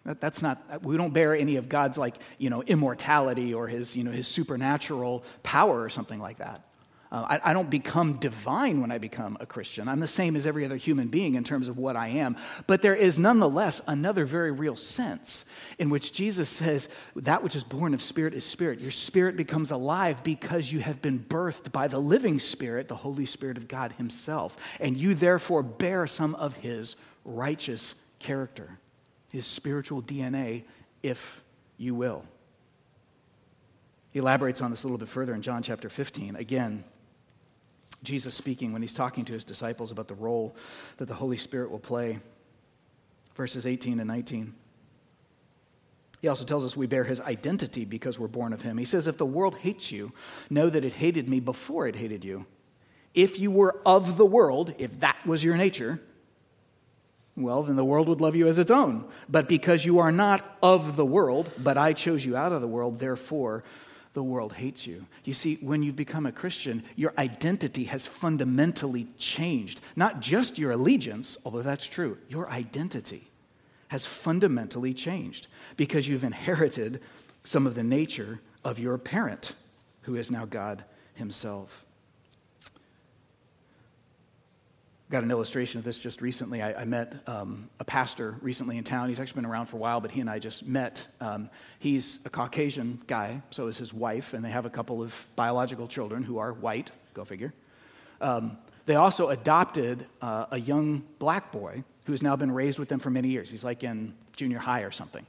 That, 0.04 0.20
that's 0.20 0.42
not, 0.42 0.82
we 0.82 0.96
don't 0.96 1.12
bear 1.12 1.36
any 1.36 1.56
of 1.56 1.68
God's 1.68 1.96
like, 1.96 2.16
you 2.38 2.50
know, 2.50 2.62
immortality 2.62 3.54
or 3.54 3.68
his, 3.68 3.94
you 3.94 4.04
know, 4.04 4.10
his 4.10 4.26
supernatural 4.26 5.22
power 5.42 5.82
or 5.82 5.90
something 5.90 6.18
like 6.18 6.38
that. 6.38 6.62
Uh, 7.12 7.26
I, 7.28 7.50
I, 7.50 7.52
don't 7.52 7.68
become 7.68 8.14
divine 8.14 8.80
when 8.80 8.90
I 8.90 8.96
become 8.96 9.36
a 9.38 9.44
Christian. 9.44 9.86
I'm 9.86 10.00
the 10.00 10.08
same 10.08 10.34
as 10.34 10.46
every 10.46 10.64
other 10.64 10.78
human 10.78 11.08
being 11.08 11.34
in 11.34 11.44
terms 11.44 11.68
of 11.68 11.76
what 11.76 11.94
I 11.94 12.08
am. 12.08 12.38
But 12.66 12.80
there 12.80 12.94
is 12.94 13.18
nonetheless 13.18 13.82
another 13.86 14.24
very 14.24 14.50
real 14.50 14.76
sense 14.76 15.44
in 15.78 15.90
which 15.90 16.14
Jesus 16.14 16.48
says, 16.48 16.88
That 17.14 17.42
which 17.42 17.54
is 17.54 17.64
born 17.64 17.92
of 17.92 18.02
spirit 18.02 18.32
is 18.32 18.46
spirit. 18.46 18.80
Your 18.80 18.90
spirit 18.90 19.36
becomes 19.36 19.70
alive 19.72 20.24
because 20.24 20.72
you 20.72 20.80
have 20.80 21.02
been 21.02 21.18
birthed 21.18 21.70
by 21.70 21.86
the 21.86 21.98
living 21.98 22.40
spirit, 22.40 22.88
the 22.88 22.96
Holy 22.96 23.26
Spirit 23.26 23.58
of 23.58 23.68
God 23.68 23.92
Himself. 23.92 24.56
And 24.80 24.96
you 24.96 25.14
therefore 25.14 25.62
bear 25.62 26.06
some 26.06 26.34
of 26.36 26.54
His 26.54 26.96
righteous 27.26 27.94
character, 28.20 28.78
His 29.28 29.46
spiritual 29.46 30.00
DNA, 30.02 30.62
if 31.02 31.18
you 31.76 31.94
will. 31.94 32.24
He 34.12 34.18
elaborates 34.18 34.62
on 34.62 34.70
this 34.70 34.82
a 34.82 34.86
little 34.86 34.96
bit 34.96 35.10
further 35.10 35.34
in 35.34 35.42
John 35.42 35.62
chapter 35.62 35.90
15. 35.90 36.36
Again, 36.36 36.84
Jesus 38.02 38.34
speaking 38.34 38.72
when 38.72 38.82
he's 38.82 38.94
talking 38.94 39.24
to 39.26 39.32
his 39.32 39.44
disciples 39.44 39.92
about 39.92 40.08
the 40.08 40.14
role 40.14 40.56
that 40.96 41.06
the 41.06 41.14
Holy 41.14 41.36
Spirit 41.36 41.70
will 41.70 41.78
play. 41.78 42.18
Verses 43.36 43.64
18 43.64 44.00
and 44.00 44.08
19. 44.08 44.54
He 46.20 46.28
also 46.28 46.44
tells 46.44 46.64
us 46.64 46.76
we 46.76 46.86
bear 46.86 47.04
his 47.04 47.20
identity 47.20 47.84
because 47.84 48.18
we're 48.18 48.28
born 48.28 48.52
of 48.52 48.62
him. 48.62 48.78
He 48.78 48.84
says, 48.84 49.08
If 49.08 49.18
the 49.18 49.26
world 49.26 49.56
hates 49.56 49.90
you, 49.90 50.12
know 50.50 50.70
that 50.70 50.84
it 50.84 50.92
hated 50.92 51.28
me 51.28 51.40
before 51.40 51.88
it 51.88 51.96
hated 51.96 52.24
you. 52.24 52.46
If 53.14 53.38
you 53.40 53.50
were 53.50 53.80
of 53.84 54.16
the 54.16 54.24
world, 54.24 54.74
if 54.78 55.00
that 55.00 55.16
was 55.26 55.42
your 55.42 55.56
nature, 55.56 56.00
well, 57.36 57.62
then 57.62 57.76
the 57.76 57.84
world 57.84 58.08
would 58.08 58.20
love 58.20 58.36
you 58.36 58.46
as 58.46 58.58
its 58.58 58.70
own. 58.70 59.06
But 59.28 59.48
because 59.48 59.84
you 59.84 59.98
are 59.98 60.12
not 60.12 60.58
of 60.62 60.96
the 60.96 61.04
world, 61.04 61.50
but 61.58 61.78
I 61.78 61.92
chose 61.92 62.24
you 62.24 62.36
out 62.36 62.52
of 62.52 62.60
the 62.60 62.68
world, 62.68 62.98
therefore 62.98 63.64
the 64.14 64.22
world 64.22 64.52
hates 64.52 64.86
you. 64.86 65.06
You 65.24 65.34
see, 65.34 65.58
when 65.60 65.82
you 65.82 65.92
become 65.92 66.26
a 66.26 66.32
Christian, 66.32 66.82
your 66.96 67.14
identity 67.16 67.84
has 67.84 68.06
fundamentally 68.20 69.06
changed. 69.18 69.80
Not 69.96 70.20
just 70.20 70.58
your 70.58 70.72
allegiance, 70.72 71.36
although 71.44 71.62
that's 71.62 71.86
true, 71.86 72.18
your 72.28 72.50
identity 72.50 73.28
has 73.88 74.06
fundamentally 74.22 74.94
changed 74.94 75.46
because 75.76 76.06
you've 76.06 76.24
inherited 76.24 77.00
some 77.44 77.66
of 77.66 77.74
the 77.74 77.82
nature 77.82 78.40
of 78.64 78.78
your 78.78 78.98
parent, 78.98 79.52
who 80.02 80.16
is 80.16 80.30
now 80.30 80.44
God 80.44 80.84
Himself. 81.14 81.70
Got 85.12 85.22
an 85.22 85.30
illustration 85.30 85.78
of 85.78 85.84
this 85.84 86.00
just 86.00 86.22
recently. 86.22 86.62
I, 86.62 86.72
I 86.72 86.84
met 86.86 87.12
um, 87.26 87.68
a 87.78 87.84
pastor 87.84 88.36
recently 88.40 88.78
in 88.78 88.84
town. 88.84 89.10
He's 89.10 89.20
actually 89.20 89.42
been 89.42 89.50
around 89.50 89.66
for 89.66 89.76
a 89.76 89.78
while, 89.78 90.00
but 90.00 90.10
he 90.10 90.20
and 90.20 90.30
I 90.30 90.38
just 90.38 90.64
met. 90.64 91.00
Um, 91.20 91.50
he's 91.78 92.18
a 92.24 92.30
Caucasian 92.30 92.98
guy, 93.06 93.42
so 93.50 93.66
is 93.66 93.76
his 93.76 93.92
wife, 93.92 94.32
and 94.32 94.42
they 94.42 94.50
have 94.50 94.64
a 94.64 94.70
couple 94.70 95.02
of 95.02 95.12
biological 95.36 95.86
children 95.86 96.22
who 96.22 96.38
are 96.38 96.54
white, 96.54 96.90
go 97.12 97.26
figure. 97.26 97.52
Um, 98.22 98.56
they 98.86 98.94
also 98.94 99.28
adopted 99.28 100.06
uh, 100.22 100.46
a 100.50 100.58
young 100.58 101.04
black 101.18 101.52
boy 101.52 101.84
who's 102.06 102.22
now 102.22 102.34
been 102.34 102.50
raised 102.50 102.78
with 102.78 102.88
them 102.88 102.98
for 102.98 103.10
many 103.10 103.28
years. 103.28 103.50
He's 103.50 103.62
like 103.62 103.84
in 103.84 104.14
junior 104.34 104.58
high 104.58 104.80
or 104.80 104.90
something. 104.90 105.26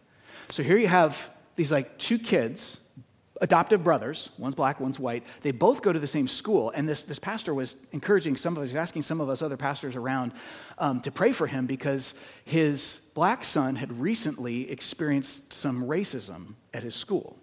So 0.49 0.63
here 0.63 0.77
you 0.77 0.87
have 0.87 1.15
these 1.57 1.71
like 1.71 1.97
two 1.97 2.17
kids 2.17 2.77
adoptive 3.43 3.83
brothers, 3.83 4.29
one's 4.37 4.55
black, 4.55 4.79
one's 4.79 4.97
white. 4.97 5.23
They 5.41 5.51
both 5.51 5.81
go 5.81 5.91
to 5.91 5.99
the 5.99 6.07
same 6.07 6.29
school. 6.29 6.71
And 6.73 6.87
this, 6.87 7.03
this 7.03 7.19
pastor 7.19 7.53
was 7.53 7.75
encouraging 7.91 8.37
some 8.37 8.55
of 8.55 8.63
us, 8.63 8.73
asking 8.73 9.03
some 9.03 9.19
of 9.19 9.29
us 9.29 9.41
other 9.41 9.57
pastors 9.57 9.97
around 9.97 10.31
um, 10.77 11.01
to 11.01 11.11
pray 11.11 11.33
for 11.33 11.45
him 11.45 11.67
because 11.67 12.13
his 12.45 12.99
black 13.13 13.43
son 13.43 13.75
had 13.75 13.99
recently 13.99 14.71
experienced 14.71 15.53
some 15.53 15.83
racism 15.83 16.53
at 16.73 16.83
his 16.83 16.95
school. 16.95 17.35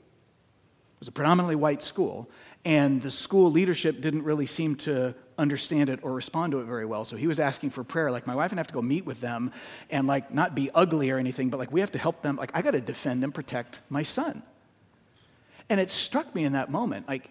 It 0.94 1.00
was 1.00 1.08
a 1.08 1.12
predominantly 1.12 1.56
white 1.56 1.82
school, 1.82 2.30
and 2.64 3.02
the 3.02 3.10
school 3.10 3.50
leadership 3.50 4.00
didn't 4.00 4.22
really 4.22 4.46
seem 4.46 4.76
to 4.76 5.14
understand 5.36 5.90
it 5.90 6.00
or 6.02 6.12
respond 6.12 6.52
to 6.52 6.60
it 6.60 6.64
very 6.64 6.86
well. 6.86 7.04
So 7.04 7.16
he 7.16 7.26
was 7.26 7.38
asking 7.38 7.70
for 7.70 7.84
prayer. 7.84 8.10
Like, 8.10 8.26
my 8.26 8.34
wife 8.34 8.52
and 8.52 8.58
I 8.58 8.60
have 8.60 8.68
to 8.68 8.74
go 8.74 8.82
meet 8.82 9.04
with 9.04 9.20
them 9.20 9.52
and, 9.90 10.06
like, 10.06 10.32
not 10.32 10.54
be 10.54 10.70
ugly 10.74 11.10
or 11.10 11.18
anything, 11.18 11.50
but, 11.50 11.58
like, 11.58 11.72
we 11.72 11.80
have 11.80 11.92
to 11.92 11.98
help 11.98 12.22
them. 12.22 12.36
Like, 12.36 12.52
I 12.54 12.62
got 12.62 12.70
to 12.72 12.80
defend 12.80 13.22
and 13.22 13.34
protect 13.34 13.80
my 13.90 14.02
son. 14.02 14.42
And 15.70 15.80
it 15.80 15.90
struck 15.92 16.34
me 16.34 16.44
in 16.44 16.52
that 16.52 16.70
moment 16.70 17.08
like, 17.08 17.30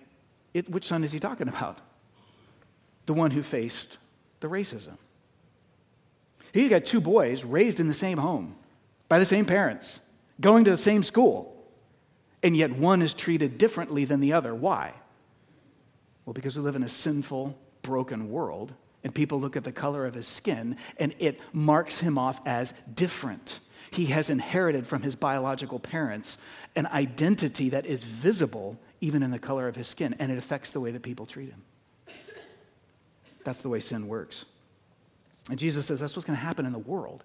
it, 0.54 0.68
which 0.70 0.88
son 0.88 1.04
is 1.04 1.12
he 1.12 1.20
talking 1.20 1.48
about? 1.48 1.78
The 3.06 3.14
one 3.14 3.30
who 3.30 3.44
faced 3.44 3.98
the 4.40 4.48
racism. 4.48 4.98
He 6.54 6.68
got 6.70 6.86
two 6.86 7.02
boys 7.02 7.44
raised 7.44 7.80
in 7.80 7.88
the 7.88 7.94
same 7.94 8.18
home 8.18 8.56
by 9.08 9.20
the 9.20 9.26
same 9.26 9.46
parents, 9.46 10.00
going 10.42 10.64
to 10.66 10.72
the 10.72 10.78
same 10.78 11.04
school, 11.04 11.56
and 12.42 12.56
yet 12.56 12.76
one 12.76 13.02
is 13.02 13.14
treated 13.14 13.58
differently 13.58 14.06
than 14.06 14.22
the 14.22 14.34
other. 14.34 14.56
Why? 14.56 14.94
Well, 16.26 16.34
because 16.34 16.56
we 16.56 16.62
live 16.62 16.76
in 16.76 16.84
a 16.84 16.90
sinful, 16.90 17.56
broken 17.82 18.32
world, 18.32 18.74
and 19.04 19.14
people 19.14 19.40
look 19.40 19.58
at 19.58 19.64
the 19.64 19.72
color 19.72 20.06
of 20.06 20.14
his 20.14 20.28
skin, 20.28 20.78
and 20.98 21.14
it 21.20 21.40
marks 21.54 22.00
him 22.00 22.18
off 22.18 22.40
as 22.46 22.74
different 22.94 23.60
he 23.92 24.08
has 24.08 24.30
inherited 24.30 24.88
from 24.88 25.02
his 25.02 25.16
biological 25.16 25.80
parents 25.80 26.38
an 26.76 26.88
identity 26.88 27.70
that 27.70 27.86
is 27.86 28.04
visible 28.04 28.78
even 29.02 29.24
in 29.24 29.32
the 29.32 29.40
color 29.40 29.68
of 29.68 29.76
his 29.76 29.88
skin, 29.88 30.16
and 30.20 30.32
it 30.32 30.38
affects 30.38 30.72
the 30.72 30.80
way 30.80 30.92
that 30.92 31.02
people 31.02 31.26
treat 31.26 31.50
him. 31.50 31.62
That's 33.44 33.62
the 33.62 33.70
way 33.70 33.80
sin 33.80 34.08
works. 34.08 34.46
And 35.50 35.58
Jesus 35.58 35.88
says 35.88 36.00
that's 36.00 36.16
what's 36.16 36.26
going 36.26 36.38
to 36.38 36.44
happen 36.44 36.66
in 36.66 36.74
the 36.74 36.80
world. 36.80 37.24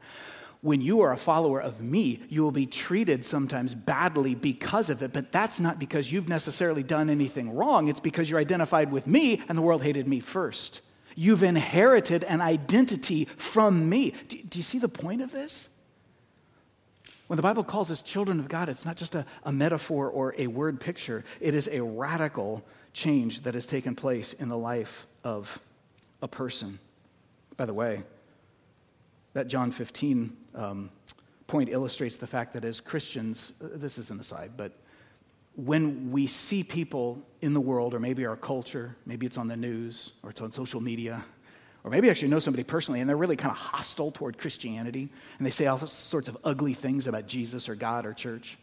When 0.62 0.81
you 0.81 1.03
are 1.03 1.12
a 1.12 1.18
follower 1.18 1.61
of 1.61 1.83
me, 1.83 2.22
you 2.31 2.42
will 2.42 2.50
be 2.50 2.64
treated 2.64 3.27
sometimes 3.27 3.74
badly 3.74 4.35
because 4.35 4.88
of 4.88 5.03
it, 5.03 5.12
but 5.12 5.31
that's 5.31 5.61
not 5.61 5.79
because 5.79 6.11
you've 6.11 6.29
necessarily 6.29 6.83
done 6.83 7.11
anything 7.11 7.50
wrong. 7.55 7.88
It's 7.88 8.00
because 8.00 8.31
you're 8.31 8.40
identified 8.40 8.90
with 8.90 9.07
me 9.07 9.42
and 9.48 9.59
the 9.59 9.62
world 9.62 9.83
hated 9.83 10.09
me 10.09 10.20
first. 10.20 10.81
You've 11.16 11.42
inherited 11.42 12.24
an 12.24 12.40
identity 12.40 13.29
from 13.53 13.88
me. 13.88 14.14
Do, 14.29 14.42
do 14.42 14.59
you 14.59 14.64
see 14.64 14.79
the 14.79 14.88
point 14.88 15.20
of 15.20 15.33
this? 15.33 15.68
When 17.26 17.37
the 17.37 17.42
Bible 17.42 17.64
calls 17.64 17.90
us 17.90 18.02
children 18.02 18.38
of 18.38 18.48
God, 18.48 18.68
it's 18.68 18.84
not 18.84 18.96
just 18.96 19.14
a, 19.14 19.24
a 19.44 19.52
metaphor 19.52 20.08
or 20.08 20.34
a 20.37 20.46
word 20.46 20.80
picture, 20.80 21.24
it 21.40 21.54
is 21.54 21.68
a 21.72 21.80
radical 21.80 22.62
change 22.92 23.42
that 23.44 23.54
has 23.54 23.66
taken 23.66 23.94
place 23.94 24.34
in 24.38 24.48
the 24.48 24.58
life 24.58 25.06
of 25.24 25.48
a 26.22 26.28
person. 26.28 26.78
By 27.56 27.66
the 27.66 27.74
way, 27.74 28.02
that 29.32 29.48
John 29.48 29.72
15 29.72 30.37
um, 30.54 30.90
point 31.46 31.68
illustrates 31.70 32.16
the 32.16 32.26
fact 32.26 32.52
that 32.54 32.64
as 32.64 32.80
Christians, 32.80 33.52
uh, 33.62 33.68
this 33.74 33.98
is 33.98 34.10
an 34.10 34.20
aside, 34.20 34.52
but 34.56 34.72
when 35.56 36.10
we 36.10 36.26
see 36.26 36.64
people 36.64 37.18
in 37.40 37.54
the 37.54 37.60
world, 37.60 37.94
or 37.94 38.00
maybe 38.00 38.26
our 38.26 38.37
culture, 38.37 38.96
maybe 39.06 39.24
it's 39.24 39.38
on 39.38 39.46
the 39.46 39.56
news, 39.56 40.12
or 40.22 40.30
it's 40.30 40.40
on 40.40 40.52
social 40.52 40.80
media, 40.80 41.24
or 41.85 41.90
maybe 41.90 42.09
actually 42.09 42.29
know 42.29 42.38
somebody 42.38 42.64
personally 42.64 43.01
and 43.01 43.09
they're 43.09 43.16
really 43.16 43.37
kind 43.37 43.51
of 43.51 43.59
hostile 43.59 44.11
toward 44.11 44.38
Christianity 44.38 45.11
and 45.38 45.47
they 45.47 45.51
say 45.51 45.66
all 45.66 45.87
sorts 45.87 46.29
of 46.29 46.37
ugly 46.42 46.73
things 46.73 47.07
about 47.07 47.27
Jesus 47.27 47.68
or 47.68 47.75
God 47.75 48.07
or 48.07 48.14
church. 48.14 48.57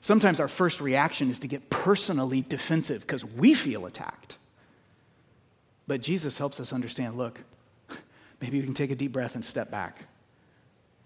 Sometimes 0.00 0.40
our 0.40 0.48
first 0.48 0.80
reaction 0.80 1.30
is 1.30 1.38
to 1.38 1.48
get 1.48 1.70
personally 1.70 2.42
defensive 2.42 3.00
because 3.00 3.24
we 3.24 3.54
feel 3.54 3.86
attacked. 3.86 4.36
But 5.86 6.00
Jesus 6.00 6.36
helps 6.36 6.58
us 6.58 6.72
understand 6.72 7.16
look, 7.16 7.38
maybe 8.40 8.58
we 8.58 8.64
can 8.64 8.74
take 8.74 8.90
a 8.90 8.96
deep 8.96 9.12
breath 9.12 9.36
and 9.36 9.44
step 9.44 9.70
back. 9.70 9.98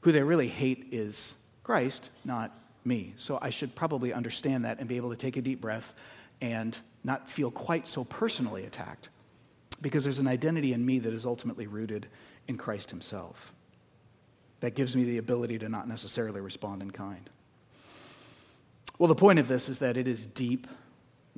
Who 0.01 0.13
they 0.13 0.23
really 0.23 0.49
hate 0.49 0.89
is 0.93 1.15
Christ, 1.63 2.09
not 2.25 2.59
me. 2.85 3.13
So 3.17 3.39
I 3.43 3.51
should 3.51 3.75
probably 3.75 4.15
understand 4.15 4.65
that 4.65 4.79
and 4.79 4.89
be 4.89 4.97
able 4.97 5.11
to 5.11 5.17
take 5.17 5.37
a 5.37 5.43
deep 5.43 5.61
breath 5.61 5.85
and 6.41 6.77
not 7.05 7.29
feel 7.31 7.51
quite 7.51 7.87
so 7.87 8.05
personally 8.05 8.65
attacked 8.65 9.11
because 9.81 10.05
there's 10.05 10.19
an 10.19 10.29
identity 10.29 10.73
in 10.73 10.85
me 10.85 10.99
that 10.99 11.13
is 11.13 11.25
ultimately 11.25 11.67
rooted 11.67 12.09
in 12.49 12.57
Christ 12.57 12.91
Himself. 12.91 13.37
That 14.61 14.75
gives 14.75 14.97
me 14.97 15.05
the 15.05 15.19
ability 15.19 15.59
to 15.61 15.69
not 15.69 15.89
necessarily 15.89 16.41
respond 16.41 16.83
in 16.83 16.91
kind. 16.91 17.31
Well, 18.99 19.09
the 19.09 19.15
point 19.15 19.39
of 19.39 19.47
this 19.47 19.69
is 19.69 19.79
that 19.79 19.97
it 19.97 20.09
is 20.09 20.27
deep, 20.27 20.67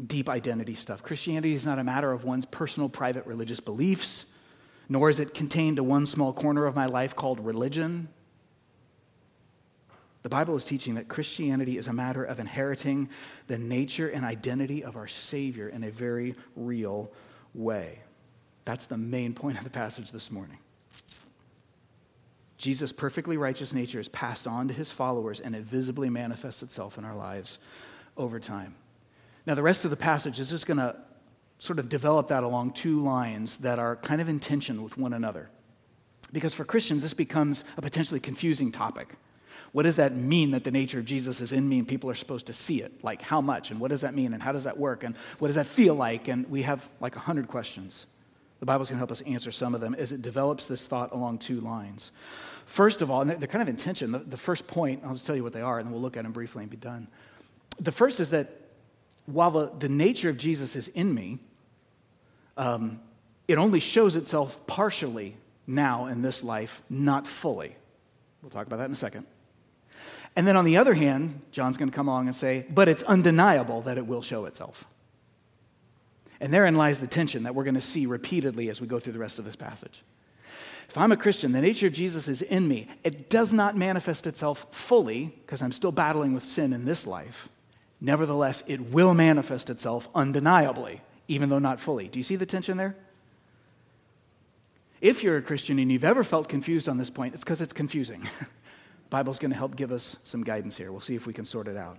deep 0.06 0.28
identity 0.30 0.74
stuff. 0.74 1.02
Christianity 1.02 1.54
is 1.54 1.66
not 1.66 1.78
a 1.78 1.84
matter 1.84 2.10
of 2.10 2.24
one's 2.24 2.46
personal, 2.46 2.88
private 2.88 3.26
religious 3.26 3.60
beliefs, 3.60 4.24
nor 4.88 5.10
is 5.10 5.20
it 5.20 5.34
contained 5.34 5.76
to 5.76 5.84
one 5.84 6.06
small 6.06 6.32
corner 6.32 6.64
of 6.64 6.74
my 6.74 6.86
life 6.86 7.14
called 7.14 7.38
religion. 7.40 8.08
The 10.22 10.30
Bible 10.30 10.56
is 10.56 10.64
teaching 10.64 10.94
that 10.94 11.08
Christianity 11.08 11.78
is 11.78 11.86
a 11.86 11.92
matter 11.92 12.24
of 12.24 12.40
inheriting 12.40 13.08
the 13.46 13.58
nature 13.58 14.08
and 14.08 14.24
identity 14.24 14.82
of 14.82 14.96
our 14.96 15.08
Savior 15.08 15.68
in 15.68 15.84
a 15.84 15.90
very 15.90 16.34
real 16.56 17.10
way. 17.54 18.00
That's 18.64 18.86
the 18.86 18.96
main 18.96 19.34
point 19.34 19.58
of 19.58 19.64
the 19.64 19.70
passage 19.70 20.12
this 20.12 20.30
morning. 20.30 20.58
Jesus' 22.58 22.92
perfectly 22.92 23.38
righteous 23.38 23.72
nature 23.72 24.00
is 24.00 24.08
passed 24.08 24.46
on 24.46 24.68
to 24.68 24.74
his 24.74 24.90
followers 24.90 25.40
and 25.40 25.56
it 25.56 25.64
visibly 25.64 26.10
manifests 26.10 26.62
itself 26.62 26.98
in 26.98 27.04
our 27.04 27.16
lives 27.16 27.58
over 28.18 28.38
time. 28.38 28.74
Now, 29.46 29.54
the 29.54 29.62
rest 29.62 29.84
of 29.86 29.90
the 29.90 29.96
passage 29.96 30.38
is 30.38 30.50
just 30.50 30.66
going 30.66 30.76
to 30.76 30.94
sort 31.58 31.78
of 31.78 31.88
develop 31.88 32.28
that 32.28 32.42
along 32.42 32.72
two 32.72 33.02
lines 33.02 33.56
that 33.60 33.78
are 33.78 33.96
kind 33.96 34.20
of 34.20 34.28
in 34.28 34.40
tension 34.40 34.82
with 34.82 34.96
one 34.98 35.14
another. 35.14 35.48
Because 36.32 36.52
for 36.52 36.64
Christians, 36.64 37.02
this 37.02 37.14
becomes 37.14 37.64
a 37.76 37.82
potentially 37.82 38.20
confusing 38.20 38.72
topic. 38.72 39.08
What 39.72 39.84
does 39.84 39.96
that 39.96 40.16
mean 40.16 40.50
that 40.50 40.64
the 40.64 40.70
nature 40.70 40.98
of 40.98 41.04
Jesus 41.04 41.40
is 41.40 41.52
in 41.52 41.68
me 41.68 41.78
and 41.78 41.88
people 41.88 42.10
are 42.10 42.14
supposed 42.14 42.46
to 42.46 42.52
see 42.52 42.82
it? 42.82 43.04
Like, 43.04 43.22
how 43.22 43.40
much? 43.40 43.70
And 43.70 43.80
what 43.80 43.90
does 43.90 44.00
that 44.00 44.14
mean? 44.14 44.34
And 44.34 44.42
how 44.42 44.52
does 44.52 44.64
that 44.64 44.78
work? 44.78 45.04
And 45.04 45.14
what 45.38 45.48
does 45.48 45.56
that 45.56 45.68
feel 45.68 45.94
like? 45.94 46.28
And 46.28 46.48
we 46.50 46.62
have 46.62 46.82
like 47.00 47.16
a 47.16 47.20
hundred 47.20 47.48
questions. 47.48 48.06
The 48.60 48.66
Bible's 48.66 48.88
going 48.88 48.96
to 48.96 49.00
help 49.00 49.10
us 49.10 49.22
answer 49.22 49.50
some 49.50 49.74
of 49.74 49.80
them 49.80 49.94
as 49.94 50.12
it 50.12 50.22
develops 50.22 50.66
this 50.66 50.82
thought 50.82 51.12
along 51.12 51.38
two 51.38 51.60
lines. 51.60 52.10
First 52.66 53.02
of 53.02 53.10
all, 53.10 53.22
and 53.22 53.30
they're 53.30 53.48
kind 53.48 53.62
of 53.62 53.68
in 53.68 53.76
tension. 53.76 54.12
The, 54.12 54.18
the 54.18 54.36
first 54.36 54.66
point, 54.66 55.02
I'll 55.04 55.14
just 55.14 55.26
tell 55.26 55.34
you 55.34 55.42
what 55.42 55.52
they 55.52 55.62
are, 55.62 55.78
and 55.78 55.86
then 55.86 55.92
we'll 55.92 56.02
look 56.02 56.16
at 56.16 56.22
them 56.22 56.32
briefly 56.32 56.62
and 56.62 56.70
be 56.70 56.76
done. 56.76 57.08
The 57.80 57.90
first 57.90 58.20
is 58.20 58.30
that 58.30 58.60
while 59.26 59.50
the, 59.50 59.72
the 59.78 59.88
nature 59.88 60.28
of 60.28 60.36
Jesus 60.36 60.76
is 60.76 60.88
in 60.88 61.12
me, 61.12 61.38
um, 62.56 63.00
it 63.48 63.58
only 63.58 63.80
shows 63.80 64.14
itself 64.14 64.56
partially 64.66 65.36
now 65.66 66.06
in 66.06 66.20
this 66.22 66.42
life, 66.42 66.70
not 66.90 67.26
fully. 67.40 67.74
We'll 68.42 68.50
talk 68.50 68.66
about 68.66 68.78
that 68.78 68.86
in 68.86 68.92
a 68.92 68.96
second. 68.96 69.26
And 70.36 70.46
then 70.46 70.56
on 70.56 70.64
the 70.64 70.76
other 70.76 70.94
hand, 70.94 71.40
John's 71.50 71.76
going 71.76 71.90
to 71.90 71.96
come 71.96 72.08
along 72.08 72.28
and 72.28 72.36
say, 72.36 72.64
but 72.70 72.88
it's 72.88 73.02
undeniable 73.02 73.82
that 73.82 73.98
it 73.98 74.06
will 74.06 74.22
show 74.22 74.44
itself. 74.44 74.84
And 76.40 76.52
therein 76.52 76.74
lies 76.74 76.98
the 76.98 77.06
tension 77.06 77.42
that 77.42 77.54
we're 77.54 77.64
going 77.64 77.74
to 77.74 77.80
see 77.80 78.06
repeatedly 78.06 78.70
as 78.70 78.80
we 78.80 78.86
go 78.86 78.98
through 78.98 79.12
the 79.12 79.18
rest 79.18 79.38
of 79.38 79.44
this 79.44 79.56
passage. 79.56 80.02
If 80.88 80.96
I'm 80.96 81.12
a 81.12 81.16
Christian, 81.16 81.52
the 81.52 81.60
nature 81.60 81.86
of 81.86 81.92
Jesus 81.92 82.26
is 82.26 82.42
in 82.42 82.66
me. 82.66 82.88
It 83.04 83.30
does 83.30 83.52
not 83.52 83.76
manifest 83.76 84.26
itself 84.26 84.64
fully 84.88 85.26
because 85.44 85.62
I'm 85.62 85.70
still 85.70 85.92
battling 85.92 86.32
with 86.32 86.44
sin 86.44 86.72
in 86.72 86.84
this 86.84 87.06
life. 87.06 87.48
Nevertheless, 88.00 88.62
it 88.66 88.90
will 88.90 89.14
manifest 89.14 89.70
itself 89.70 90.08
undeniably, 90.14 91.02
even 91.28 91.50
though 91.50 91.58
not 91.58 91.80
fully. 91.80 92.08
Do 92.08 92.18
you 92.18 92.24
see 92.24 92.36
the 92.36 92.46
tension 92.46 92.76
there? 92.76 92.96
If 95.00 95.22
you're 95.22 95.36
a 95.36 95.42
Christian 95.42 95.78
and 95.78 95.92
you've 95.92 96.04
ever 96.04 96.24
felt 96.24 96.48
confused 96.48 96.88
on 96.88 96.98
this 96.98 97.10
point, 97.10 97.34
it's 97.34 97.44
because 97.44 97.60
it's 97.60 97.72
confusing. 97.72 98.28
Bible's 99.10 99.38
going 99.38 99.50
to 99.50 99.56
help 99.56 99.76
give 99.76 99.92
us 99.92 100.16
some 100.24 100.42
guidance 100.42 100.76
here. 100.76 100.90
We'll 100.90 101.00
see 101.00 101.14
if 101.14 101.26
we 101.26 101.32
can 101.32 101.44
sort 101.44 101.68
it 101.68 101.76
out 101.76 101.98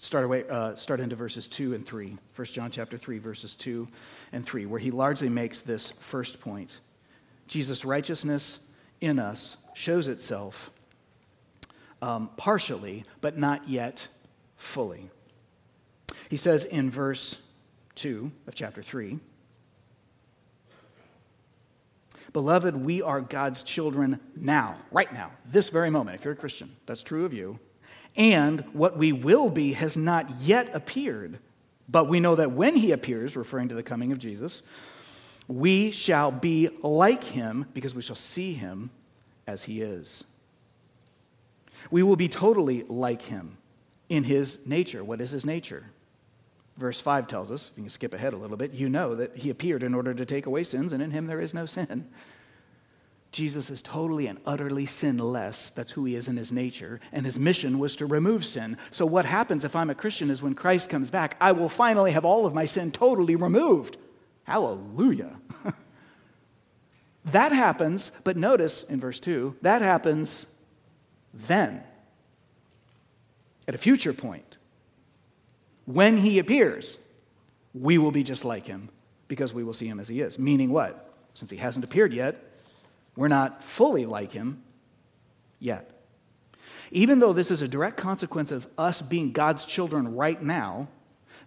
start, 0.00 0.24
away, 0.24 0.44
uh, 0.50 0.74
start 0.74 0.98
into 0.98 1.14
verses 1.14 1.46
2 1.46 1.74
and 1.74 1.86
3. 1.86 2.16
1 2.34 2.46
John 2.46 2.70
chapter 2.70 2.98
3, 2.98 3.18
verses 3.18 3.54
2 3.56 3.86
and 4.32 4.44
3, 4.44 4.66
where 4.66 4.80
he 4.80 4.90
largely 4.90 5.28
makes 5.28 5.60
this 5.60 5.92
first 6.10 6.40
point. 6.40 6.70
Jesus' 7.46 7.84
righteousness 7.84 8.58
in 9.00 9.18
us 9.18 9.56
shows 9.74 10.08
itself 10.08 10.70
um, 12.02 12.30
partially, 12.36 13.04
but 13.20 13.38
not 13.38 13.68
yet 13.68 14.00
fully. 14.56 15.10
He 16.30 16.38
says 16.38 16.64
in 16.64 16.90
verse 16.90 17.36
2 17.96 18.32
of 18.46 18.54
chapter 18.54 18.82
3 18.82 19.20
Beloved, 22.32 22.76
we 22.76 23.02
are 23.02 23.20
God's 23.20 23.64
children 23.64 24.20
now, 24.36 24.78
right 24.92 25.12
now, 25.12 25.32
this 25.50 25.68
very 25.68 25.90
moment. 25.90 26.16
If 26.16 26.24
you're 26.24 26.34
a 26.34 26.36
Christian, 26.36 26.76
that's 26.86 27.02
true 27.02 27.24
of 27.24 27.32
you 27.32 27.58
and 28.16 28.64
what 28.72 28.96
we 28.96 29.12
will 29.12 29.50
be 29.50 29.72
has 29.72 29.96
not 29.96 30.40
yet 30.40 30.74
appeared. 30.74 31.38
But 31.88 32.08
we 32.08 32.20
know 32.20 32.36
that 32.36 32.52
when 32.52 32.76
he 32.76 32.92
appears, 32.92 33.36
referring 33.36 33.68
to 33.68 33.74
the 33.74 33.82
coming 33.82 34.12
of 34.12 34.18
Jesus, 34.18 34.62
we 35.48 35.90
shall 35.90 36.30
be 36.30 36.68
like 36.82 37.24
him 37.24 37.66
because 37.74 37.94
we 37.94 38.02
shall 38.02 38.16
see 38.16 38.54
him 38.54 38.90
as 39.46 39.64
he 39.64 39.80
is. 39.80 40.22
We 41.90 42.02
will 42.02 42.16
be 42.16 42.28
totally 42.28 42.84
like 42.88 43.22
him 43.22 43.56
in 44.08 44.22
his 44.22 44.58
nature. 44.64 45.02
What 45.02 45.20
is 45.20 45.30
his 45.30 45.44
nature? 45.44 45.86
Verse 46.76 47.00
5 47.00 47.26
tells 47.26 47.50
us, 47.50 47.70
if 47.72 47.76
you 47.76 47.82
can 47.82 47.90
skip 47.90 48.14
ahead 48.14 48.32
a 48.32 48.36
little 48.36 48.56
bit, 48.56 48.72
you 48.72 48.88
know 48.88 49.16
that 49.16 49.36
he 49.36 49.50
appeared 49.50 49.82
in 49.82 49.94
order 49.94 50.14
to 50.14 50.24
take 50.24 50.46
away 50.46 50.64
sins, 50.64 50.92
and 50.92 51.02
in 51.02 51.10
him 51.10 51.26
there 51.26 51.40
is 51.40 51.52
no 51.52 51.66
sin. 51.66 52.08
Jesus 53.32 53.70
is 53.70 53.80
totally 53.80 54.26
and 54.26 54.40
utterly 54.44 54.86
sinless. 54.86 55.70
That's 55.76 55.92
who 55.92 56.04
he 56.04 56.16
is 56.16 56.26
in 56.26 56.36
his 56.36 56.50
nature. 56.50 57.00
And 57.12 57.24
his 57.24 57.38
mission 57.38 57.78
was 57.78 57.94
to 57.96 58.06
remove 58.06 58.44
sin. 58.44 58.76
So, 58.90 59.06
what 59.06 59.24
happens 59.24 59.64
if 59.64 59.76
I'm 59.76 59.90
a 59.90 59.94
Christian 59.94 60.30
is 60.30 60.42
when 60.42 60.54
Christ 60.54 60.88
comes 60.88 61.10
back, 61.10 61.36
I 61.40 61.52
will 61.52 61.68
finally 61.68 62.10
have 62.12 62.24
all 62.24 62.44
of 62.44 62.54
my 62.54 62.66
sin 62.66 62.90
totally 62.90 63.36
removed. 63.36 63.98
Hallelujah. 64.44 65.36
that 67.26 67.52
happens, 67.52 68.10
but 68.24 68.36
notice 68.36 68.84
in 68.88 68.98
verse 68.98 69.20
2, 69.20 69.56
that 69.62 69.80
happens 69.80 70.46
then, 71.46 71.84
at 73.68 73.76
a 73.76 73.78
future 73.78 74.12
point. 74.12 74.56
When 75.84 76.16
he 76.16 76.40
appears, 76.40 76.98
we 77.74 77.98
will 77.98 78.10
be 78.10 78.24
just 78.24 78.44
like 78.44 78.66
him 78.66 78.88
because 79.28 79.52
we 79.52 79.62
will 79.62 79.74
see 79.74 79.86
him 79.86 80.00
as 80.00 80.08
he 80.08 80.20
is. 80.20 80.36
Meaning 80.36 80.70
what? 80.70 81.14
Since 81.34 81.52
he 81.52 81.56
hasn't 81.56 81.84
appeared 81.84 82.12
yet, 82.12 82.49
we're 83.20 83.28
not 83.28 83.62
fully 83.76 84.06
like 84.06 84.32
him 84.32 84.62
yet. 85.58 85.90
Even 86.90 87.18
though 87.18 87.34
this 87.34 87.50
is 87.50 87.60
a 87.60 87.68
direct 87.68 87.98
consequence 87.98 88.50
of 88.50 88.66
us 88.78 89.02
being 89.02 89.32
God's 89.32 89.66
children 89.66 90.16
right 90.16 90.42
now, 90.42 90.88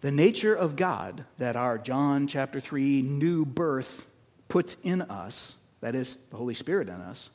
the 0.02 0.12
nature 0.12 0.54
of 0.54 0.76
God 0.76 1.26
that 1.40 1.56
our 1.56 1.80
John 1.80 2.28
chapter 2.28 2.62
3 2.62 3.02
new 3.02 3.44
birth 3.44 3.90
puts 4.50 4.78
in 4.84 5.02
us, 5.02 5.54
that 5.82 5.96
is, 5.96 6.16
the 6.30 6.38
Holy 6.38 6.54
Spirit 6.54 6.90
in 6.90 7.02
us, 7.02 7.32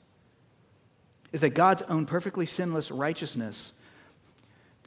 is 1.33 1.41
that 1.41 1.51
God's 1.51 1.83
own 1.89 2.07
perfectly 2.07 2.47
sinless 2.47 2.93
righteousness 2.93 3.73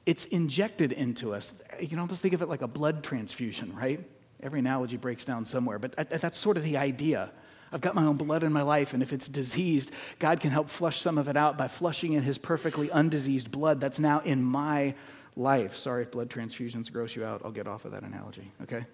it's 0.05 0.23
injected 0.25 0.93
into 0.93 1.33
us. 1.33 1.51
You 1.79 1.89
can 1.89 1.99
almost 1.99 2.21
think 2.21 2.33
of 2.33 2.41
it 2.41 2.47
like 2.47 2.61
a 2.61 2.67
blood 2.67 3.03
transfusion, 3.03 3.75
right? 3.75 3.99
Every 4.41 4.59
analogy 4.59 4.95
breaks 4.95 5.25
down 5.25 5.45
somewhere, 5.45 5.77
but 5.77 5.93
that's 6.09 6.37
sort 6.37 6.55
of 6.55 6.63
the 6.63 6.77
idea. 6.77 7.31
I've 7.71 7.81
got 7.81 7.95
my 7.95 8.05
own 8.05 8.17
blood 8.17 8.43
in 8.43 8.51
my 8.51 8.63
life, 8.63 8.93
and 8.93 9.01
if 9.01 9.13
it's 9.13 9.27
diseased, 9.27 9.91
God 10.19 10.41
can 10.41 10.51
help 10.51 10.69
flush 10.69 11.01
some 11.01 11.17
of 11.17 11.27
it 11.27 11.37
out 11.37 11.57
by 11.57 11.67
flushing 11.67 12.13
in 12.13 12.23
His 12.23 12.37
perfectly 12.37 12.89
undiseased 12.89 13.49
blood 13.49 13.79
that's 13.79 13.99
now 13.99 14.19
in 14.19 14.43
my 14.43 14.93
life. 15.37 15.77
Sorry 15.77 16.03
if 16.03 16.11
blood 16.11 16.29
transfusions 16.29 16.91
gross 16.91 17.15
you 17.15 17.23
out. 17.23 17.41
I'll 17.45 17.51
get 17.51 17.67
off 17.67 17.85
of 17.85 17.91
that 17.93 18.03
analogy, 18.03 18.51
okay? 18.63 18.85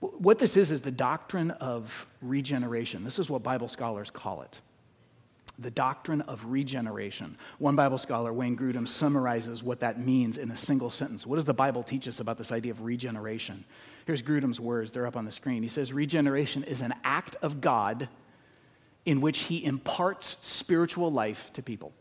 What 0.00 0.38
this 0.38 0.56
is, 0.56 0.70
is 0.70 0.80
the 0.80 0.90
doctrine 0.90 1.52
of 1.52 1.90
regeneration. 2.20 3.04
This 3.04 3.18
is 3.18 3.30
what 3.30 3.42
Bible 3.42 3.68
scholars 3.68 4.10
call 4.10 4.42
it. 4.42 4.58
the 5.58 5.70
doctrine 5.70 6.22
of 6.22 6.44
regeneration. 6.44 7.36
One 7.58 7.76
Bible 7.76 7.98
scholar, 7.98 8.32
Wayne 8.32 8.56
Grudem, 8.56 8.88
summarizes 8.88 9.62
what 9.62 9.80
that 9.80 9.98
means 10.00 10.38
in 10.38 10.50
a 10.50 10.56
single 10.56 10.90
sentence. 10.90 11.26
What 11.26 11.36
does 11.36 11.44
the 11.44 11.54
Bible 11.54 11.82
teach 11.82 12.08
us 12.08 12.20
about 12.20 12.38
this 12.38 12.52
idea 12.52 12.72
of 12.72 12.82
regeneration? 12.82 13.64
Here's 14.06 14.22
Grudem's 14.22 14.60
words, 14.60 14.90
they're 14.90 15.06
up 15.06 15.16
on 15.16 15.24
the 15.24 15.32
screen. 15.32 15.62
He 15.62 15.68
says, 15.68 15.92
Regeneration 15.92 16.64
is 16.64 16.80
an 16.80 16.94
act 17.04 17.36
of 17.42 17.60
God 17.60 18.08
in 19.04 19.20
which 19.20 19.40
he 19.40 19.64
imparts 19.64 20.36
spiritual 20.42 21.12
life 21.12 21.38
to 21.54 21.62
people. 21.62 21.92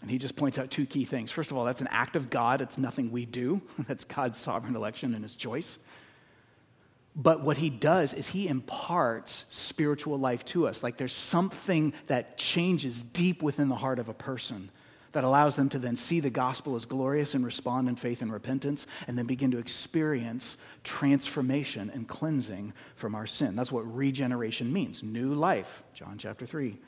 And 0.00 0.10
he 0.10 0.18
just 0.18 0.36
points 0.36 0.56
out 0.58 0.70
two 0.70 0.86
key 0.86 1.04
things. 1.04 1.30
First 1.30 1.50
of 1.50 1.56
all, 1.56 1.64
that's 1.64 1.82
an 1.82 1.88
act 1.90 2.16
of 2.16 2.30
God, 2.30 2.62
it's 2.62 2.78
nothing 2.78 3.10
we 3.10 3.26
do, 3.26 3.60
that's 3.88 4.04
God's 4.04 4.38
sovereign 4.38 4.76
election 4.76 5.14
and 5.14 5.22
his 5.22 5.34
choice. 5.34 5.78
But 7.16 7.42
what 7.42 7.56
he 7.56 7.70
does 7.70 8.14
is 8.14 8.28
he 8.28 8.46
imparts 8.46 9.44
spiritual 9.50 10.18
life 10.18 10.44
to 10.46 10.68
us. 10.68 10.82
Like 10.82 10.96
there's 10.96 11.12
something 11.12 11.92
that 12.06 12.38
changes 12.38 13.02
deep 13.12 13.42
within 13.42 13.68
the 13.68 13.74
heart 13.74 13.98
of 13.98 14.08
a 14.08 14.14
person 14.14 14.70
that 15.12 15.24
allows 15.24 15.56
them 15.56 15.68
to 15.70 15.78
then 15.78 15.96
see 15.96 16.20
the 16.20 16.30
gospel 16.30 16.76
as 16.76 16.84
glorious 16.84 17.34
and 17.34 17.44
respond 17.44 17.88
in 17.88 17.96
faith 17.96 18.22
and 18.22 18.32
repentance 18.32 18.86
and 19.06 19.18
then 19.18 19.26
begin 19.26 19.50
to 19.50 19.58
experience 19.58 20.56
transformation 20.84 21.90
and 21.92 22.08
cleansing 22.08 22.72
from 22.96 23.14
our 23.14 23.26
sin. 23.26 23.56
That's 23.56 23.72
what 23.72 23.92
regeneration 23.92 24.72
means 24.72 25.02
new 25.02 25.34
life, 25.34 25.68
John 25.94 26.16
chapter 26.18 26.46
3. 26.46 26.78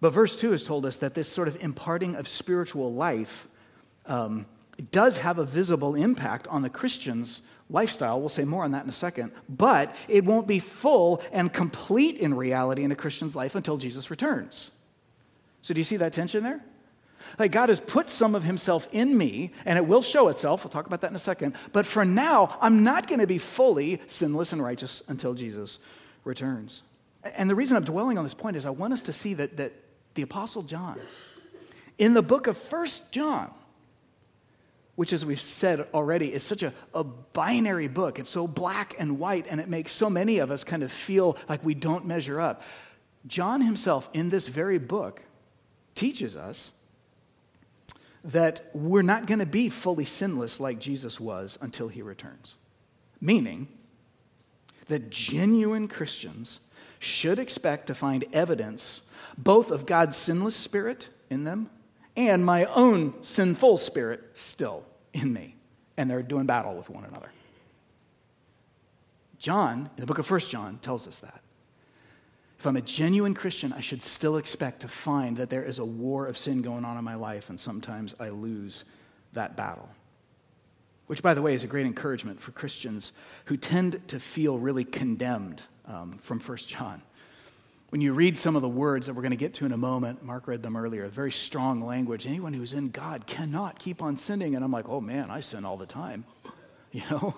But 0.00 0.10
verse 0.10 0.36
2 0.36 0.52
has 0.52 0.62
told 0.62 0.84
us 0.84 0.96
that 0.96 1.14
this 1.14 1.28
sort 1.28 1.48
of 1.48 1.56
imparting 1.56 2.16
of 2.16 2.28
spiritual 2.28 2.92
life 2.92 3.48
um, 4.04 4.44
does 4.92 5.16
have 5.16 5.38
a 5.38 5.44
visible 5.44 5.94
impact 5.94 6.46
on 6.48 6.60
the 6.60 6.68
Christian's 6.68 7.40
lifestyle. 7.70 8.20
We'll 8.20 8.28
say 8.28 8.44
more 8.44 8.64
on 8.64 8.72
that 8.72 8.84
in 8.84 8.90
a 8.90 8.94
second. 8.94 9.32
But 9.48 9.94
it 10.06 10.24
won't 10.24 10.46
be 10.46 10.60
full 10.60 11.22
and 11.32 11.50
complete 11.50 12.18
in 12.18 12.34
reality 12.34 12.84
in 12.84 12.92
a 12.92 12.96
Christian's 12.96 13.34
life 13.34 13.54
until 13.54 13.78
Jesus 13.78 14.10
returns. 14.10 14.70
So, 15.66 15.74
do 15.74 15.80
you 15.80 15.84
see 15.84 15.96
that 15.96 16.12
tension 16.12 16.44
there? 16.44 16.60
Like, 17.40 17.50
God 17.50 17.70
has 17.70 17.80
put 17.80 18.08
some 18.08 18.36
of 18.36 18.44
Himself 18.44 18.86
in 18.92 19.18
me, 19.18 19.50
and 19.64 19.76
it 19.76 19.84
will 19.84 20.00
show 20.00 20.28
itself. 20.28 20.62
We'll 20.62 20.70
talk 20.70 20.86
about 20.86 21.00
that 21.00 21.10
in 21.10 21.16
a 21.16 21.18
second. 21.18 21.54
But 21.72 21.86
for 21.86 22.04
now, 22.04 22.56
I'm 22.60 22.84
not 22.84 23.08
going 23.08 23.18
to 23.18 23.26
be 23.26 23.38
fully 23.38 24.00
sinless 24.06 24.52
and 24.52 24.62
righteous 24.62 25.02
until 25.08 25.34
Jesus 25.34 25.80
returns. 26.22 26.82
And 27.24 27.50
the 27.50 27.56
reason 27.56 27.76
I'm 27.76 27.82
dwelling 27.82 28.16
on 28.16 28.22
this 28.22 28.32
point 28.32 28.56
is 28.56 28.64
I 28.64 28.70
want 28.70 28.92
us 28.92 29.00
to 29.02 29.12
see 29.12 29.34
that, 29.34 29.56
that 29.56 29.72
the 30.14 30.22
Apostle 30.22 30.62
John, 30.62 31.00
in 31.98 32.14
the 32.14 32.22
book 32.22 32.46
of 32.46 32.56
First 32.70 33.02
John, 33.10 33.50
which, 34.94 35.12
as 35.12 35.24
we've 35.24 35.40
said 35.40 35.88
already, 35.92 36.32
is 36.32 36.44
such 36.44 36.62
a, 36.62 36.72
a 36.94 37.02
binary 37.02 37.88
book. 37.88 38.20
It's 38.20 38.30
so 38.30 38.46
black 38.46 38.94
and 39.00 39.18
white, 39.18 39.46
and 39.50 39.60
it 39.60 39.68
makes 39.68 39.90
so 39.90 40.08
many 40.08 40.38
of 40.38 40.52
us 40.52 40.62
kind 40.62 40.84
of 40.84 40.92
feel 40.92 41.36
like 41.48 41.64
we 41.64 41.74
don't 41.74 42.06
measure 42.06 42.40
up. 42.40 42.62
John 43.26 43.62
himself, 43.62 44.08
in 44.14 44.28
this 44.28 44.46
very 44.46 44.78
book, 44.78 45.22
teaches 45.96 46.36
us 46.36 46.70
that 48.22 48.70
we're 48.74 49.02
not 49.02 49.26
going 49.26 49.38
to 49.38 49.46
be 49.46 49.68
fully 49.68 50.04
sinless 50.04 50.60
like 50.60 50.78
Jesus 50.78 51.18
was 51.18 51.58
until 51.60 51.88
he 51.88 52.02
returns. 52.02 52.54
Meaning 53.20 53.68
that 54.88 55.10
genuine 55.10 55.88
Christians 55.88 56.60
should 56.98 57.38
expect 57.38 57.88
to 57.88 57.94
find 57.94 58.24
evidence 58.32 59.02
both 59.36 59.70
of 59.70 59.86
God's 59.86 60.16
sinless 60.16 60.56
spirit 60.56 61.06
in 61.30 61.44
them 61.44 61.70
and 62.16 62.44
my 62.44 62.64
own 62.64 63.14
sinful 63.22 63.78
spirit 63.78 64.22
still 64.50 64.84
in 65.12 65.32
me. 65.32 65.54
And 65.96 66.10
they're 66.10 66.22
doing 66.22 66.46
battle 66.46 66.74
with 66.74 66.90
one 66.90 67.04
another. 67.04 67.30
John, 69.38 69.90
in 69.96 70.00
the 70.00 70.06
book 70.06 70.18
of 70.18 70.26
First 70.26 70.50
John, 70.50 70.78
tells 70.78 71.06
us 71.06 71.16
that. 71.16 71.40
If 72.58 72.66
I'm 72.66 72.76
a 72.76 72.82
genuine 72.82 73.34
Christian, 73.34 73.72
I 73.72 73.80
should 73.80 74.02
still 74.02 74.38
expect 74.38 74.80
to 74.80 74.88
find 74.88 75.36
that 75.36 75.50
there 75.50 75.64
is 75.64 75.78
a 75.78 75.84
war 75.84 76.26
of 76.26 76.38
sin 76.38 76.62
going 76.62 76.84
on 76.84 76.96
in 76.96 77.04
my 77.04 77.14
life, 77.14 77.50
and 77.50 77.60
sometimes 77.60 78.14
I 78.18 78.30
lose 78.30 78.84
that 79.34 79.56
battle. 79.56 79.88
Which, 81.06 81.22
by 81.22 81.34
the 81.34 81.42
way, 81.42 81.54
is 81.54 81.62
a 81.62 81.68
great 81.68 81.86
encouragement 81.86 82.40
for 82.40 82.50
Christians 82.52 83.12
who 83.44 83.56
tend 83.56 84.00
to 84.08 84.18
feel 84.18 84.58
really 84.58 84.84
condemned 84.84 85.62
um, 85.86 86.18
from 86.22 86.40
First 86.40 86.68
John. 86.68 87.02
When 87.90 88.00
you 88.00 88.12
read 88.12 88.36
some 88.36 88.56
of 88.56 88.62
the 88.62 88.68
words 88.68 89.06
that 89.06 89.14
we're 89.14 89.22
going 89.22 89.30
to 89.30 89.36
get 89.36 89.54
to 89.54 89.66
in 89.66 89.72
a 89.72 89.76
moment, 89.76 90.24
Mark 90.24 90.48
read 90.48 90.62
them 90.62 90.76
earlier, 90.76 91.06
very 91.08 91.30
strong 91.30 91.80
language. 91.84 92.26
Anyone 92.26 92.52
who's 92.52 92.72
in 92.72 92.88
God 92.88 93.26
cannot 93.26 93.78
keep 93.78 94.02
on 94.02 94.18
sinning. 94.18 94.56
And 94.56 94.64
I'm 94.64 94.72
like, 94.72 94.88
oh 94.88 95.00
man, 95.00 95.30
I 95.30 95.40
sin 95.40 95.64
all 95.64 95.76
the 95.76 95.86
time. 95.86 96.24
You 96.92 97.02
know, 97.10 97.34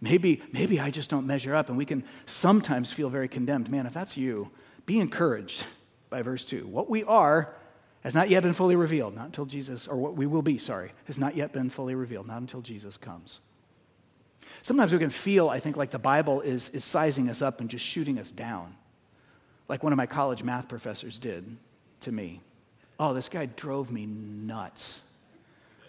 maybe, 0.00 0.42
maybe 0.52 0.80
I 0.80 0.90
just 0.90 1.10
don't 1.10 1.26
measure 1.26 1.54
up. 1.54 1.68
And 1.68 1.78
we 1.78 1.86
can 1.86 2.04
sometimes 2.26 2.92
feel 2.92 3.10
very 3.10 3.28
condemned. 3.28 3.70
Man, 3.70 3.86
if 3.86 3.94
that's 3.94 4.16
you, 4.16 4.50
be 4.86 5.00
encouraged 5.00 5.64
by 6.08 6.22
verse 6.22 6.44
2. 6.44 6.66
What 6.66 6.90
we 6.90 7.04
are 7.04 7.54
has 8.02 8.14
not 8.14 8.30
yet 8.30 8.42
been 8.42 8.54
fully 8.54 8.76
revealed, 8.76 9.14
not 9.14 9.26
until 9.26 9.44
Jesus, 9.44 9.86
or 9.86 9.96
what 9.96 10.16
we 10.16 10.26
will 10.26 10.42
be, 10.42 10.58
sorry, 10.58 10.92
has 11.04 11.18
not 11.18 11.36
yet 11.36 11.52
been 11.52 11.70
fully 11.70 11.94
revealed, 11.94 12.26
not 12.26 12.38
until 12.38 12.62
Jesus 12.62 12.96
comes. 12.96 13.40
Sometimes 14.62 14.92
we 14.92 14.98
can 14.98 15.10
feel, 15.10 15.48
I 15.48 15.60
think, 15.60 15.76
like 15.76 15.90
the 15.90 15.98
Bible 15.98 16.40
is, 16.40 16.70
is 16.70 16.84
sizing 16.84 17.28
us 17.28 17.42
up 17.42 17.60
and 17.60 17.68
just 17.68 17.84
shooting 17.84 18.18
us 18.18 18.30
down 18.30 18.74
like 19.70 19.84
one 19.84 19.92
of 19.92 19.96
my 19.96 20.06
college 20.06 20.42
math 20.42 20.68
professors 20.68 21.16
did 21.16 21.56
to 22.00 22.10
me. 22.10 22.40
Oh, 22.98 23.14
this 23.14 23.28
guy 23.28 23.46
drove 23.46 23.90
me 23.92 24.04
nuts. 24.04 25.00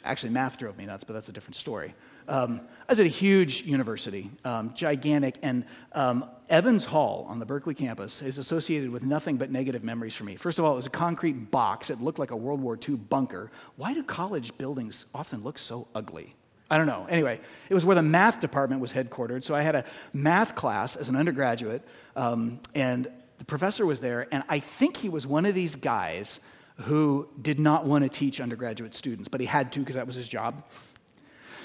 Actually, 0.04 0.30
math 0.30 0.60
drove 0.60 0.78
me 0.78 0.86
nuts, 0.86 1.04
but 1.04 1.13
that's 1.13 1.30
a 1.30 1.32
different 1.32 1.56
story. 1.56 1.95
Um, 2.27 2.62
I 2.88 2.91
was 2.91 2.99
at 2.99 3.05
a 3.05 3.10
huge 3.10 3.62
university, 3.62 4.29
um, 4.43 4.73
gigantic, 4.75 5.36
and 5.41 5.65
um, 5.93 6.25
Evans 6.49 6.84
Hall 6.84 7.25
on 7.29 7.39
the 7.39 7.45
Berkeley 7.45 7.73
campus 7.73 8.21
is 8.21 8.38
associated 8.38 8.89
with 8.89 9.03
nothing 9.03 9.38
but 9.38 9.49
negative 9.51 9.84
memories 9.84 10.13
for 10.13 10.25
me. 10.25 10.36
First 10.36 10.60
of 10.60 10.65
all, 10.65 10.73
it 10.73 10.75
was 10.75 10.86
a 10.86 10.89
concrete 10.91 11.51
box. 11.51 11.89
It 11.89 12.01
looked 12.01 12.19
like 12.19 12.31
a 12.31 12.36
World 12.36 12.62
War 12.62 12.77
II 12.77 12.95
bunker. 12.95 13.51
Why 13.77 13.93
do 13.93 14.03
college 14.03 14.57
buildings 14.57 15.05
often 15.15 15.43
look 15.43 15.57
so 15.57 15.88
ugly? 15.95 16.36
I 16.69 16.77
don't 16.77 16.88
know. 16.88 17.05
Anyway, 17.10 17.39
it 17.69 17.73
was 17.73 17.86
where 17.86 17.95
the 17.95 18.01
math 18.01 18.39
department 18.39 18.81
was 18.81 18.91
headquartered. 18.91 19.43
So 19.43 19.53
I 19.53 19.62
had 19.62 19.75
a 19.75 19.86
math 20.13 20.55
class 20.55 20.95
as 20.95 21.10
an 21.10 21.17
undergraduate, 21.17 21.86
um, 22.15 22.60
and 22.75 23.10
the 23.38 23.45
professor 23.45 23.86
was 23.86 23.99
there, 23.99 24.27
and 24.31 24.43
I 24.47 24.62
think 24.79 24.95
he 24.95 25.10
was 25.10 25.27
one 25.27 25.45
of 25.45 25.55
these 25.55 25.75
guys 25.75 26.39
who 26.77 27.27
did 27.41 27.60
not 27.60 27.86
want 27.86 28.03
to 28.03 28.10
teach 28.10 28.39
undergraduate 28.39 28.95
students, 28.95 29.27
but 29.27 29.39
he 29.39 29.45
had 29.45 29.71
to 29.73 29.79
because 29.79 29.95
that 29.95 30.07
was 30.07 30.15
his 30.15 30.27
job. 30.27 30.63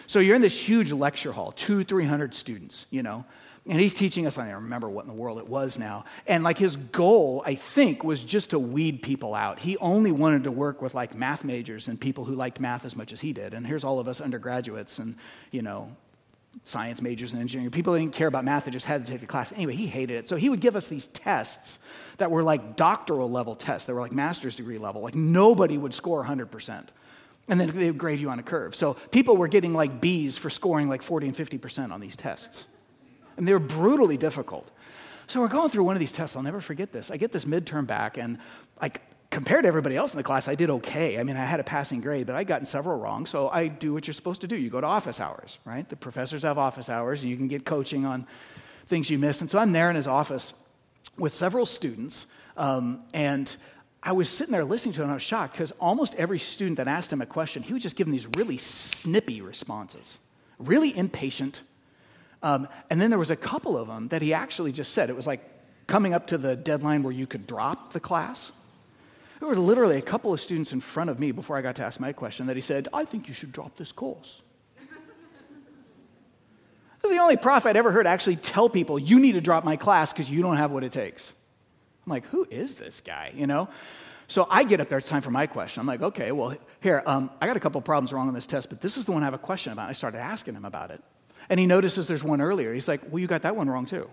So 0.06 0.20
you're 0.20 0.36
in 0.36 0.42
this 0.42 0.56
huge 0.56 0.92
lecture 0.92 1.32
hall, 1.32 1.52
two, 1.52 1.84
three 1.84 2.06
hundred 2.06 2.34
students, 2.34 2.86
you 2.90 3.02
know, 3.02 3.24
and 3.68 3.80
he's 3.80 3.94
teaching 3.94 4.26
us. 4.26 4.38
I 4.38 4.44
don't 4.46 4.62
remember 4.62 4.88
what 4.88 5.04
in 5.04 5.08
the 5.08 5.16
world 5.16 5.38
it 5.38 5.48
was 5.48 5.76
now. 5.76 6.04
And 6.26 6.44
like 6.44 6.56
his 6.56 6.76
goal, 6.76 7.42
I 7.44 7.56
think, 7.74 8.04
was 8.04 8.22
just 8.22 8.50
to 8.50 8.58
weed 8.58 9.02
people 9.02 9.34
out. 9.34 9.58
He 9.58 9.76
only 9.78 10.12
wanted 10.12 10.44
to 10.44 10.52
work 10.52 10.80
with 10.80 10.94
like 10.94 11.16
math 11.16 11.42
majors 11.42 11.88
and 11.88 12.00
people 12.00 12.24
who 12.24 12.34
liked 12.34 12.60
math 12.60 12.84
as 12.84 12.94
much 12.94 13.12
as 13.12 13.20
he 13.20 13.32
did. 13.32 13.54
And 13.54 13.66
here's 13.66 13.82
all 13.82 13.98
of 13.98 14.06
us 14.06 14.20
undergraduates 14.20 14.98
and, 14.98 15.16
you 15.50 15.62
know, 15.62 15.90
science 16.64 17.02
majors 17.02 17.32
and 17.32 17.40
engineering. 17.40 17.70
People 17.72 17.94
didn't 17.98 18.14
care 18.14 18.28
about 18.28 18.44
math, 18.44 18.64
they 18.64 18.70
just 18.70 18.86
had 18.86 19.04
to 19.04 19.10
take 19.10 19.20
the 19.20 19.26
class. 19.26 19.52
Anyway, 19.52 19.74
he 19.74 19.86
hated 19.86 20.16
it. 20.16 20.28
So 20.28 20.36
he 20.36 20.48
would 20.48 20.60
give 20.60 20.76
us 20.76 20.86
these 20.86 21.06
tests 21.12 21.80
that 22.18 22.30
were 22.30 22.44
like 22.44 22.76
doctoral 22.76 23.30
level 23.30 23.56
tests, 23.56 23.86
that 23.86 23.94
were 23.94 24.00
like 24.00 24.12
master's 24.12 24.54
degree 24.54 24.78
level. 24.78 25.02
Like 25.02 25.16
nobody 25.16 25.76
would 25.76 25.92
score 25.92 26.24
100%. 26.24 26.86
And 27.48 27.60
then 27.60 27.76
they 27.76 27.86
would 27.86 27.98
grade 27.98 28.20
you 28.20 28.30
on 28.30 28.38
a 28.38 28.42
curve. 28.42 28.74
So 28.74 28.94
people 29.10 29.36
were 29.36 29.48
getting 29.48 29.72
like 29.72 30.00
B's 30.00 30.36
for 30.36 30.50
scoring 30.50 30.88
like 30.88 31.02
40 31.02 31.28
and 31.28 31.36
50% 31.36 31.92
on 31.92 32.00
these 32.00 32.16
tests. 32.16 32.64
And 33.36 33.46
they 33.46 33.52
were 33.52 33.58
brutally 33.58 34.16
difficult. 34.16 34.68
So 35.28 35.40
we're 35.40 35.48
going 35.48 35.70
through 35.70 35.84
one 35.84 35.96
of 35.96 36.00
these 36.00 36.12
tests. 36.12 36.36
I'll 36.36 36.42
never 36.42 36.60
forget 36.60 36.92
this. 36.92 37.10
I 37.10 37.16
get 37.16 37.32
this 37.32 37.44
midterm 37.44 37.86
back, 37.86 38.16
and 38.16 38.38
like 38.80 39.00
compared 39.30 39.64
to 39.64 39.68
everybody 39.68 39.96
else 39.96 40.12
in 40.12 40.16
the 40.16 40.22
class, 40.22 40.46
I 40.46 40.54
did 40.54 40.70
okay. 40.70 41.18
I 41.18 41.24
mean, 41.24 41.36
I 41.36 41.44
had 41.44 41.58
a 41.58 41.64
passing 41.64 42.00
grade, 42.00 42.26
but 42.26 42.36
I'd 42.36 42.46
gotten 42.46 42.66
several 42.66 42.98
wrong. 42.98 43.26
So 43.26 43.48
I 43.48 43.66
do 43.66 43.92
what 43.92 44.06
you're 44.06 44.14
supposed 44.14 44.40
to 44.42 44.46
do. 44.46 44.56
You 44.56 44.70
go 44.70 44.80
to 44.80 44.86
office 44.86 45.18
hours, 45.18 45.58
right? 45.64 45.88
The 45.88 45.96
professors 45.96 46.42
have 46.44 46.58
office 46.58 46.88
hours, 46.88 47.22
and 47.22 47.30
you 47.30 47.36
can 47.36 47.48
get 47.48 47.64
coaching 47.64 48.04
on 48.06 48.26
things 48.88 49.10
you 49.10 49.18
missed. 49.18 49.40
And 49.40 49.50
so 49.50 49.58
I'm 49.58 49.72
there 49.72 49.90
in 49.90 49.96
his 49.96 50.06
office 50.06 50.52
with 51.18 51.34
several 51.34 51.66
students, 51.66 52.26
um, 52.56 53.02
and 53.12 53.50
I 54.06 54.12
was 54.12 54.30
sitting 54.30 54.52
there 54.52 54.64
listening 54.64 54.94
to 54.94 55.00
him, 55.00 55.06
and 55.06 55.10
I 55.10 55.14
was 55.14 55.22
shocked 55.24 55.54
because 55.54 55.72
almost 55.80 56.14
every 56.14 56.38
student 56.38 56.76
that 56.76 56.86
asked 56.86 57.12
him 57.12 57.20
a 57.22 57.26
question, 57.26 57.64
he 57.64 57.72
was 57.72 57.82
just 57.82 57.96
giving 57.96 58.12
these 58.12 58.26
really 58.36 58.58
snippy 58.58 59.40
responses, 59.40 60.18
really 60.60 60.96
impatient. 60.96 61.60
Um, 62.40 62.68
and 62.88 63.00
then 63.00 63.10
there 63.10 63.18
was 63.18 63.30
a 63.30 63.36
couple 63.36 63.76
of 63.76 63.88
them 63.88 64.06
that 64.08 64.22
he 64.22 64.32
actually 64.32 64.70
just 64.70 64.92
said, 64.92 65.10
it 65.10 65.16
was 65.16 65.26
like 65.26 65.42
coming 65.88 66.14
up 66.14 66.28
to 66.28 66.38
the 66.38 66.54
deadline 66.54 67.02
where 67.02 67.12
you 67.12 67.26
could 67.26 67.48
drop 67.48 67.92
the 67.92 67.98
class. 67.98 68.38
There 69.40 69.48
were 69.48 69.56
literally 69.56 69.96
a 69.96 70.02
couple 70.02 70.32
of 70.32 70.40
students 70.40 70.70
in 70.70 70.80
front 70.80 71.10
of 71.10 71.18
me 71.18 71.32
before 71.32 71.56
I 71.56 71.60
got 71.60 71.74
to 71.76 71.82
ask 71.82 71.98
my 71.98 72.12
question 72.12 72.46
that 72.46 72.54
he 72.54 72.62
said, 72.62 72.86
I 72.92 73.06
think 73.06 73.26
you 73.26 73.34
should 73.34 73.50
drop 73.50 73.76
this 73.76 73.90
course. 73.90 74.40
This 77.02 77.10
is 77.10 77.16
the 77.16 77.22
only 77.22 77.36
prof 77.36 77.66
I'd 77.66 77.76
ever 77.76 77.90
heard 77.90 78.06
actually 78.06 78.36
tell 78.36 78.68
people, 78.68 79.00
you 79.00 79.18
need 79.18 79.32
to 79.32 79.40
drop 79.40 79.64
my 79.64 79.76
class 79.76 80.12
because 80.12 80.30
you 80.30 80.42
don't 80.42 80.56
have 80.58 80.70
what 80.70 80.84
it 80.84 80.92
takes. 80.92 81.24
I'm 82.06 82.10
like, 82.10 82.26
who 82.26 82.46
is 82.50 82.74
this 82.74 83.02
guy? 83.04 83.32
You 83.34 83.48
know? 83.48 83.68
So 84.28 84.46
I 84.48 84.64
get 84.64 84.80
up 84.80 84.88
there, 84.88 84.98
it's 84.98 85.08
time 85.08 85.22
for 85.22 85.30
my 85.30 85.46
question. 85.46 85.80
I'm 85.80 85.86
like, 85.86 86.02
okay, 86.02 86.32
well, 86.32 86.56
here, 86.80 87.02
um, 87.06 87.30
I 87.40 87.46
got 87.46 87.56
a 87.56 87.60
couple 87.60 87.80
problems 87.80 88.12
wrong 88.12 88.28
on 88.28 88.34
this 88.34 88.46
test, 88.46 88.68
but 88.68 88.80
this 88.80 88.96
is 88.96 89.04
the 89.04 89.12
one 89.12 89.22
I 89.22 89.26
have 89.26 89.34
a 89.34 89.38
question 89.38 89.72
about. 89.72 89.88
I 89.88 89.92
started 89.92 90.18
asking 90.18 90.54
him 90.54 90.64
about 90.64 90.90
it. 90.90 91.02
And 91.48 91.60
he 91.60 91.66
notices 91.66 92.08
there's 92.08 92.24
one 92.24 92.40
earlier. 92.40 92.74
He's 92.74 92.88
like, 92.88 93.02
well, 93.10 93.18
you 93.18 93.26
got 93.26 93.42
that 93.42 93.56
one 93.56 93.68
wrong 93.68 93.86
too. 93.86 94.08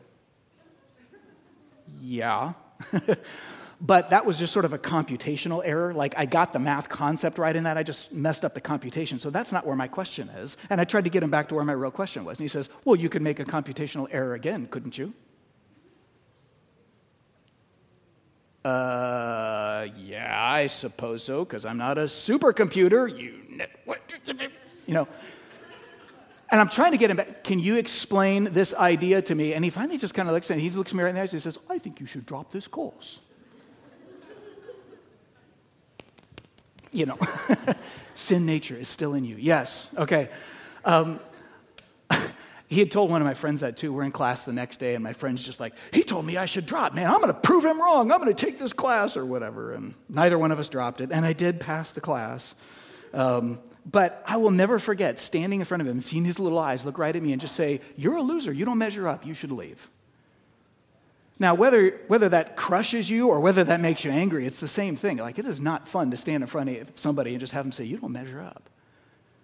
yeah. 1.99 2.53
but 3.81 4.09
that 4.11 4.25
was 4.25 4.37
just 4.37 4.53
sort 4.53 4.65
of 4.65 4.73
a 4.73 4.77
computational 4.77 5.61
error. 5.63 5.93
Like 5.93 6.13
I 6.15 6.25
got 6.25 6.53
the 6.53 6.59
math 6.59 6.89
concept 6.89 7.37
right 7.37 7.55
in 7.55 7.63
that, 7.63 7.77
I 7.77 7.83
just 7.83 8.11
messed 8.11 8.45
up 8.45 8.53
the 8.53 8.61
computation. 8.61 9.19
So 9.19 9.29
that's 9.29 9.51
not 9.51 9.65
where 9.65 9.75
my 9.75 9.87
question 9.87 10.29
is. 10.29 10.57
And 10.69 10.79
I 10.79 10.83
tried 10.83 11.03
to 11.03 11.09
get 11.09 11.23
him 11.23 11.31
back 11.31 11.49
to 11.49 11.55
where 11.55 11.63
my 11.63 11.73
real 11.73 11.91
question 11.91 12.23
was. 12.25 12.37
And 12.37 12.43
he 12.43 12.49
says, 12.49 12.69
Well, 12.85 12.95
you 12.95 13.09
could 13.09 13.21
make 13.21 13.39
a 13.39 13.45
computational 13.45 14.07
error 14.11 14.35
again, 14.35 14.67
couldn't 14.67 14.97
you? 14.97 15.13
Uh, 18.63 19.87
yeah, 19.97 20.33
I 20.41 20.67
suppose 20.67 21.23
so, 21.23 21.43
because 21.43 21.65
I'm 21.65 21.77
not 21.77 21.97
a 21.97 22.03
supercomputer. 22.03 23.09
You, 23.17 23.41
you 24.85 24.93
know. 24.93 25.07
And 26.49 26.61
I'm 26.61 26.69
trying 26.69 26.91
to 26.91 26.97
get 26.97 27.09
him 27.09 27.17
back. 27.17 27.43
Can 27.43 27.59
you 27.59 27.77
explain 27.77 28.53
this 28.53 28.73
idea 28.75 29.21
to 29.23 29.35
me? 29.35 29.53
And 29.53 29.65
he 29.65 29.71
finally 29.71 29.97
just 29.97 30.13
kind 30.13 30.29
of 30.29 30.35
looks 30.35 30.49
me. 30.49 30.59
He 30.59 30.69
looks 30.69 30.91
at 30.91 30.95
me 30.95 31.03
right 31.03 31.09
in 31.09 31.15
the 31.15 31.21
eyes 31.21 31.33
and 31.33 31.41
he 31.41 31.43
says, 31.43 31.57
I 31.69 31.79
think 31.79 31.99
you 31.99 32.05
should 32.05 32.25
drop 32.25 32.51
this 32.51 32.67
course. 32.67 33.19
you 36.93 37.07
know, 37.07 37.17
sin 38.15 38.45
nature 38.45 38.77
is 38.77 38.87
still 38.87 39.15
in 39.15 39.25
you. 39.25 39.35
Yes, 39.35 39.89
okay. 39.97 40.29
Um, 40.85 41.19
he 42.67 42.79
had 42.79 42.91
told 42.91 43.09
one 43.09 43.21
of 43.21 43.25
my 43.25 43.33
friends 43.33 43.61
that 43.61 43.77
too. 43.77 43.93
We're 43.93 44.03
in 44.03 44.11
class 44.11 44.41
the 44.41 44.53
next 44.53 44.79
day, 44.79 44.95
and 44.95 45.03
my 45.03 45.13
friend's 45.13 45.43
just 45.43 45.59
like, 45.59 45.73
he 45.91 46.03
told 46.03 46.25
me 46.25 46.37
I 46.37 46.45
should 46.45 46.65
drop. 46.65 46.93
Man, 46.93 47.07
I'm 47.07 47.21
going 47.21 47.27
to 47.27 47.39
prove 47.39 47.63
him 47.63 47.79
wrong. 47.79 48.11
I'm 48.11 48.21
going 48.21 48.33
to 48.33 48.45
take 48.45 48.59
this 48.59 48.73
class 48.73 49.15
or 49.15 49.25
whatever. 49.25 49.73
And 49.73 49.93
neither 50.09 50.39
one 50.39 50.51
of 50.51 50.59
us 50.59 50.69
dropped 50.69 51.01
it. 51.01 51.11
And 51.11 51.25
I 51.25 51.33
did 51.33 51.59
pass 51.59 51.91
the 51.91 52.01
class. 52.01 52.43
Um, 53.13 53.59
but 53.85 54.23
I 54.25 54.37
will 54.37 54.51
never 54.51 54.79
forget 54.79 55.19
standing 55.19 55.59
in 55.59 55.65
front 55.65 55.81
of 55.81 55.87
him, 55.87 56.01
seeing 56.01 56.23
his 56.23 56.39
little 56.39 56.57
eyes 56.57 56.85
look 56.85 56.97
right 56.97 57.15
at 57.15 57.21
me 57.21 57.33
and 57.33 57.41
just 57.41 57.55
say, 57.55 57.81
You're 57.97 58.15
a 58.15 58.21
loser. 58.21 58.53
You 58.53 58.65
don't 58.65 58.77
measure 58.77 59.07
up. 59.07 59.25
You 59.25 59.33
should 59.33 59.51
leave. 59.51 59.77
Now, 61.39 61.55
whether, 61.55 61.99
whether 62.07 62.29
that 62.29 62.55
crushes 62.55 63.09
you 63.09 63.27
or 63.27 63.39
whether 63.39 63.63
that 63.63 63.81
makes 63.81 64.05
you 64.05 64.11
angry, 64.11 64.45
it's 64.45 64.59
the 64.59 64.67
same 64.67 64.95
thing. 64.95 65.17
Like, 65.17 65.39
it 65.39 65.45
is 65.45 65.59
not 65.59 65.89
fun 65.89 66.11
to 66.11 66.17
stand 66.17 66.43
in 66.43 66.47
front 66.47 66.69
of 66.69 66.87
somebody 66.95 67.31
and 67.31 67.39
just 67.39 67.51
have 67.51 67.65
them 67.65 67.71
say, 67.71 67.83
You 67.83 67.97
don't 67.97 68.11
measure 68.11 68.41
up. 68.41 68.69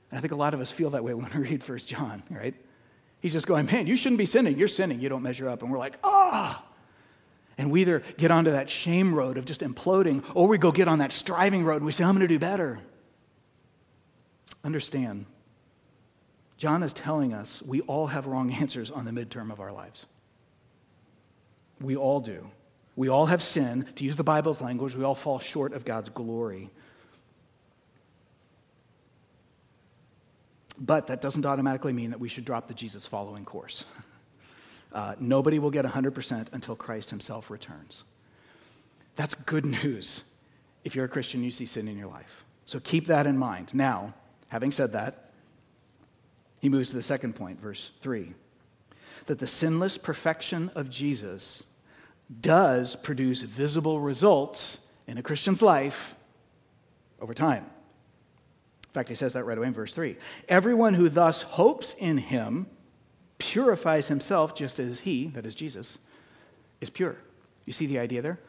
And 0.10 0.17
I 0.17 0.21
think 0.21 0.32
a 0.32 0.38
lot 0.38 0.53
of 0.53 0.62
us 0.62 0.71
feel 0.71 0.91
that 0.91 1.03
way 1.03 1.13
when 1.13 1.29
we 1.34 1.49
read 1.49 1.63
First 1.63 1.88
John, 1.88 2.23
right? 2.29 2.55
He's 3.21 3.34
just 3.34 3.47
going, 3.47 3.65
Man, 3.65 3.88
you 3.88 3.97
shouldn't 3.97 4.17
be 4.17 4.25
sinning. 4.25 4.58
You're 4.58 4.67
sinning. 4.67 4.99
You 4.99 5.10
don't 5.10 5.23
measure 5.23 5.49
up. 5.49 5.62
And 5.62 5.71
we're 5.71 5.77
like, 5.77 5.97
Ah. 6.03 6.63
And 7.58 7.71
we 7.71 7.82
either 7.82 8.03
get 8.17 8.32
onto 8.32 8.51
that 8.51 8.69
shame 8.69 9.13
road 9.13 9.38
of 9.38 9.43
just 9.43 9.60
imploding, 9.60 10.23
or 10.34 10.47
we 10.47 10.58
go 10.58 10.71
get 10.71 10.88
on 10.88 10.99
that 10.99 11.12
striving 11.12 11.65
road 11.65 11.77
and 11.77 11.86
we 11.86 11.91
say, 11.91 12.05
I'm 12.05 12.15
going 12.15 12.21
to 12.21 12.34
do 12.34 12.39
better. 12.39 12.79
Understand, 14.63 15.25
John 16.58 16.84
is 16.84 16.93
telling 16.93 17.34
us 17.34 17.62
we 17.65 17.82
all 17.82 18.08
have 18.08 18.27
wrong 18.27 18.51
answers 18.62 18.91
on 18.91 19.03
the 19.03 19.12
midterm 19.12 19.51
of 19.51 19.60
our 19.60 19.73
lives. 19.73 20.05
We 21.82 21.97
all 21.97 22.21
do. 22.21 22.47
We 22.95 23.08
all 23.08 23.25
have 23.25 23.43
sin. 23.43 23.88
To 23.95 24.03
use 24.03 24.15
the 24.15 24.23
Bible's 24.23 24.60
language, 24.60 24.95
we 24.95 25.03
all 25.03 25.15
fall 25.15 25.39
short 25.39 25.73
of 25.73 25.86
God's 25.86 26.10
glory. 26.10 26.69
But 30.79 31.07
that 31.07 31.21
doesn't 31.21 31.45
automatically 31.45 31.93
mean 31.93 32.11
that 32.11 32.19
we 32.19 32.29
should 32.29 32.45
drop 32.45 32.67
the 32.67 32.73
Jesus 32.73 33.05
following 33.05 33.45
course. 33.45 33.83
Uh, 34.91 35.13
nobody 35.19 35.59
will 35.59 35.69
get 35.69 35.85
100% 35.85 36.47
until 36.51 36.75
Christ 36.75 37.11
himself 37.11 37.51
returns. 37.51 38.05
That's 39.17 39.35
good 39.45 39.63
news 39.63 40.23
if 40.83 40.95
you're 40.95 41.05
a 41.05 41.09
Christian, 41.09 41.43
you 41.43 41.51
see 41.51 41.65
sin 41.65 41.87
in 41.87 41.97
your 41.97 42.07
life. 42.07 42.45
So 42.65 42.79
keep 42.79 43.07
that 43.07 43.27
in 43.27 43.37
mind. 43.37 43.73
Now, 43.73 44.13
having 44.47 44.71
said 44.71 44.93
that, 44.93 45.31
he 46.59 46.69
moves 46.69 46.89
to 46.89 46.95
the 46.95 47.03
second 47.03 47.33
point, 47.35 47.59
verse 47.59 47.91
3 48.01 48.33
that 49.25 49.37
the 49.37 49.47
sinless 49.47 49.95
perfection 49.95 50.71
of 50.73 50.89
Jesus 50.89 51.61
does 52.41 52.95
produce 52.95 53.41
visible 53.41 53.99
results 53.99 54.79
in 55.05 55.19
a 55.19 55.21
Christian's 55.21 55.61
life 55.61 56.15
over 57.21 57.35
time. 57.35 57.67
In 58.89 58.93
fact, 58.93 59.10
he 59.10 59.15
says 59.15 59.34
that 59.34 59.43
right 59.45 59.58
away 59.58 59.67
in 59.67 59.73
verse 59.73 59.93
3. 59.93 60.17
Everyone 60.47 60.95
who 60.95 61.10
thus 61.10 61.43
hopes 61.43 61.93
in 61.99 62.17
him 62.17 62.65
purifies 63.38 64.08
himself 64.08 64.56
just 64.56 64.80
as 64.80 65.02
he, 65.02 65.28
that 65.36 65.45
is 65.45 65.54
Jesus, 65.54 65.99
is 66.82 66.89
pure. 66.89 67.15
You 67.65 67.73
see 67.73 67.86
the 67.86 67.99
idea 67.99 68.23
there? 68.23 68.39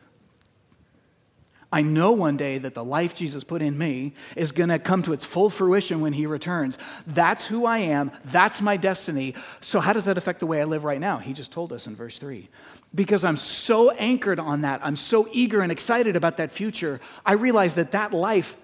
I 1.72 1.82
know 1.82 2.12
one 2.12 2.36
day 2.36 2.58
that 2.58 2.74
the 2.74 2.82
life 2.82 3.14
Jesus 3.14 3.44
put 3.44 3.62
in 3.62 3.78
me 3.78 4.14
is 4.34 4.50
going 4.50 4.70
to 4.70 4.78
come 4.80 5.02
to 5.04 5.12
its 5.12 5.24
full 5.24 5.50
fruition 5.50 6.00
when 6.00 6.12
he 6.12 6.26
returns. 6.26 6.76
That's 7.06 7.44
who 7.44 7.64
I 7.64 7.78
am. 7.78 8.10
That's 8.24 8.60
my 8.60 8.76
destiny. 8.76 9.34
So, 9.60 9.78
how 9.78 9.92
does 9.92 10.04
that 10.04 10.18
affect 10.18 10.40
the 10.40 10.46
way 10.46 10.60
I 10.60 10.64
live 10.64 10.82
right 10.82 10.98
now? 10.98 11.18
He 11.18 11.32
just 11.32 11.52
told 11.52 11.72
us 11.72 11.86
in 11.86 11.94
verse 11.94 12.18
3. 12.18 12.48
Because 12.92 13.24
I'm 13.24 13.36
so 13.36 13.90
anchored 13.90 14.40
on 14.40 14.62
that, 14.62 14.80
I'm 14.82 14.96
so 14.96 15.28
eager 15.30 15.60
and 15.60 15.70
excited 15.70 16.16
about 16.16 16.38
that 16.38 16.50
future, 16.50 17.00
I 17.24 17.34
realize 17.34 17.74
that 17.74 17.92
that 17.92 18.12
life 18.12 18.56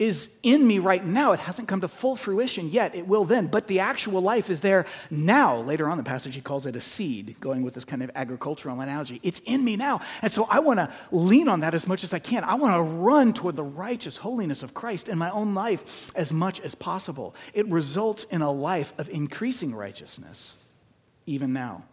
is 0.00 0.30
in 0.42 0.66
me 0.66 0.78
right 0.78 1.04
now. 1.04 1.32
It 1.32 1.40
hasn't 1.40 1.68
come 1.68 1.82
to 1.82 1.88
full 1.88 2.16
fruition 2.16 2.70
yet. 2.70 2.94
It 2.94 3.06
will 3.06 3.26
then. 3.26 3.48
But 3.48 3.68
the 3.68 3.80
actual 3.80 4.22
life 4.22 4.48
is 4.48 4.60
there 4.60 4.86
now. 5.10 5.60
Later 5.60 5.90
on 5.90 5.98
the 5.98 6.02
passage, 6.02 6.34
he 6.34 6.40
calls 6.40 6.64
it 6.64 6.74
a 6.74 6.80
seed, 6.80 7.36
going 7.38 7.62
with 7.62 7.74
this 7.74 7.84
kind 7.84 8.02
of 8.02 8.10
agricultural 8.14 8.80
analogy. 8.80 9.20
It's 9.22 9.42
in 9.44 9.62
me 9.62 9.76
now. 9.76 10.00
And 10.22 10.32
so 10.32 10.44
I 10.44 10.60
want 10.60 10.78
to 10.78 10.90
lean 11.12 11.48
on 11.48 11.60
that 11.60 11.74
as 11.74 11.86
much 11.86 12.02
as 12.02 12.14
I 12.14 12.18
can. 12.18 12.44
I 12.44 12.54
want 12.54 12.74
to 12.76 12.80
run 12.80 13.34
toward 13.34 13.56
the 13.56 13.62
righteous 13.62 14.16
holiness 14.16 14.62
of 14.62 14.72
Christ 14.72 15.06
in 15.06 15.18
my 15.18 15.30
own 15.30 15.54
life 15.54 15.82
as 16.14 16.32
much 16.32 16.60
as 16.60 16.74
possible. 16.74 17.34
It 17.52 17.68
results 17.68 18.24
in 18.30 18.40
a 18.40 18.50
life 18.50 18.90
of 18.96 19.10
increasing 19.10 19.74
righteousness, 19.74 20.52
even 21.26 21.52
now, 21.52 21.84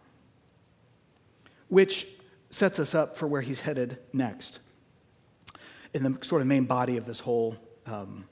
which 1.68 2.06
sets 2.48 2.78
us 2.78 2.94
up 2.94 3.18
for 3.18 3.26
where 3.26 3.42
he's 3.42 3.60
headed 3.60 3.98
next 4.14 4.60
in 5.92 6.02
the 6.02 6.16
sort 6.24 6.40
of 6.40 6.48
main 6.48 6.64
body 6.64 6.96
of 6.96 7.04
this 7.04 7.20
whole 7.20 7.54
um, 7.88 8.24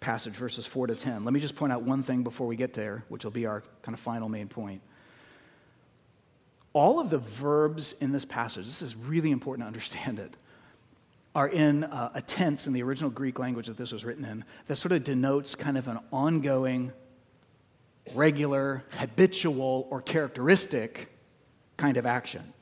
passage, 0.00 0.34
verses 0.34 0.66
4 0.66 0.88
to 0.88 0.94
10. 0.94 1.24
Let 1.24 1.34
me 1.34 1.40
just 1.40 1.56
point 1.56 1.72
out 1.72 1.82
one 1.82 2.02
thing 2.02 2.22
before 2.22 2.46
we 2.46 2.56
get 2.56 2.74
there, 2.74 3.04
which 3.08 3.24
will 3.24 3.30
be 3.30 3.46
our 3.46 3.62
kind 3.82 3.94
of 3.94 4.00
final 4.00 4.28
main 4.28 4.48
point. 4.48 4.80
All 6.72 7.00
of 7.00 7.10
the 7.10 7.18
verbs 7.18 7.94
in 8.00 8.12
this 8.12 8.24
passage, 8.24 8.66
this 8.66 8.82
is 8.82 8.94
really 8.94 9.30
important 9.30 9.64
to 9.64 9.66
understand 9.66 10.18
it, 10.18 10.36
are 11.34 11.48
in 11.48 11.84
uh, 11.84 12.10
a 12.14 12.22
tense 12.22 12.66
in 12.66 12.72
the 12.72 12.82
original 12.82 13.10
Greek 13.10 13.38
language 13.38 13.66
that 13.66 13.76
this 13.76 13.92
was 13.92 14.04
written 14.04 14.24
in 14.24 14.44
that 14.66 14.76
sort 14.76 14.92
of 14.92 15.04
denotes 15.04 15.54
kind 15.54 15.78
of 15.78 15.86
an 15.88 15.98
ongoing, 16.12 16.92
regular, 18.14 18.84
habitual, 18.90 19.86
or 19.90 20.00
characteristic 20.00 21.08
kind 21.76 21.96
of 21.96 22.06
action. 22.06 22.52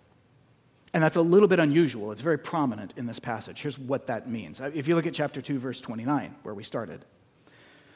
And 0.94 1.03
that's 1.03 1.16
a 1.16 1.20
little 1.20 1.48
bit 1.48 1.59
unusual. 1.59 2.12
It's 2.12 2.22
very 2.22 2.38
prominent 2.38 2.94
in 2.96 3.07
this 3.07 3.18
passage. 3.18 3.61
Here's 3.61 3.79
what 3.79 4.07
that 4.07 4.29
means. 4.29 4.61
If 4.61 4.88
you 4.88 4.96
look 4.96 5.07
at 5.07 5.14
chapter 5.14 5.42
2, 5.42 5.59
verse 5.59 5.81
29, 5.81 6.35
where 6.42 6.55
we 6.55 6.64
started. 6.64 7.05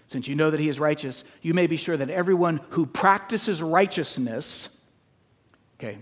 Since 0.08 0.28
you 0.28 0.34
know 0.34 0.50
that 0.50 0.60
he 0.60 0.68
is 0.68 0.78
righteous, 0.78 1.24
you 1.40 1.54
may 1.54 1.66
be 1.66 1.78
sure 1.78 1.96
that 1.96 2.10
everyone 2.10 2.60
who 2.70 2.84
practices 2.84 3.62
righteousness, 3.62 4.68
okay, 5.80 5.98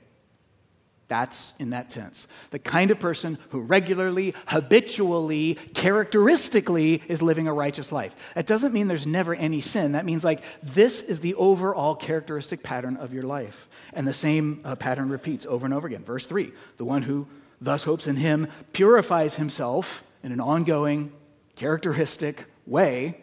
that's 1.10 1.52
in 1.58 1.70
that 1.70 1.90
tense. 1.90 2.28
The 2.52 2.60
kind 2.60 2.92
of 2.92 3.00
person 3.00 3.36
who 3.50 3.60
regularly, 3.62 4.32
habitually, 4.46 5.56
characteristically 5.74 7.02
is 7.08 7.20
living 7.20 7.48
a 7.48 7.52
righteous 7.52 7.90
life. 7.90 8.14
That 8.36 8.46
doesn't 8.46 8.72
mean 8.72 8.86
there's 8.86 9.08
never 9.08 9.34
any 9.34 9.60
sin. 9.60 9.92
That 9.92 10.06
means, 10.06 10.22
like, 10.22 10.40
this 10.62 11.00
is 11.00 11.18
the 11.18 11.34
overall 11.34 11.96
characteristic 11.96 12.62
pattern 12.62 12.96
of 12.96 13.12
your 13.12 13.24
life. 13.24 13.56
And 13.92 14.06
the 14.06 14.14
same 14.14 14.60
uh, 14.64 14.76
pattern 14.76 15.08
repeats 15.08 15.44
over 15.46 15.66
and 15.66 15.74
over 15.74 15.88
again. 15.88 16.04
Verse 16.04 16.26
3 16.26 16.52
The 16.76 16.84
one 16.84 17.02
who 17.02 17.26
thus 17.60 17.82
hopes 17.82 18.06
in 18.06 18.14
him 18.14 18.46
purifies 18.72 19.34
himself 19.34 20.04
in 20.22 20.30
an 20.30 20.40
ongoing, 20.40 21.10
characteristic 21.56 22.44
way 22.66 23.20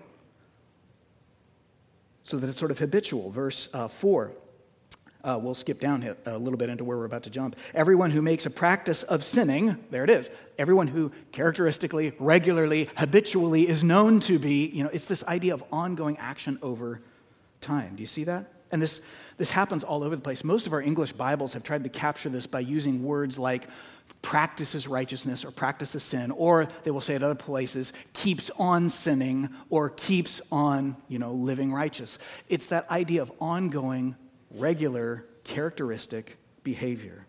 so 2.25 2.35
that 2.37 2.49
it's 2.49 2.59
sort 2.59 2.71
of 2.71 2.79
habitual. 2.79 3.31
Verse 3.31 3.69
uh, 3.73 3.87
4 3.87 4.33
uh, 5.23 5.37
we'll 5.41 5.55
skip 5.55 5.79
down 5.79 6.15
a 6.25 6.37
little 6.37 6.57
bit 6.57 6.69
into 6.69 6.83
where 6.83 6.97
we're 6.97 7.05
about 7.05 7.23
to 7.23 7.29
jump. 7.29 7.55
Everyone 7.73 8.11
who 8.11 8.21
makes 8.21 8.45
a 8.45 8.49
practice 8.49 9.03
of 9.03 9.23
sinning, 9.23 9.77
there 9.91 10.03
it 10.03 10.09
is. 10.09 10.29
Everyone 10.57 10.87
who 10.87 11.11
characteristically, 11.31 12.13
regularly, 12.19 12.89
habitually 12.95 13.67
is 13.67 13.83
known 13.83 14.19
to 14.21 14.39
be, 14.39 14.67
you 14.67 14.83
know, 14.83 14.89
it's 14.93 15.05
this 15.05 15.23
idea 15.23 15.53
of 15.53 15.63
ongoing 15.71 16.17
action 16.17 16.59
over 16.61 17.01
time. 17.61 17.95
Do 17.95 18.01
you 18.01 18.07
see 18.07 18.23
that? 18.25 18.51
And 18.71 18.81
this, 18.81 18.99
this 19.37 19.49
happens 19.49 19.83
all 19.83 20.03
over 20.03 20.15
the 20.15 20.21
place. 20.21 20.43
Most 20.43 20.67
of 20.67 20.73
our 20.73 20.81
English 20.81 21.13
Bibles 21.13 21.53
have 21.53 21.63
tried 21.63 21.83
to 21.83 21.89
capture 21.89 22.29
this 22.29 22.45
by 22.45 22.59
using 22.59 23.03
words 23.03 23.37
like 23.37 23.67
practices 24.21 24.87
righteousness 24.87 25.45
or 25.45 25.51
practices 25.51 26.03
sin, 26.03 26.31
or 26.31 26.67
they 26.83 26.91
will 26.91 27.01
say 27.01 27.15
at 27.15 27.23
other 27.23 27.35
places, 27.35 27.93
keeps 28.13 28.49
on 28.57 28.89
sinning 28.89 29.49
or 29.69 29.89
keeps 29.91 30.41
on, 30.51 30.97
you 31.07 31.19
know, 31.19 31.31
living 31.31 31.71
righteous. 31.71 32.17
It's 32.49 32.65
that 32.67 32.89
idea 32.89 33.21
of 33.21 33.31
ongoing 33.39 34.15
regular, 34.51 35.25
characteristic 35.43 36.37
behavior. 36.63 37.25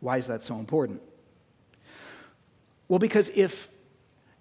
Why 0.00 0.18
is 0.18 0.26
that 0.26 0.42
so 0.42 0.58
important? 0.58 1.00
Well, 2.88 2.98
because 2.98 3.30
if 3.34 3.54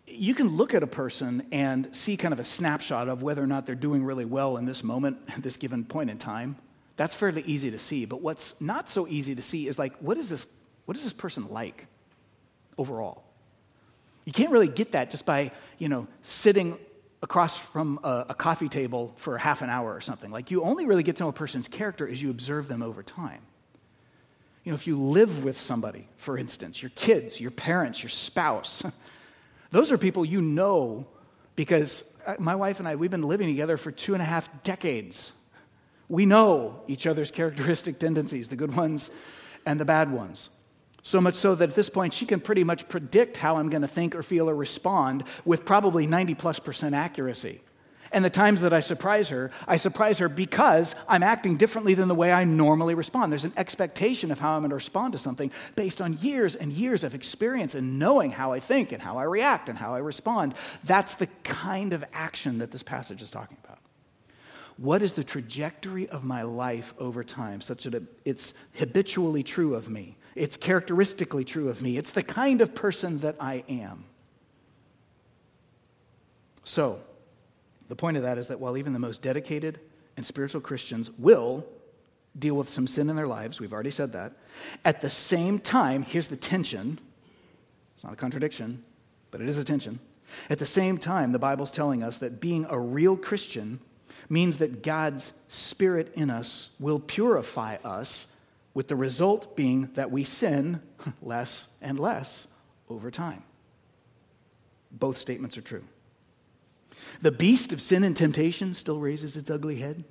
you 0.06 0.36
can 0.36 0.50
look 0.58 0.74
at 0.74 0.84
a 0.84 0.88
person 0.88 1.48
and 1.52 1.90
see 1.94 2.18
kind 2.18 2.34
of 2.34 2.40
a 2.40 2.44
snapshot 2.44 3.08
of 3.08 3.22
whether 3.22 3.42
or 3.42 3.48
not 3.48 3.66
they're 3.66 3.76
doing 3.76 4.04
really 4.04 4.26
well 4.26 4.58
in 4.58 4.66
this 4.66 4.84
moment, 4.84 5.18
at 5.30 5.42
this 5.44 5.58
given 5.58 5.86
point 5.86 6.10
in 6.10 6.18
time, 6.18 6.58
that's 6.98 7.16
fairly 7.16 7.42
easy 7.44 7.72
to 7.72 7.80
see. 7.80 8.06
But 8.06 8.22
what's 8.22 8.54
not 8.60 8.90
so 8.90 9.08
easy 9.08 9.34
to 9.36 9.42
see 9.42 9.68
is 9.68 9.80
like, 9.80 9.96
what 9.98 10.18
is 10.18 10.30
this 10.30 10.46
What 10.86 10.98
is 10.98 11.04
this 11.04 11.14
person 11.14 11.48
like 11.50 11.88
overall? 12.78 13.24
You 14.26 14.34
can't 14.34 14.52
really 14.52 14.68
get 14.68 14.92
that 14.94 15.12
just 15.12 15.26
by, 15.26 15.52
you 15.80 15.90
know, 15.90 16.08
sitting 16.24 16.78
across 17.24 17.58
from 17.72 18.00
a, 18.04 18.26
a, 18.30 18.36
coffee 18.36 18.68
table 18.68 19.16
for 19.18 19.38
half 19.38 19.62
an 19.62 19.70
hour 19.70 19.96
or 19.96 20.02
something. 20.02 20.30
Like, 20.30 20.52
you 20.52 20.62
only 20.62 20.86
really 20.86 21.04
get 21.04 21.16
to 21.18 21.24
know 21.24 21.30
a 21.30 21.34
person's 21.34 21.70
character 21.70 22.08
as 22.08 22.22
you 22.22 22.30
observe 22.30 22.68
them 22.68 22.84
over 22.84 23.02
time. 23.02 23.40
You 24.66 24.74
know, 24.74 24.76
if 24.76 24.86
you 24.86 25.02
live 25.02 25.42
with 25.44 25.60
somebody, 25.60 26.08
for 26.18 26.38
instance, 26.38 26.82
your 26.82 26.92
kids, 26.92 27.40
your 27.40 27.52
parents, 27.52 28.04
your 28.04 28.10
spouse, 28.10 28.84
those 29.72 29.92
are 29.92 29.98
people 29.98 30.26
you 30.26 30.42
know 30.42 31.08
because 31.56 32.04
uh, 32.26 32.36
my 32.40 32.56
wife 32.56 32.80
and 32.80 32.88
I, 32.88 32.96
we've 32.96 33.10
been 33.10 33.24
living 33.24 33.48
together 33.48 33.78
for 33.78 33.92
two 33.92 34.14
and 34.14 34.22
a 34.22 34.26
half 34.26 34.48
decades. 34.64 35.32
We 36.10 36.26
know 36.26 36.82
each 36.88 37.08
other's 37.08 37.32
characteristic 37.32 38.00
tendencies, 38.00 38.50
the 38.50 38.58
good 38.58 38.76
ones 38.76 39.10
and 39.66 39.80
the 39.80 39.86
bad 39.86 40.12
ones. 40.12 40.50
So 41.04 41.20
much 41.20 41.36
so 41.36 41.54
that 41.56 41.70
at 41.70 41.76
this 41.76 41.90
point, 41.90 42.14
she 42.14 42.26
can 42.26 42.40
pretty 42.40 42.64
much 42.64 42.88
predict 42.88 43.36
how 43.36 43.58
I'm 43.58 43.70
going 43.70 43.82
to 43.82 43.88
think 43.90 44.16
or 44.16 44.24
feel 44.24 44.50
or 44.50 44.56
respond 44.56 45.26
with 45.44 45.66
probably 45.66 46.08
90 46.08 46.34
plus 46.36 46.60
percent 46.60 46.96
accuracy. 46.96 47.62
And 48.14 48.24
the 48.24 48.30
times 48.30 48.62
that 48.62 48.74
I 48.74 48.80
surprise 48.80 49.28
her, 49.30 49.52
I 49.68 49.78
surprise 49.78 50.20
her 50.20 50.30
because 50.30 50.94
I'm 51.08 51.24
acting 51.24 51.58
differently 51.58 51.96
than 51.96 52.08
the 52.08 52.16
way 52.16 52.32
I 52.32 52.44
normally 52.44 52.94
respond. 52.94 53.32
There's 53.32 53.44
an 53.44 53.54
expectation 53.58 54.32
of 54.32 54.40
how 54.40 54.52
I'm 54.52 54.62
going 54.62 54.70
to 54.70 54.76
respond 54.76 55.14
to 55.14 55.20
something 55.20 55.52
based 55.76 56.00
on 56.00 56.14
years 56.22 56.56
and 56.56 56.72
years 56.72 57.04
of 57.04 57.16
experience 57.16 57.74
and 57.74 57.98
knowing 57.98 58.30
how 58.30 58.54
I 58.54 58.60
think 58.60 58.92
and 58.92 59.02
how 59.02 59.18
I 59.18 59.24
react 59.24 59.68
and 59.68 59.78
how 59.78 59.96
I 59.96 59.98
respond. 59.98 60.54
That's 60.84 61.16
the 61.16 61.28
kind 61.44 61.92
of 61.92 62.04
action 62.14 62.60
that 62.60 62.72
this 62.72 62.84
passage 62.84 63.24
is 63.24 63.32
talking 63.32 63.58
about. 63.66 63.73
What 64.78 65.02
is 65.02 65.14
the 65.14 65.24
trajectory 65.24 66.10
of 66.10 66.24
my 66.24 66.42
life 66.42 66.94
over 66.98 67.24
time 67.24 67.62
such 67.62 67.84
that 67.84 68.04
it's 68.26 68.54
habitually 68.74 69.44
true 69.44 69.76
of 69.76 69.90
me? 69.90 70.18
It's 70.36 70.58
characteristically 70.58 71.44
true 71.44 71.70
of 71.70 71.82
me. 71.82 71.98
It's 71.98 72.12
the 72.12 72.24
kind 72.24 72.62
of 72.62 72.74
person 72.74 73.20
that 73.20 73.36
I 73.40 73.64
am. 73.70 74.06
So, 76.64 77.00
the 77.88 77.96
point 77.96 78.18
of 78.18 78.24
that 78.24 78.38
is 78.38 78.48
that 78.48 78.60
while 78.60 78.78
even 78.78 78.94
the 78.94 79.00
most 79.00 79.22
dedicated 79.22 79.80
and 80.18 80.26
spiritual 80.26 80.62
Christians 80.62 81.12
will 81.18 81.66
deal 82.40 82.56
with 82.56 82.70
some 82.70 82.88
sin 82.88 83.10
in 83.10 83.16
their 83.16 83.28
lives, 83.28 83.60
we've 83.60 83.74
already 83.74 83.92
said 83.92 84.14
that, 84.14 84.34
at 84.84 85.02
the 85.02 85.10
same 85.10 85.60
time, 85.60 86.02
here's 86.02 86.28
the 86.28 86.36
tension. 86.36 87.00
It's 87.96 88.04
not 88.04 88.14
a 88.14 88.16
contradiction, 88.16 88.84
but 89.30 89.42
it 89.42 89.50
is 89.50 89.58
a 89.58 89.64
tension. 89.64 90.00
At 90.50 90.58
the 90.58 90.66
same 90.66 90.98
time, 90.98 91.32
the 91.32 91.40
Bible's 91.40 91.70
telling 91.70 92.02
us 92.02 92.18
that 92.18 92.40
being 92.40 92.66
a 92.70 92.80
real 92.80 93.16
Christian 93.16 93.80
means 94.30 94.58
that 94.58 94.84
God's 94.84 95.34
Spirit 95.48 96.12
in 96.16 96.30
us 96.30 96.70
will 96.80 97.00
purify 97.00 97.76
us, 97.84 98.28
with 98.74 98.88
the 98.88 98.96
result 98.96 99.56
being 99.56 99.90
that 99.94 100.12
we 100.12 100.24
sin 100.24 100.82
less 101.22 101.66
and 101.82 102.00
less 102.00 102.48
over 102.90 103.12
time. 103.12 103.44
Both 104.92 105.18
statements 105.18 105.58
are 105.58 105.62
true. 105.62 105.84
The 107.22 107.32
beast 107.32 107.72
of 107.72 107.82
sin 107.82 108.04
and 108.04 108.16
temptation 108.16 108.74
still 108.74 109.00
raises 109.00 109.38
its 109.38 109.50
ugly 109.50 109.76
head, 109.76 110.04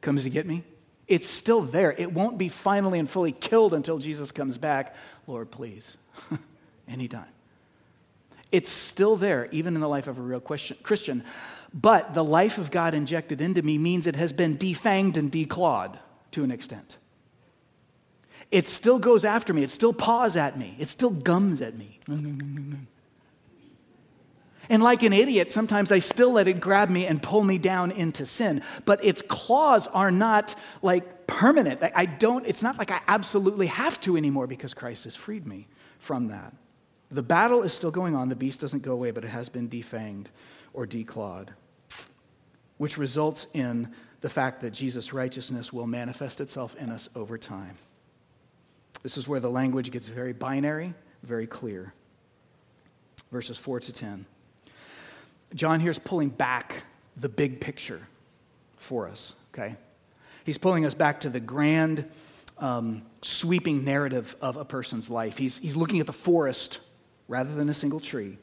comes 0.00 0.22
to 0.24 0.30
get 0.30 0.46
me. 0.46 0.64
It's 1.08 1.28
still 1.28 1.62
there. 1.62 1.92
It 1.92 2.12
won't 2.12 2.38
be 2.38 2.48
finally 2.48 3.00
and 3.00 3.10
fully 3.10 3.32
killed 3.32 3.74
until 3.74 3.98
Jesus 3.98 4.30
comes 4.30 4.58
back. 4.58 4.94
Lord, 5.26 5.50
please. 5.50 5.84
Anytime. 6.88 7.26
It's 8.52 8.70
still 8.70 9.16
there, 9.16 9.48
even 9.52 9.74
in 9.74 9.80
the 9.80 9.88
life 9.88 10.06
of 10.06 10.18
a 10.18 10.22
real 10.22 10.40
Christian. 10.40 11.24
But 11.72 12.14
the 12.14 12.24
life 12.24 12.58
of 12.58 12.70
God 12.70 12.94
injected 12.94 13.40
into 13.40 13.62
me 13.62 13.78
means 13.78 14.06
it 14.06 14.16
has 14.16 14.32
been 14.32 14.58
defanged 14.58 15.16
and 15.16 15.30
declawed 15.30 15.98
to 16.32 16.42
an 16.42 16.50
extent. 16.50 16.96
It 18.50 18.68
still 18.68 18.98
goes 18.98 19.24
after 19.24 19.52
me. 19.52 19.62
It 19.62 19.70
still 19.70 19.92
paws 19.92 20.36
at 20.36 20.58
me. 20.58 20.74
It 20.78 20.88
still 20.88 21.10
gums 21.10 21.62
at 21.62 21.78
me. 21.78 22.00
And 24.68 24.82
like 24.82 25.02
an 25.02 25.12
idiot, 25.12 25.52
sometimes 25.52 25.92
I 25.92 26.00
still 26.00 26.32
let 26.32 26.48
it 26.48 26.60
grab 26.60 26.90
me 26.90 27.06
and 27.06 27.22
pull 27.22 27.42
me 27.42 27.58
down 27.58 27.92
into 27.92 28.26
sin. 28.26 28.62
But 28.84 29.04
its 29.04 29.22
claws 29.22 29.86
are 29.88 30.10
not 30.10 30.56
like 30.82 31.26
permanent. 31.28 31.80
I 31.94 32.06
don't, 32.06 32.46
it's 32.46 32.62
not 32.62 32.78
like 32.78 32.90
I 32.90 33.00
absolutely 33.06 33.68
have 33.68 34.00
to 34.02 34.16
anymore 34.16 34.48
because 34.48 34.74
Christ 34.74 35.04
has 35.04 35.14
freed 35.14 35.46
me 35.46 35.68
from 36.00 36.28
that. 36.28 36.52
The 37.10 37.22
battle 37.22 37.62
is 37.62 37.72
still 37.72 37.90
going 37.90 38.14
on. 38.14 38.28
The 38.28 38.36
beast 38.36 38.60
doesn't 38.60 38.82
go 38.82 38.92
away, 38.92 39.10
but 39.10 39.24
it 39.24 39.28
has 39.28 39.48
been 39.48 39.68
defanged 39.68 40.26
or 40.72 40.86
declawed, 40.86 41.48
which 42.78 42.96
results 42.96 43.46
in 43.52 43.88
the 44.20 44.30
fact 44.30 44.60
that 44.60 44.70
Jesus' 44.70 45.12
righteousness 45.12 45.72
will 45.72 45.86
manifest 45.86 46.40
itself 46.40 46.74
in 46.78 46.90
us 46.90 47.08
over 47.16 47.36
time. 47.36 47.76
This 49.02 49.16
is 49.16 49.26
where 49.26 49.40
the 49.40 49.50
language 49.50 49.90
gets 49.90 50.06
very 50.06 50.32
binary, 50.32 50.94
very 51.22 51.46
clear. 51.46 51.92
Verses 53.32 53.56
4 53.56 53.80
to 53.80 53.92
10. 53.92 54.26
John 55.54 55.80
here 55.80 55.90
is 55.90 55.98
pulling 55.98 56.28
back 56.28 56.84
the 57.16 57.28
big 57.28 57.60
picture 57.60 58.06
for 58.76 59.08
us, 59.08 59.32
okay? 59.52 59.76
He's 60.44 60.58
pulling 60.58 60.84
us 60.84 60.94
back 60.94 61.20
to 61.20 61.30
the 61.30 61.40
grand, 61.40 62.04
um, 62.58 63.02
sweeping 63.22 63.84
narrative 63.84 64.36
of 64.40 64.56
a 64.56 64.64
person's 64.64 65.08
life. 65.10 65.36
He's, 65.36 65.58
he's 65.58 65.76
looking 65.76 66.00
at 66.00 66.06
the 66.06 66.12
forest 66.12 66.78
rather 67.30 67.54
than 67.54 67.68
a 67.70 67.74
single 67.74 68.00
tree. 68.00 68.36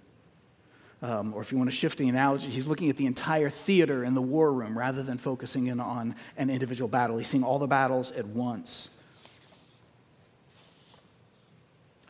Um, 1.01 1.33
or 1.35 1.43
if 1.43 1.51
you 1.51 1.57
want 1.59 1.69
to 1.69 1.75
shift 1.75 1.99
the 1.99 2.07
analogy, 2.07 2.49
he's 2.49 2.65
looking 2.65 2.89
at 2.89 2.97
the 2.97 3.05
entire 3.05 3.51
theater 3.51 4.03
in 4.03 4.15
the 4.15 4.21
war 4.21 4.51
room 4.51 4.75
rather 4.75 5.03
than 5.03 5.19
focusing 5.19 5.67
in 5.67 5.79
on 5.79 6.15
an 6.37 6.49
individual 6.49 6.87
battle. 6.87 7.17
He's 7.17 7.27
seeing 7.27 7.43
all 7.43 7.59
the 7.59 7.67
battles 7.67 8.11
at 8.11 8.25
once. 8.25 8.87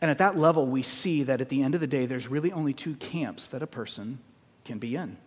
And 0.00 0.10
at 0.10 0.18
that 0.18 0.38
level, 0.38 0.66
we 0.66 0.82
see 0.82 1.24
that 1.24 1.40
at 1.40 1.48
the 1.48 1.62
end 1.62 1.74
of 1.74 1.80
the 1.80 1.86
day, 1.86 2.06
there's 2.06 2.28
really 2.28 2.52
only 2.52 2.72
two 2.72 2.94
camps 2.94 3.48
that 3.48 3.62
a 3.62 3.66
person 3.66 4.20
can 4.64 4.78
be 4.78 4.94
in. 4.94 5.18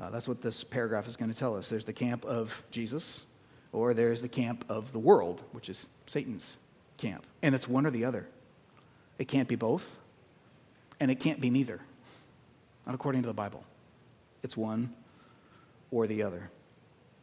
Uh, 0.00 0.10
that's 0.10 0.26
what 0.26 0.40
this 0.40 0.64
paragraph 0.64 1.06
is 1.06 1.14
going 1.14 1.32
to 1.32 1.38
tell 1.38 1.54
us. 1.54 1.68
There's 1.68 1.84
the 1.84 1.92
camp 1.92 2.24
of 2.24 2.50
Jesus, 2.70 3.20
or 3.72 3.92
there's 3.92 4.22
the 4.22 4.28
camp 4.28 4.64
of 4.70 4.90
the 4.92 4.98
world, 4.98 5.42
which 5.52 5.68
is 5.68 5.86
Satan's 6.06 6.44
camp. 6.96 7.26
And 7.42 7.54
it's 7.54 7.68
one 7.68 7.86
or 7.86 7.90
the 7.90 8.06
other. 8.06 8.26
It 9.18 9.28
can't 9.28 9.46
be 9.46 9.56
both, 9.56 9.82
and 11.02 11.10
it 11.10 11.18
can't 11.18 11.40
be 11.40 11.50
neither, 11.50 11.80
not 12.86 12.94
according 12.94 13.22
to 13.22 13.26
the 13.26 13.34
Bible. 13.34 13.64
It's 14.44 14.56
one 14.56 14.94
or 15.90 16.06
the 16.06 16.22
other. 16.22 16.48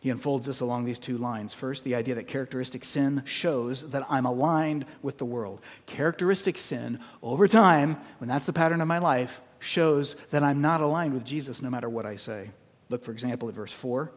He 0.02 0.10
unfolds 0.10 0.48
this 0.48 0.60
along 0.60 0.84
these 0.84 1.00
two 1.00 1.18
lines. 1.18 1.54
First, 1.54 1.86
the 1.86 1.96
idea 1.96 2.16
that 2.16 2.28
characteristic 2.28 2.84
sin 2.84 3.24
shows 3.24 3.86
that 3.92 4.06
I'm 4.10 4.26
aligned 4.26 4.86
with 5.02 5.18
the 5.18 5.24
world. 5.24 5.62
Characteristic 5.86 6.58
sin, 6.58 7.00
over 7.24 7.48
time, 7.48 7.96
when 8.18 8.28
that's 8.28 8.46
the 8.46 8.52
pattern 8.52 8.82
of 8.82 8.88
my 8.90 9.00
life, 9.00 9.32
shows 9.60 10.18
that 10.32 10.44
I'm 10.44 10.60
not 10.60 10.82
aligned 10.82 11.14
with 11.14 11.24
Jesus 11.24 11.62
no 11.62 11.70
matter 11.70 11.90
what 11.90 12.06
I 12.06 12.18
say. 12.18 12.52
Look, 12.90 13.06
for 13.06 13.14
example, 13.14 13.48
at 13.48 13.56
verse 13.56 13.74
4. 13.82 14.12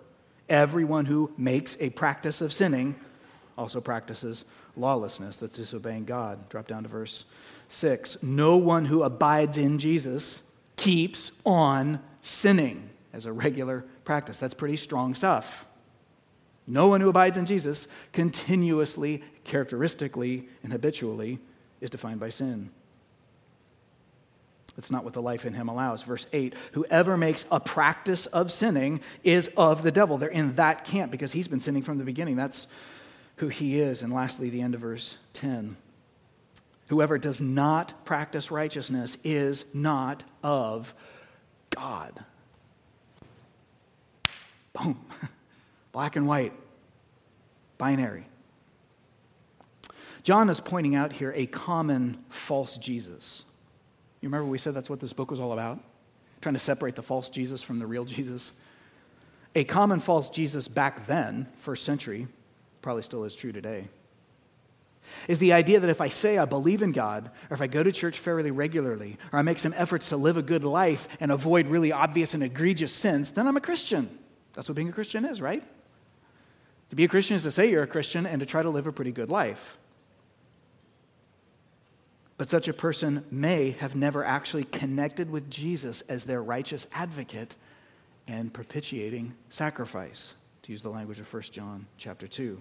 Everyone 0.48 1.06
who 1.06 1.30
makes 1.36 1.76
a 1.78 1.90
practice 1.90 2.40
of 2.40 2.52
sinning 2.52 2.96
also 3.56 3.80
practices 3.80 4.44
lawlessness, 4.76 5.36
that's 5.36 5.56
disobeying 5.56 6.04
God. 6.04 6.48
Drop 6.48 6.66
down 6.66 6.82
to 6.82 6.88
verse 6.88 7.24
6. 7.68 8.18
No 8.22 8.56
one 8.56 8.84
who 8.84 9.02
abides 9.02 9.56
in 9.56 9.78
Jesus 9.78 10.42
keeps 10.76 11.32
on 11.44 12.00
sinning 12.22 12.90
as 13.12 13.26
a 13.26 13.32
regular 13.32 13.84
practice. 14.04 14.38
That's 14.38 14.54
pretty 14.54 14.76
strong 14.76 15.14
stuff. 15.14 15.46
No 16.66 16.88
one 16.88 17.00
who 17.00 17.08
abides 17.08 17.36
in 17.36 17.46
Jesus 17.46 17.86
continuously, 18.12 19.22
characteristically, 19.44 20.48
and 20.62 20.72
habitually 20.72 21.38
is 21.80 21.90
defined 21.90 22.20
by 22.20 22.30
sin. 22.30 22.70
That's 24.76 24.90
not 24.90 25.04
what 25.04 25.12
the 25.12 25.20
life 25.20 25.44
in 25.44 25.52
him 25.52 25.68
allows. 25.68 26.02
Verse 26.02 26.26
8 26.32 26.54
Whoever 26.72 27.16
makes 27.16 27.44
a 27.50 27.60
practice 27.60 28.26
of 28.26 28.50
sinning 28.50 29.00
is 29.22 29.50
of 29.56 29.82
the 29.82 29.90
devil. 29.90 30.16
They're 30.16 30.28
in 30.28 30.54
that 30.56 30.84
camp 30.84 31.10
because 31.10 31.32
he's 31.32 31.48
been 31.48 31.60
sinning 31.60 31.82
from 31.82 31.98
the 31.98 32.04
beginning. 32.04 32.36
That's 32.36 32.66
who 33.36 33.48
he 33.48 33.80
is. 33.80 34.02
And 34.02 34.12
lastly, 34.12 34.48
the 34.48 34.62
end 34.62 34.74
of 34.74 34.80
verse 34.80 35.16
10 35.34 35.76
Whoever 36.93 37.16
does 37.16 37.40
not 37.40 38.05
practice 38.05 38.51
righteousness 38.51 39.16
is 39.24 39.64
not 39.72 40.24
of 40.43 40.93
God. 41.74 42.22
Boom. 44.74 45.03
Black 45.93 46.16
and 46.16 46.26
white. 46.26 46.53
Binary. 47.78 48.26
John 50.22 50.51
is 50.51 50.61
pointing 50.61 50.95
out 50.95 51.14
here 51.14 51.32
a 51.34 51.47
common 51.47 52.22
false 52.47 52.76
Jesus. 52.76 53.45
You 54.20 54.28
remember 54.28 54.51
we 54.51 54.59
said 54.59 54.74
that's 54.74 54.90
what 54.90 55.01
this 55.01 55.14
book 55.14 55.30
was 55.30 55.40
all 55.40 55.55
about? 55.55 55.78
Trying 56.43 56.57
to 56.57 56.61
separate 56.61 56.95
the 56.95 57.03
false 57.03 57.30
Jesus 57.30 57.62
from 57.62 57.78
the 57.78 57.86
real 57.86 58.05
Jesus. 58.18 58.51
A 59.55 59.64
common 59.64 60.01
false 60.01 60.28
Jesus 60.28 60.68
back 60.68 61.07
then, 61.07 61.49
first 61.64 61.86
century, 61.86 62.28
probably 62.82 63.03
still 63.03 63.24
is 63.24 63.34
true 63.34 63.51
today, 63.51 63.88
is 65.28 65.38
the 65.38 65.53
idea 65.53 65.80
that 65.80 65.90
if 65.90 66.00
I 66.00 66.09
say 66.09 66.38
I 66.38 66.44
believe 66.44 66.82
in 66.82 66.92
God, 66.92 67.30
or 67.50 67.55
if 67.55 67.61
I 67.61 67.66
go 67.66 67.82
to 67.82 67.92
church 67.92 68.18
fairly 68.18 68.50
regularly, 68.50 69.18
or 69.32 69.38
I 69.38 69.42
make 69.42 69.59
some 69.59 69.74
efforts 69.76 70.09
to 70.09 70.16
live 70.16 70.36
a 70.36 70.42
good 70.42 70.64
life 70.64 71.07
and 71.20 71.30
avoid 71.30 71.66
really 71.66 71.92
obvious 71.92 72.34
and 72.34 72.42
egregious 72.42 72.92
sins, 72.92 73.30
then 73.30 73.46
I'm 73.46 73.57
a 73.57 73.61
Christian. 73.61 74.18
That's 74.55 74.68
what 74.68 74.74
being 74.74 74.88
a 74.88 74.92
Christian 74.92 75.24
is, 75.24 75.40
right? 75.40 75.62
To 76.90 76.96
be 76.96 77.05
a 77.05 77.09
Christian 77.09 77.36
is 77.36 77.42
to 77.44 77.50
say 77.50 77.70
you're 77.70 77.82
a 77.82 77.86
Christian 77.86 78.26
and 78.26 78.40
to 78.40 78.46
try 78.46 78.62
to 78.62 78.70
live 78.70 78.86
a 78.86 78.92
pretty 78.92 79.12
good 79.12 79.30
life. 79.30 79.61
But 82.36 82.50
such 82.50 82.68
a 82.68 82.72
person 82.72 83.24
may 83.30 83.70
have 83.72 83.94
never 83.94 84.24
actually 84.24 84.64
connected 84.64 85.30
with 85.30 85.48
Jesus 85.48 86.03
as 86.09 86.24
their 86.24 86.42
righteous 86.42 86.86
advocate 86.92 87.55
and 88.26 88.53
propitiating 88.53 89.34
sacrifice, 89.50 90.32
to 90.62 90.72
use 90.72 90.82
the 90.82 90.88
language 90.90 91.18
of 91.18 91.32
1 91.32 91.42
John 91.53 91.86
chapter 91.98 92.26
2. 92.26 92.61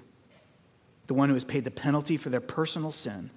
The 1.11 1.15
one 1.15 1.27
who 1.27 1.33
has 1.33 1.43
paid 1.43 1.65
the 1.65 1.71
penalty 1.71 2.15
for 2.15 2.29
their 2.29 2.39
personal 2.39 2.93
sin. 2.93 3.31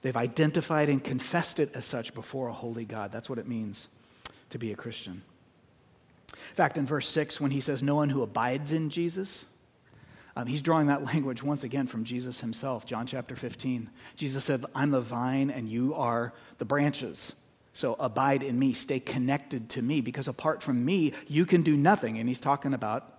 They've 0.00 0.16
identified 0.16 0.88
and 0.88 1.02
confessed 1.02 1.58
it 1.58 1.72
as 1.74 1.84
such 1.84 2.14
before 2.14 2.46
a 2.46 2.52
holy 2.52 2.84
God. 2.84 3.10
That's 3.10 3.28
what 3.28 3.40
it 3.40 3.48
means 3.48 3.88
to 4.50 4.56
be 4.56 4.70
a 4.70 4.76
Christian. 4.76 5.24
In 6.28 6.54
fact, 6.54 6.78
in 6.78 6.86
verse 6.86 7.08
6, 7.08 7.40
when 7.40 7.50
he 7.50 7.60
says, 7.60 7.82
No 7.82 7.96
one 7.96 8.08
who 8.08 8.22
abides 8.22 8.70
in 8.70 8.90
Jesus, 8.90 9.44
um, 10.36 10.46
he's 10.46 10.62
drawing 10.62 10.86
that 10.86 11.02
language 11.12 11.42
once 11.42 11.64
again 11.64 11.88
from 11.88 12.04
Jesus 12.04 12.38
himself, 12.38 12.86
John 12.86 13.08
chapter 13.08 13.34
15. 13.34 13.90
Jesus 14.14 14.44
said, 14.44 14.64
I'm 14.72 14.92
the 14.92 15.00
vine 15.00 15.50
and 15.50 15.68
you 15.68 15.94
are 15.96 16.32
the 16.58 16.64
branches. 16.64 17.32
So 17.72 17.96
abide 17.98 18.44
in 18.44 18.56
me, 18.56 18.72
stay 18.72 19.00
connected 19.00 19.68
to 19.70 19.82
me, 19.82 20.00
because 20.00 20.28
apart 20.28 20.62
from 20.62 20.84
me, 20.84 21.12
you 21.26 21.44
can 21.44 21.64
do 21.64 21.76
nothing. 21.76 22.20
And 22.20 22.28
he's 22.28 22.38
talking 22.38 22.72
about 22.72 23.18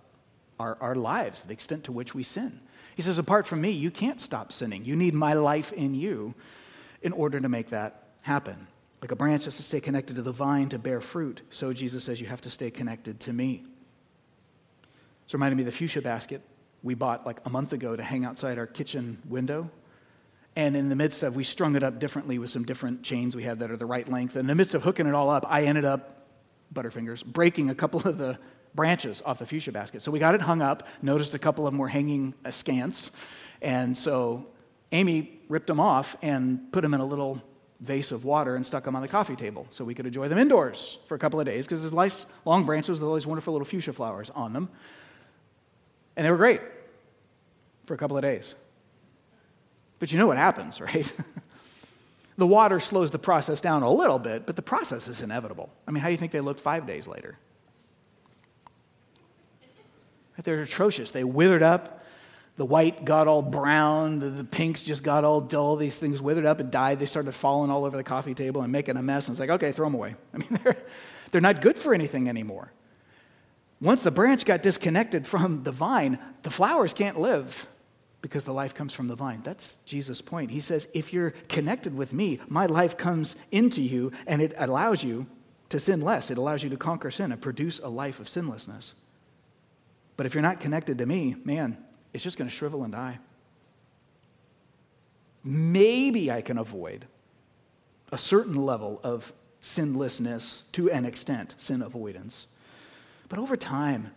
our, 0.58 0.78
our 0.80 0.94
lives, 0.94 1.42
the 1.46 1.52
extent 1.52 1.84
to 1.84 1.92
which 1.92 2.14
we 2.14 2.22
sin. 2.22 2.58
He 2.94 3.02
says, 3.02 3.18
apart 3.18 3.46
from 3.46 3.60
me, 3.60 3.70
you 3.70 3.90
can't 3.90 4.20
stop 4.20 4.52
sinning. 4.52 4.84
You 4.84 4.96
need 4.96 5.14
my 5.14 5.32
life 5.34 5.72
in 5.72 5.94
you 5.94 6.34
in 7.00 7.12
order 7.12 7.40
to 7.40 7.48
make 7.48 7.70
that 7.70 8.04
happen. 8.20 8.66
Like 9.00 9.10
a 9.10 9.16
branch 9.16 9.44
has 9.44 9.56
to 9.56 9.62
stay 9.62 9.80
connected 9.80 10.16
to 10.16 10.22
the 10.22 10.32
vine 10.32 10.68
to 10.68 10.78
bear 10.78 11.00
fruit, 11.00 11.40
so 11.50 11.72
Jesus 11.72 12.04
says 12.04 12.20
you 12.20 12.28
have 12.28 12.42
to 12.42 12.50
stay 12.50 12.70
connected 12.70 13.18
to 13.20 13.32
me. 13.32 13.64
It's 15.24 15.34
reminded 15.34 15.56
me 15.56 15.62
of 15.62 15.72
the 15.72 15.76
fuchsia 15.76 16.02
basket 16.02 16.42
we 16.82 16.94
bought 16.94 17.24
like 17.26 17.40
a 17.44 17.50
month 17.50 17.72
ago 17.72 17.94
to 17.96 18.02
hang 18.02 18.24
outside 18.24 18.58
our 18.58 18.66
kitchen 18.66 19.18
window. 19.28 19.70
And 20.54 20.76
in 20.76 20.88
the 20.88 20.96
midst 20.96 21.22
of, 21.22 21.34
we 21.34 21.44
strung 21.44 21.76
it 21.76 21.82
up 21.82 21.98
differently 21.98 22.38
with 22.38 22.50
some 22.50 22.64
different 22.64 23.02
chains 23.02 23.34
we 23.34 23.42
had 23.42 23.60
that 23.60 23.70
are 23.70 23.76
the 23.76 23.86
right 23.86 24.08
length. 24.08 24.32
And 24.32 24.40
in 24.40 24.46
the 24.46 24.54
midst 24.54 24.74
of 24.74 24.82
hooking 24.82 25.06
it 25.06 25.14
all 25.14 25.30
up, 25.30 25.46
I 25.48 25.64
ended 25.64 25.84
up, 25.84 26.26
Butterfingers, 26.74 27.24
breaking 27.24 27.70
a 27.70 27.74
couple 27.74 28.00
of 28.06 28.18
the 28.18 28.38
branches 28.74 29.22
off 29.24 29.38
the 29.38 29.46
fuchsia 29.46 29.72
basket. 29.72 30.02
So 30.02 30.10
we 30.10 30.18
got 30.18 30.34
it 30.34 30.40
hung 30.40 30.62
up, 30.62 30.86
noticed 31.02 31.34
a 31.34 31.38
couple 31.38 31.66
of 31.66 31.72
them 31.72 31.78
were 31.78 31.88
hanging 31.88 32.34
askance. 32.44 33.10
And 33.60 33.96
so 33.96 34.46
Amy 34.92 35.40
ripped 35.48 35.66
them 35.66 35.80
off 35.80 36.16
and 36.22 36.72
put 36.72 36.82
them 36.82 36.94
in 36.94 37.00
a 37.00 37.06
little 37.06 37.40
vase 37.80 38.12
of 38.12 38.24
water 38.24 38.56
and 38.56 38.64
stuck 38.64 38.84
them 38.84 38.94
on 38.94 39.02
the 39.02 39.08
coffee 39.08 39.36
table 39.36 39.66
so 39.70 39.84
we 39.84 39.94
could 39.94 40.06
enjoy 40.06 40.28
them 40.28 40.38
indoors 40.38 40.98
for 41.08 41.16
a 41.16 41.18
couple 41.18 41.40
of 41.40 41.46
days 41.46 41.64
because 41.64 41.80
there's 41.80 41.92
nice 41.92 42.26
long 42.44 42.64
branches 42.64 43.00
with 43.00 43.08
all 43.08 43.14
these 43.14 43.26
wonderful 43.26 43.52
little 43.52 43.66
fuchsia 43.66 43.92
flowers 43.92 44.30
on 44.34 44.52
them. 44.52 44.68
And 46.16 46.24
they 46.24 46.30
were 46.30 46.36
great 46.36 46.60
for 47.86 47.94
a 47.94 47.96
couple 47.98 48.16
of 48.16 48.22
days. 48.22 48.54
But 49.98 50.12
you 50.12 50.18
know 50.18 50.26
what 50.26 50.36
happens, 50.36 50.80
right? 50.80 51.10
the 52.38 52.46
water 52.46 52.80
slows 52.80 53.10
the 53.10 53.18
process 53.18 53.60
down 53.60 53.82
a 53.82 53.92
little 53.92 54.18
bit, 54.18 54.46
but 54.46 54.56
the 54.56 54.62
process 54.62 55.08
is 55.08 55.20
inevitable. 55.20 55.70
I 55.86 55.90
mean, 55.90 56.02
how 56.02 56.08
do 56.08 56.12
you 56.12 56.18
think 56.18 56.32
they 56.32 56.40
looked 56.40 56.60
five 56.60 56.86
days 56.86 57.06
later? 57.06 57.36
They're 60.42 60.62
atrocious. 60.62 61.10
They 61.10 61.24
withered 61.24 61.62
up. 61.62 62.04
The 62.56 62.64
white 62.64 63.04
got 63.04 63.28
all 63.28 63.42
brown. 63.42 64.18
The, 64.18 64.30
the, 64.30 64.44
pinks 64.44 64.82
just 64.82 65.02
got 65.02 65.24
all 65.24 65.40
dull. 65.40 65.76
These 65.76 65.94
things 65.94 66.20
withered 66.20 66.46
up 66.46 66.60
and 66.60 66.70
died. 66.70 66.98
They 66.98 67.06
started 67.06 67.34
falling 67.34 67.70
all 67.70 67.84
over 67.84 67.96
the 67.96 68.04
coffee 68.04 68.34
table 68.34 68.62
and 68.62 68.70
making 68.70 68.96
a 68.96 69.02
mess. 69.02 69.26
And 69.26 69.34
it's 69.34 69.40
like, 69.40 69.50
okay, 69.50 69.72
throw 69.72 69.86
them 69.86 69.94
away. 69.94 70.14
I 70.34 70.38
mean, 70.38 70.58
they're, 70.64 70.76
they're 71.30 71.40
not 71.40 71.62
good 71.62 71.78
for 71.78 71.94
anything 71.94 72.28
anymore. 72.28 72.72
Once 73.80 74.02
the 74.02 74.10
branch 74.10 74.44
got 74.44 74.62
disconnected 74.62 75.26
from 75.26 75.64
the 75.64 75.72
vine, 75.72 76.18
the 76.44 76.50
flowers 76.50 76.94
can't 76.94 77.18
live 77.18 77.52
because 78.20 78.44
the 78.44 78.52
life 78.52 78.74
comes 78.74 78.94
from 78.94 79.08
the 79.08 79.16
vine. 79.16 79.42
That's 79.44 79.76
Jesus' 79.84 80.20
point. 80.20 80.50
He 80.50 80.60
says, 80.60 80.86
if 80.94 81.12
you're 81.12 81.32
connected 81.48 81.94
with 81.94 82.12
me, 82.12 82.38
my 82.46 82.66
life 82.66 82.96
comes 82.96 83.34
into 83.50 83.82
you 83.82 84.12
and 84.26 84.40
it 84.40 84.54
allows 84.56 85.02
you 85.02 85.26
to 85.70 85.80
sin 85.80 86.00
less. 86.00 86.30
It 86.30 86.38
allows 86.38 86.62
you 86.62 86.70
to 86.70 86.76
conquer 86.76 87.10
sin 87.10 87.32
and 87.32 87.42
produce 87.42 87.80
a 87.82 87.88
life 87.88 88.20
of 88.20 88.28
sinlessness. 88.28 88.92
But 90.22 90.26
if 90.28 90.34
you're 90.34 90.42
not 90.42 90.60
connected 90.60 90.98
to 90.98 91.04
me, 91.04 91.34
man, 91.42 91.76
it's 92.12 92.22
just 92.22 92.38
going 92.38 92.48
to 92.48 92.54
shrivel 92.54 92.84
and 92.84 92.92
die. 92.92 93.18
Maybe 95.42 96.30
I 96.30 96.42
can 96.42 96.58
avoid 96.58 97.06
a 98.12 98.18
certain 98.18 98.54
level 98.54 99.00
of 99.02 99.32
sinlessness 99.62 100.62
to 100.74 100.92
an 100.92 101.06
extent, 101.06 101.56
sin 101.58 101.82
avoidance. 101.82 102.46
But 103.28 103.40
over 103.40 103.56
time, 103.56 104.12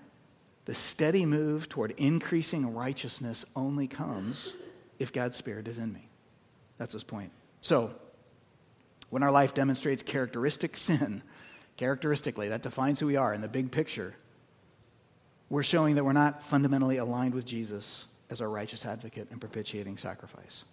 the 0.65 0.75
steady 0.75 1.25
move 1.25 1.69
toward 1.69 1.95
increasing 1.97 2.75
righteousness 2.75 3.43
only 3.55 3.87
comes 3.87 4.53
if 4.99 5.11
God's 5.11 5.37
Spirit 5.37 5.67
is 5.67 5.79
in 5.79 5.91
me. 5.91 6.07
That's 6.77 6.93
his 6.93 7.03
point. 7.03 7.31
So, 7.61 7.89
when 9.09 9.23
our 9.23 9.31
life 9.31 9.55
demonstrates 9.55 10.03
characteristic 10.03 10.77
sin, 10.77 11.23
characteristically, 11.77 12.49
that 12.49 12.61
defines 12.61 12.99
who 12.99 13.07
we 13.07 13.15
are 13.15 13.33
in 13.33 13.41
the 13.41 13.47
big 13.47 13.71
picture, 13.71 14.13
we're 15.49 15.63
showing 15.63 15.95
that 15.95 16.03
we're 16.03 16.13
not 16.13 16.41
fundamentally 16.49 16.97
aligned 16.97 17.33
with 17.33 17.45
Jesus 17.45 18.05
as 18.29 18.41
our 18.41 18.49
righteous 18.49 18.85
advocate 18.85 19.27
and 19.31 19.39
propitiating 19.39 19.97
sacrifice. 19.97 20.63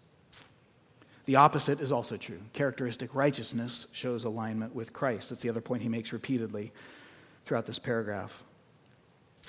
The 1.27 1.37
opposite 1.37 1.81
is 1.81 1.93
also 1.93 2.17
true. 2.17 2.41
Characteristic 2.53 3.15
righteousness 3.15 3.87
shows 3.93 4.25
alignment 4.25 4.75
with 4.75 4.93
Christ. 4.93 5.29
That's 5.29 5.43
the 5.43 5.51
other 5.51 5.61
point 5.61 5.83
he 5.83 5.89
makes 5.89 6.13
repeatedly 6.13 6.73
throughout 7.47 7.67
this 7.67 7.79
paragraph. 7.79 8.33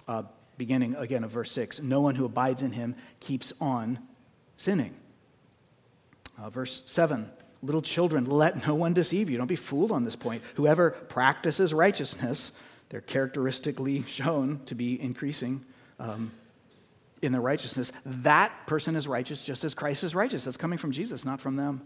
Uh, 0.08 0.24
beginning 0.58 0.96
again 0.96 1.24
of 1.24 1.32
verse 1.32 1.52
6 1.52 1.80
No 1.80 2.02
one 2.02 2.16
who 2.16 2.26
abides 2.26 2.62
in 2.62 2.72
him 2.72 2.96
keeps 3.20 3.54
on 3.60 4.00
sinning. 4.58 4.96
Uh, 6.38 6.50
verse 6.50 6.84
7 6.86 7.30
Little 7.64 7.82
children, 7.82 8.26
let 8.26 8.68
no 8.68 8.76
one 8.76 8.94
deceive 8.94 9.30
you. 9.30 9.38
Don't 9.38 9.48
be 9.48 9.56
fooled 9.56 9.94
on 9.94 10.04
this 10.04 10.18
point. 10.18 10.44
Whoever 10.56 10.92
practices 10.92 11.74
righteousness, 11.74 12.52
they're 12.94 13.02
characteristically 13.02 14.04
shown 14.08 14.62
to 14.68 14.76
be 14.76 15.02
increasing 15.02 15.66
um, 16.00 16.32
in 17.24 17.32
their 17.32 17.42
righteousness. 17.42 17.92
That 18.06 18.52
person 18.68 18.96
is 18.96 19.08
righteous 19.08 19.42
just 19.42 19.64
as 19.64 19.74
Christ 19.74 20.04
is 20.04 20.14
righteous. 20.14 20.44
That's 20.44 20.58
coming 20.58 20.78
from 20.78 20.92
Jesus, 20.92 21.26
not 21.26 21.42
from 21.42 21.56
them. 21.56 21.82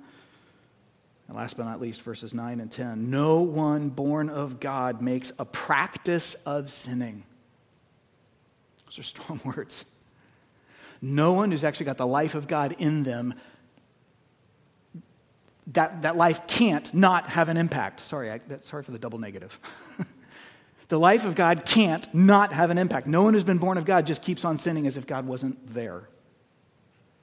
And 1.29 1.37
last 1.37 1.55
but 1.55 1.63
not 1.63 1.79
least, 1.79 2.01
verses 2.01 2.33
9 2.33 2.59
and 2.59 2.69
10 2.69 3.09
No 3.09 3.39
one 3.39 3.87
born 3.87 4.29
of 4.29 4.59
God 4.59 5.01
makes 5.01 5.31
a 5.39 5.45
practice 5.45 6.35
of 6.45 6.69
sinning. 6.69 7.23
Those 8.87 8.99
are 8.99 9.03
strong 9.03 9.39
words. 9.45 9.85
No 11.01 11.31
one 11.31 11.51
who's 11.51 11.63
actually 11.63 11.85
got 11.85 11.97
the 11.97 12.07
life 12.07 12.35
of 12.35 12.49
God 12.49 12.75
in 12.79 13.03
them, 13.03 13.33
that, 15.67 16.01
that 16.01 16.17
life 16.17 16.41
can't 16.47 16.93
not 16.93 17.29
have 17.29 17.47
an 17.47 17.55
impact. 17.55 18.05
Sorry, 18.09 18.29
I, 18.29 18.39
that, 18.49 18.65
sorry 18.65 18.83
for 18.83 18.91
the 18.91 18.99
double 18.99 19.19
negative. 19.19 19.57
the 20.89 20.99
life 20.99 21.25
of 21.25 21.35
God 21.35 21.65
can't 21.65 22.13
not 22.13 22.53
have 22.53 22.69
an 22.69 22.77
impact. 22.77 23.07
No 23.07 23.23
one 23.23 23.33
who's 23.33 23.43
been 23.43 23.57
born 23.57 23.77
of 23.77 23.85
God 23.85 24.05
just 24.05 24.21
keeps 24.21 24.45
on 24.45 24.57
sinning 24.59 24.87
as 24.87 24.97
if 24.97 25.05
God 25.05 25.27
wasn't 25.27 25.73
there. 25.73 26.07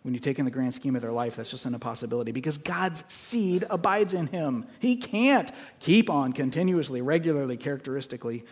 When 0.03 0.13
you 0.13 0.21
take 0.21 0.39
in 0.39 0.45
the 0.45 0.51
grand 0.51 0.75
scheme 0.75 0.97
of 0.97 1.03
their 1.03 1.13
life, 1.13 1.37
that's 1.37 1.51
just 1.51 1.65
an 1.65 1.73
impossibility 1.73 2.31
because 2.31 2.59
God's 2.59 3.03
seed 3.09 3.65
abides 3.71 4.13
in 4.13 4.27
him. 4.27 4.67
He 4.79 4.97
can't 4.97 5.51
keep 5.81 6.11
on 6.11 6.35
continuously, 6.35 7.01
regularly, 7.01 7.57
characteristically 7.57 8.45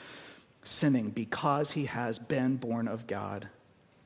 sinning 0.65 1.11
because 1.11 1.71
he 1.71 1.85
has 1.87 2.19
been 2.19 2.57
born 2.57 2.89
of 2.89 3.07
God. 3.07 3.49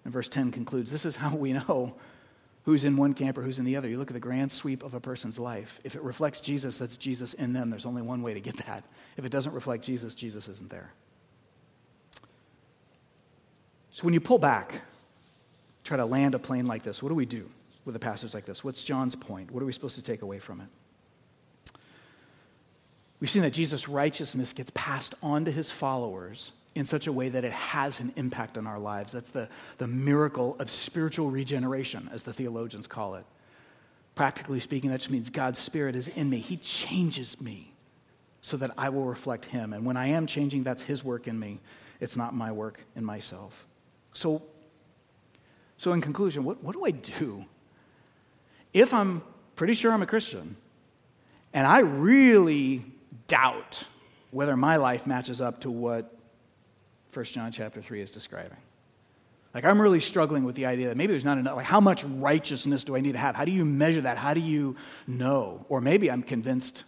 And 0.05 0.13
verse 0.13 0.29
10 0.29 0.51
concludes 0.51 0.91
this 0.91 1.05
is 1.05 1.15
how 1.15 1.37
we 1.37 1.53
know 1.53 1.95
who's 2.67 2.83
in 2.83 2.97
one 2.97 3.15
camp 3.15 3.39
or 3.39 3.43
who's 3.43 3.59
in 3.59 3.65
the 3.65 3.77
other. 3.77 3.89
You 3.89 3.97
look 3.97 4.11
at 4.11 4.15
the 4.15 4.21
grand 4.21 4.51
sweep 4.51 4.83
of 4.83 4.93
a 4.93 5.01
person's 5.01 5.39
life. 5.39 5.71
If 5.85 5.95
it 5.95 6.03
reflects 6.03 6.41
Jesus, 6.41 6.77
that's 6.77 6.97
Jesus 6.97 7.33
in 7.35 7.53
them. 7.53 7.71
There's 7.71 7.87
only 7.87 8.03
one 8.03 8.23
way 8.23 8.35
to 8.35 8.41
get 8.41 8.57
that. 8.67 8.83
If 9.17 9.25
it 9.25 9.31
doesn't 9.31 9.53
reflect 9.53 9.85
Jesus, 9.85 10.15
Jesus 10.15 10.49
isn't 10.49 10.69
there. 10.69 10.91
So 13.93 14.03
when 14.03 14.13
you 14.13 14.21
pull 14.21 14.39
back 14.39 14.83
try 15.85 15.97
to 15.97 16.05
land 16.05 16.35
a 16.35 16.39
plane 16.41 16.67
like 16.67 16.83
this, 16.83 17.01
what 17.01 17.11
do 17.11 17.15
we 17.15 17.25
do 17.25 17.49
with 17.85 17.95
a 17.95 18.01
passage 18.01 18.35
like 18.35 18.45
this? 18.45 18.65
What's 18.65 18.83
John's 18.83 19.15
point? 19.15 19.53
What 19.53 19.63
are 19.63 19.67
we 19.67 19.73
supposed 19.73 19.95
to 19.95 20.03
take 20.03 20.23
away 20.23 20.41
from 20.41 20.61
it? 20.61 21.79
We've 23.21 23.31
seen 23.31 23.43
that 23.43 23.53
Jesus' 23.53 23.89
righteousness 23.89 24.53
gets 24.53 24.73
passed 24.75 25.15
on 25.23 25.45
to 25.45 25.53
his 25.53 25.71
followers 25.71 26.51
in 26.77 26.85
such 26.85 27.07
a 27.07 27.13
way 27.13 27.31
that 27.31 27.43
it 27.43 27.53
has 27.53 27.99
an 28.01 28.13
impact 28.17 28.59
on 28.59 28.67
our 28.67 28.79
lives. 28.79 29.13
That's 29.13 29.31
the, 29.31 29.49
the 29.79 29.87
miracle 29.87 30.57
of 30.59 30.71
spiritual 30.71 31.31
regeneration, 31.31 32.11
as 32.13 32.23
the 32.23 32.35
theologians 32.35 32.87
call 32.87 33.15
it. 33.15 33.25
Practically 34.15 34.61
speaking, 34.61 34.91
that 34.91 34.99
just 34.99 35.11
means 35.11 35.31
God's 35.31 35.59
Spirit 35.59 35.97
is 35.97 36.09
in 36.09 36.29
me. 36.29 36.39
He 36.39 36.59
changes 36.59 37.41
me 37.41 37.73
so 38.43 38.59
that 38.59 38.73
I 38.77 38.91
will 38.91 39.05
reflect 39.05 39.47
Him. 39.47 39.73
And 39.73 39.87
when 39.87 39.97
I 39.97 40.09
am 40.09 40.27
changing, 40.27 40.65
that's 40.65 40.83
His 40.83 41.03
work 41.03 41.27
in 41.27 41.39
me. 41.39 41.61
It's 41.99 42.15
not 42.15 42.35
my 42.35 42.53
work 42.53 42.79
in 42.95 43.05
myself. 43.05 43.55
So, 44.13 44.43
so, 45.79 45.93
in 45.93 46.03
conclusion, 46.03 46.45
what, 46.45 46.63
what 46.63 46.75
do 46.75 46.85
I 46.85 46.91
do? 46.91 47.45
If 48.75 48.93
I'm 48.93 49.23
pretty 49.57 49.75
sure 49.75 49.93
I'm 49.93 50.03
a 50.03 50.07
Christian 50.07 50.57
and 51.55 51.67
I 51.67 51.79
really 51.79 52.85
doubt 53.29 53.83
whether 54.31 54.57
my 54.57 54.77
life 54.77 55.07
matches 55.07 55.41
up 55.41 55.63
to 55.63 55.71
what 55.71 56.16
1 57.17 57.25
John 57.25 57.51
chapter 57.51 57.81
3 57.81 58.03
is 58.03 58.11
describing. 58.11 58.59
Like, 59.55 59.65
I'm 59.65 59.81
really 59.81 60.01
struggling 60.01 60.45
with 60.45 60.55
the 60.55 60.67
idea 60.67 60.89
that 60.89 60.99
maybe 60.99 61.15
there's 61.15 61.25
not 61.25 61.39
enough. 61.39 61.57
Like, 61.57 61.65
how 61.65 61.81
much 61.81 62.05
righteousness 62.05 62.85
do 62.85 62.95
I 62.95 63.01
need 63.01 63.13
to 63.13 63.19
have? 63.19 63.35
How 63.35 63.47
do 63.47 63.53
you 63.53 63.65
measure 63.65 64.03
that? 64.03 64.19
How 64.19 64.35
do 64.35 64.41
you 64.41 64.77
know? 65.07 65.65
Or 65.71 65.81
maybe 65.81 66.11
I'm 66.11 66.23
convinced, 66.23 66.85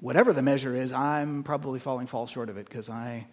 whatever 0.00 0.34
the 0.34 0.42
measure 0.42 0.76
is, 0.76 0.92
I'm 0.92 1.42
probably 1.42 1.80
falling 1.80 2.06
far 2.06 2.28
short 2.28 2.50
of 2.50 2.58
it 2.58 2.68
because 2.68 2.90
I, 2.90 3.26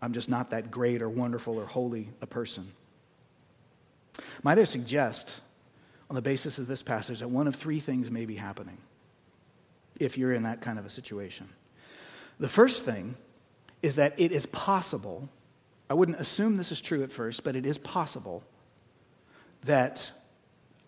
I'm 0.00 0.14
just 0.14 0.30
not 0.30 0.50
that 0.52 0.70
great 0.70 1.02
or 1.02 1.10
wonderful 1.10 1.58
or 1.58 1.66
holy 1.66 2.08
a 2.22 2.26
person. 2.26 2.72
Might 4.42 4.58
I 4.58 4.64
suggest, 4.64 5.28
on 6.08 6.16
the 6.16 6.22
basis 6.22 6.56
of 6.56 6.66
this 6.66 6.82
passage, 6.82 7.18
that 7.18 7.28
one 7.28 7.46
of 7.46 7.56
three 7.56 7.80
things 7.80 8.10
may 8.10 8.24
be 8.24 8.36
happening 8.36 8.78
if 10.00 10.16
you're 10.16 10.32
in 10.32 10.44
that 10.44 10.62
kind 10.62 10.78
of 10.78 10.86
a 10.86 10.90
situation. 10.90 11.46
The 12.40 12.48
first 12.48 12.86
thing 12.86 13.16
is 13.84 13.96
that 13.96 14.14
it 14.16 14.32
is 14.32 14.46
possible 14.46 15.28
I 15.88 15.94
wouldn't 15.94 16.20
assume 16.20 16.56
this 16.56 16.72
is 16.72 16.80
true 16.80 17.02
at 17.02 17.12
first, 17.12 17.44
but 17.44 17.56
it 17.56 17.66
is 17.66 17.78
possible 17.78 18.42
that 19.64 20.02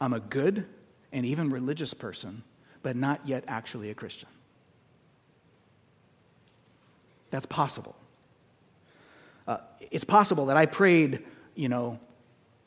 I'm 0.00 0.12
a 0.12 0.20
good 0.20 0.66
and 1.12 1.26
even 1.26 1.50
religious 1.50 1.92
person, 1.94 2.42
but 2.82 2.96
not 2.96 3.26
yet 3.26 3.44
actually 3.46 3.90
a 3.90 3.94
Christian. 3.94 4.28
That's 7.30 7.46
possible. 7.46 7.94
Uh, 9.46 9.58
it's 9.90 10.04
possible 10.04 10.46
that 10.46 10.56
I 10.56 10.66
prayed, 10.66 11.22
you 11.54 11.68
know, 11.68 11.98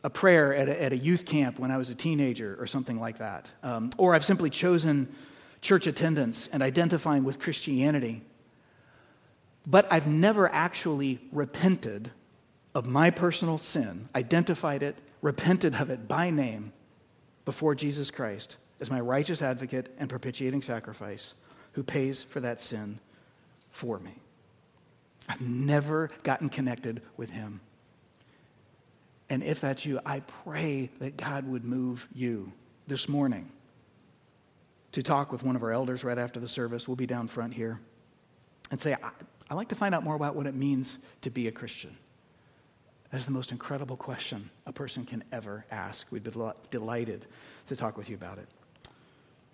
a 0.03 0.09
prayer 0.09 0.55
at 0.55 0.69
a, 0.69 0.81
at 0.81 0.93
a, 0.93 0.97
youth 0.97 1.25
camp 1.25 1.59
when 1.59 1.71
I 1.71 1.77
was 1.77 1.89
a 1.89 1.95
teenager 1.95 2.55
or 2.59 2.67
something 2.67 2.99
like 2.99 3.17
that. 3.17 3.49
Um, 3.63 3.91
or 3.97 4.15
I've 4.15 4.23
simply 4.23 4.49
chosen 4.49 5.13
church 5.61 5.87
attendance 5.87 6.47
and 6.53 6.63
identifying 6.63 7.25
with 7.25 7.37
Christianity. 7.37 8.21
But 9.65 9.91
I've 9.91 10.07
never 10.07 10.51
actually 10.51 11.19
repented 11.31 12.11
of 12.73 12.85
my 12.85 13.09
personal 13.09 13.57
sin, 13.57 14.09
identified 14.15 14.83
it, 14.83 14.97
repented 15.21 15.75
of 15.75 15.89
it 15.89 16.07
by 16.07 16.29
name 16.29 16.71
before 17.45 17.75
Jesus 17.75 18.11
Christ 18.11 18.55
as 18.79 18.89
my 18.89 18.99
righteous 18.99 19.41
advocate 19.41 19.93
and 19.97 20.09
propitiating 20.09 20.61
sacrifice 20.61 21.33
who 21.73 21.83
pays 21.83 22.23
for 22.29 22.39
that 22.39 22.61
sin 22.61 22.99
for 23.71 23.99
me. 23.99 24.15
I've 25.27 25.41
never 25.41 26.09
gotten 26.23 26.49
connected 26.49 27.01
with 27.17 27.29
him. 27.29 27.61
And 29.29 29.43
if 29.43 29.61
that's 29.61 29.85
you, 29.85 29.99
I 30.05 30.21
pray 30.43 30.89
that 30.99 31.17
God 31.17 31.47
would 31.47 31.63
move 31.63 32.05
you 32.13 32.51
this 32.87 33.07
morning 33.07 33.51
to 34.93 35.03
talk 35.03 35.31
with 35.31 35.43
one 35.43 35.55
of 35.55 35.61
our 35.61 35.71
elders 35.71 36.03
right 36.03 36.17
after 36.17 36.39
the 36.39 36.47
service. 36.47 36.87
We'll 36.87 36.95
be 36.95 37.05
down 37.05 37.27
front 37.27 37.53
here 37.53 37.79
and 38.71 38.81
say, 38.81 38.95
I'd 39.49 39.55
like 39.55 39.69
to 39.69 39.75
find 39.75 39.95
out 39.95 40.03
more 40.03 40.15
about 40.15 40.35
what 40.35 40.45
it 40.45 40.55
means 40.55 40.97
to 41.21 41.29
be 41.29 41.47
a 41.47 41.51
Christian. 41.51 41.97
That 43.11 43.19
is 43.19 43.25
the 43.25 43.31
most 43.31 43.51
incredible 43.51 43.97
question 43.97 44.49
a 44.67 44.71
person 44.71 45.05
can 45.05 45.23
ever 45.31 45.65
ask. 45.71 46.05
We'd 46.11 46.23
be 46.23 46.31
delighted 46.69 47.25
to 47.67 47.75
talk 47.75 47.97
with 47.97 48.09
you 48.09 48.15
about 48.15 48.37
it. 48.37 48.47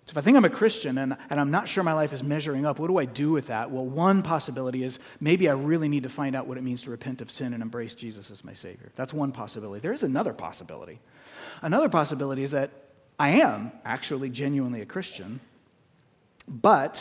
So, 0.06 0.10
if 0.12 0.18
I 0.18 0.20
think 0.20 0.36
I'm 0.36 0.44
a 0.44 0.50
Christian 0.50 0.98
and, 0.98 1.16
and 1.30 1.40
I'm 1.40 1.50
not 1.50 1.68
sure 1.68 1.82
my 1.82 1.94
life 1.94 2.12
is 2.12 2.22
measuring 2.22 2.64
up, 2.64 2.78
what 2.78 2.86
do 2.86 2.98
I 2.98 3.06
do 3.06 3.32
with 3.32 3.48
that? 3.48 3.72
Well, 3.72 3.84
one 3.84 4.22
possibility 4.22 4.84
is 4.84 5.00
maybe 5.18 5.48
I 5.48 5.52
really 5.52 5.88
need 5.88 6.04
to 6.04 6.08
find 6.08 6.36
out 6.36 6.46
what 6.46 6.58
it 6.58 6.62
means 6.62 6.82
to 6.82 6.90
repent 6.90 7.20
of 7.20 7.30
sin 7.30 7.54
and 7.54 7.62
embrace 7.62 7.94
Jesus 7.94 8.30
as 8.30 8.44
my 8.44 8.54
Savior. 8.54 8.92
That's 8.94 9.12
one 9.12 9.32
possibility. 9.32 9.80
There 9.80 9.92
is 9.92 10.04
another 10.04 10.32
possibility. 10.32 11.00
Another 11.60 11.88
possibility 11.88 12.44
is 12.44 12.52
that 12.52 12.70
I 13.18 13.40
am 13.40 13.72
actually 13.84 14.30
genuinely 14.30 14.80
a 14.80 14.86
Christian, 14.86 15.40
but 16.46 17.00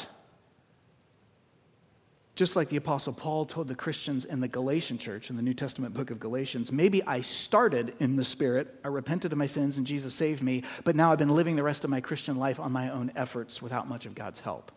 just 2.36 2.58
like 2.58 2.70
the 2.70 2.76
Apostle 2.76 3.14
Paul 3.14 3.46
told 3.46 3.70
the 3.70 3.76
Christians 3.76 4.26
in 4.26 4.42
the 4.42 4.48
Galatian 4.48 4.98
church 4.98 5.30
in 5.30 5.38
the 5.38 5.42
New 5.42 5.54
Testament 5.54 5.94
book 5.94 6.12
of 6.12 6.20
Galatians, 6.20 6.70
maybe 6.70 7.02
I 7.04 7.22
started 7.22 7.94
in 8.00 8.18
the 8.18 8.26
Spirit, 8.26 8.76
I 8.84 8.90
repented 8.90 9.32
of 9.32 9.38
my 9.38 9.48
sins, 9.48 9.78
and 9.78 9.88
Jesus 9.88 10.14
saved 10.14 10.44
me, 10.44 10.64
but 10.84 10.98
now 10.98 11.14
I've 11.14 11.18
been 11.18 11.30
living 11.30 11.56
the 11.56 11.64
rest 11.64 11.86
of 11.86 11.90
my 11.90 12.02
Christian 12.02 12.36
life 12.36 12.60
on 12.60 12.74
my 12.74 12.92
own 12.92 13.12
efforts 13.16 13.62
without 13.62 13.88
much 13.88 14.06
of 14.06 14.16
God's 14.16 14.40
help. 14.42 14.74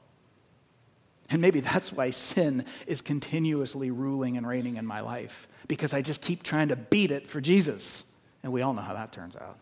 And 1.31 1.43
maybe 1.43 1.61
that's 1.61 1.93
why 1.93 2.11
sin 2.11 2.65
is 2.87 3.01
continuously 3.01 3.91
ruling 3.91 4.37
and 4.37 4.47
reigning 4.47 4.77
in 4.77 4.87
my 4.87 5.01
life, 5.01 5.49
because 5.67 5.93
I 5.93 6.01
just 6.01 6.21
keep 6.21 6.45
trying 6.45 6.69
to 6.69 6.77
beat 6.77 7.11
it 7.11 7.29
for 7.29 7.41
Jesus. 7.41 8.05
And 8.45 8.53
we 8.53 8.63
all 8.63 8.73
know 8.73 8.83
how 8.83 8.95
that 8.95 9.13
turns 9.13 9.35
out. 9.35 9.59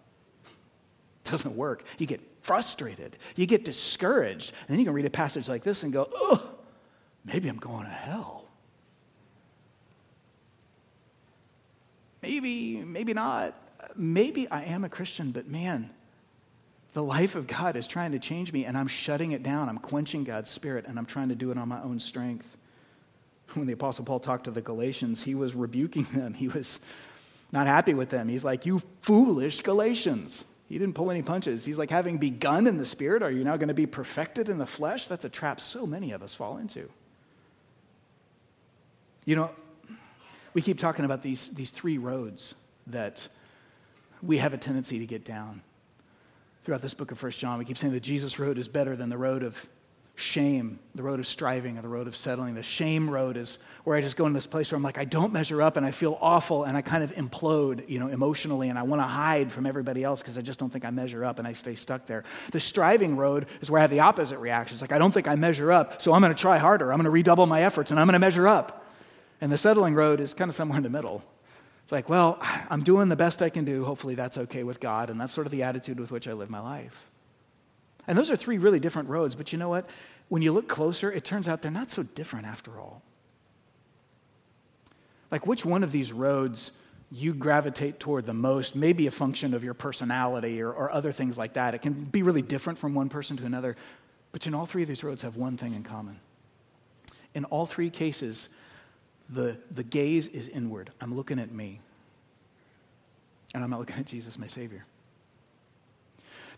It 1.25 1.31
doesn't 1.31 1.57
work. 1.57 1.85
You 1.97 2.07
get 2.07 2.21
frustrated, 2.43 3.17
you 3.37 3.47
get 3.47 3.65
discouraged, 3.65 4.53
and 4.69 4.75
then 4.75 4.79
you 4.79 4.85
can 4.85 4.95
read 4.95 5.07
a 5.07 5.11
passage 5.11 5.49
like 5.49 5.65
this 5.65 5.83
and 5.83 5.93
go, 5.95 6.09
oh, 6.15 6.56
maybe 7.27 7.49
I'm 7.49 7.59
going 7.59 7.85
to 7.85 7.91
hell. 7.91 8.47
Maybe, 12.23 12.77
maybe 12.77 13.15
not. 13.15 13.55
Maybe 13.95 14.49
I 14.49 14.65
am 14.65 14.85
a 14.85 14.89
Christian, 14.89 15.33
but 15.33 15.47
man, 15.47 15.91
the 16.93 17.03
life 17.03 17.35
of 17.35 17.47
God 17.47 17.77
is 17.77 17.87
trying 17.87 18.13
to 18.13 18.19
change 18.19 18.53
me, 18.53 18.65
and 18.65 18.77
I'm 18.77 18.89
shutting 18.89 19.33
it 19.33 19.43
down. 19.43 19.69
I'm 19.69 19.79
quenching 19.79 20.25
God's 20.25 20.51
Spirit, 20.51 20.87
and 20.89 20.99
I'm 20.99 21.07
trying 21.07 21.29
to 21.29 21.35
do 21.35 21.51
it 21.51 21.59
on 21.59 21.69
my 21.69 21.83
own 21.83 22.01
strength. 22.01 22.47
When 23.55 23.67
the 23.67 23.75
Apostle 23.75 24.05
Paul 24.05 24.19
talked 24.19 24.45
to 24.45 24.51
the 24.51 24.61
Galatians, 24.61 25.23
he 25.23 25.35
was 25.35 25.55
rebuking 25.55 26.07
them. 26.13 26.35
He 26.35 26.49
was 26.49 26.81
not 27.53 27.67
happy 27.67 27.95
with 27.95 28.11
them. 28.11 28.29
He's 28.29 28.43
like, 28.43 28.67
You 28.67 28.83
foolish 29.03 29.61
Galatians. 29.61 30.45
He 30.69 30.79
didn't 30.79 30.95
pull 30.95 31.13
any 31.13 31.23
punches. 31.23 31.65
He's 31.65 31.79
like, 31.79 31.91
Having 31.91 32.19
begun 32.19 32.67
in 32.67 32.77
the 32.77 32.87
Spirit, 32.87 33.23
are 33.23 33.31
you 33.31 33.45
now 33.45 33.57
going 33.57 33.69
to 33.69 33.75
be 33.75 33.87
perfected 33.87 34.49
in 34.49 34.59
the 34.59 34.67
flesh? 34.67 35.07
That's 35.07 35.25
a 35.25 35.29
trap 35.29 35.61
so 35.61 35.87
many 35.87 36.11
of 36.13 36.23
us 36.23 36.35
fall 36.35 36.57
into. 36.59 36.89
You 39.27 39.35
know, 39.35 39.51
we 40.55 40.63
keep 40.63 40.79
talking 40.79 41.05
about 41.05 41.21
these, 41.21 41.51
these 41.53 41.71
three 41.71 41.99
roads 41.99 42.55
that 42.87 43.21
we 44.23 44.39
have 44.39 44.55
a 44.55 44.57
tendency 44.57 45.01
to 45.01 45.07
get 45.07 45.25
down. 45.25 45.63
Throughout 46.65 46.81
this 46.81 46.95
book 46.95 47.11
of 47.11 47.19
First 47.19 47.41
John, 47.41 47.59
we 47.59 47.65
keep 47.65 47.77
saying 47.77 47.93
that 47.93 48.01
Jesus' 48.01 48.39
road 48.39 48.57
is 48.57 48.69
better 48.69 48.95
than 48.95 49.09
the 49.09 49.19
road 49.19 49.43
of 49.43 49.57
shame, 50.15 50.79
the 50.95 51.03
road 51.03 51.19
of 51.19 51.27
striving, 51.27 51.77
or 51.77 51.83
the 51.83 51.89
road 51.89 52.07
of 52.07 52.17
settling. 52.17 52.55
The 52.55 52.63
shame 52.63 53.11
road 53.11 53.37
is 53.37 53.59
where 53.83 53.97
I 53.97 54.01
just 54.01 54.17
go 54.17 54.27
into 54.27 54.39
this 54.39 54.47
place 54.47 54.71
where 54.71 54.77
I'm 54.77 54.83
like, 54.83 54.97
I 54.97 55.05
don't 55.05 55.33
measure 55.33 55.61
up 55.61 55.77
and 55.77 55.85
I 55.85 55.91
feel 55.91 56.17
awful 56.21 56.63
and 56.63 56.77
I 56.77 56.81
kind 56.81 57.03
of 57.03 57.11
implode, 57.13 57.89
you 57.89 57.99
know, 57.99 58.07
emotionally 58.07 58.69
and 58.69 58.79
I 58.79 58.85
want 58.85 59.03
to 59.03 59.07
hide 59.07 59.53
from 59.53 59.67
everybody 59.67 60.05
else 60.05 60.21
because 60.21 60.39
I 60.39 60.41
just 60.41 60.61
don't 60.61 60.73
think 60.73 60.85
I 60.85 60.91
measure 60.91 61.25
up 61.25 61.41
and 61.41 61.49
I 61.49 61.53
stay 61.53 61.75
stuck 61.75 62.07
there. 62.07 62.23
The 62.53 62.61
striving 62.61 63.17
road 63.17 63.47
is 63.61 63.73
where 63.73 63.81
I 63.81 63.83
have 63.83 63.91
the 63.91 64.01
opposite 64.01 64.39
reaction. 64.39 64.77
It's 64.77 64.83
like, 64.83 64.93
I 64.93 64.99
don't 64.99 65.13
think 65.13 65.27
I 65.27 65.35
measure 65.35 65.73
up, 65.73 66.01
so 66.01 66.13
I'm 66.13 66.23
going 66.23 66.35
to 66.35 66.41
try 66.41 66.59
harder. 66.59 66.93
I'm 66.93 66.99
going 66.99 67.05
to 67.05 67.11
redouble 67.11 67.47
my 67.47 67.65
efforts 67.65 67.91
and 67.91 67.99
I'm 67.99 68.07
going 68.07 68.15
to 68.15 68.21
measure 68.21 68.47
up. 68.47 68.86
And 69.41 69.53
the 69.53 69.59
settling 69.59 69.95
road 69.95 70.21
is 70.21 70.35
kind 70.35 70.51
of 70.51 70.57
somewhere 70.57 70.79
in 70.79 70.83
the 70.83 70.91
middle. 70.91 71.23
It's 71.83 71.93
like, 71.93 72.09
well, 72.09 72.39
I'm 72.41 72.83
doing 72.83 73.09
the 73.09 73.17
best 73.17 73.43
I 73.43 73.51
can 73.51 73.65
do. 73.65 73.85
Hopefully 73.85 74.15
that's 74.15 74.37
okay 74.39 74.65
with 74.65 74.81
God. 74.81 75.11
And 75.11 75.21
that's 75.21 75.33
sort 75.33 75.47
of 75.47 75.51
the 75.51 75.63
attitude 75.63 76.01
with 76.01 76.11
which 76.11 76.27
I 76.27 76.33
live 76.33 76.51
my 76.51 76.61
life. 76.61 76.95
And 78.09 78.17
those 78.17 78.31
are 78.31 78.37
three 78.37 78.59
really 78.59 78.81
different 78.81 79.09
roads. 79.09 79.35
But 79.35 79.53
you 79.53 79.59
know 79.59 79.69
what? 79.69 79.89
When 80.29 80.43
you 80.43 80.53
look 80.53 80.69
closer, 80.69 81.13
it 81.13 81.25
turns 81.25 81.47
out 81.47 81.63
they're 81.63 81.71
not 81.71 81.93
so 81.93 82.03
different 82.03 82.47
after 82.47 82.81
all. 82.81 83.03
Like, 85.31 85.47
which 85.47 85.65
one 85.65 85.85
of 85.85 85.93
these 85.93 86.13
roads 86.13 86.73
you 87.11 87.35
gravitate 87.35 88.01
toward 88.01 88.27
the 88.27 88.35
most 88.35 88.75
may 88.75 88.93
be 88.93 89.07
a 89.07 89.11
function 89.11 89.55
of 89.55 89.63
your 89.63 89.75
personality 89.75 90.61
or, 90.61 90.73
or 90.73 90.91
other 90.91 91.13
things 91.13 91.39
like 91.39 91.55
that. 91.55 91.75
It 91.75 91.83
can 91.83 91.93
be 91.93 92.23
really 92.23 92.43
different 92.43 92.79
from 92.79 92.95
one 92.95 93.09
person 93.09 93.37
to 93.37 93.45
another. 93.45 93.77
But 94.33 94.47
in 94.47 94.55
all 94.55 94.67
three 94.67 94.83
of 94.83 94.89
these 94.89 95.05
roads 95.05 95.23
have 95.23 95.37
one 95.37 95.57
thing 95.57 95.75
in 95.75 95.85
common. 95.85 96.19
In 97.35 97.45
all 97.45 97.67
three 97.67 97.91
cases, 97.91 98.49
the, 99.31 99.57
the 99.75 99.83
gaze 99.83 100.27
is 100.29 100.49
inward. 100.49 100.91
I'm 101.01 101.17
looking 101.17 101.39
at 101.39 101.53
me. 101.53 101.81
And 103.55 103.65
I'm 103.65 103.71
not 103.71 103.81
looking 103.81 103.97
at 103.97 104.07
Jesus, 104.07 104.39
my 104.39 104.47
Savior. 104.49 104.85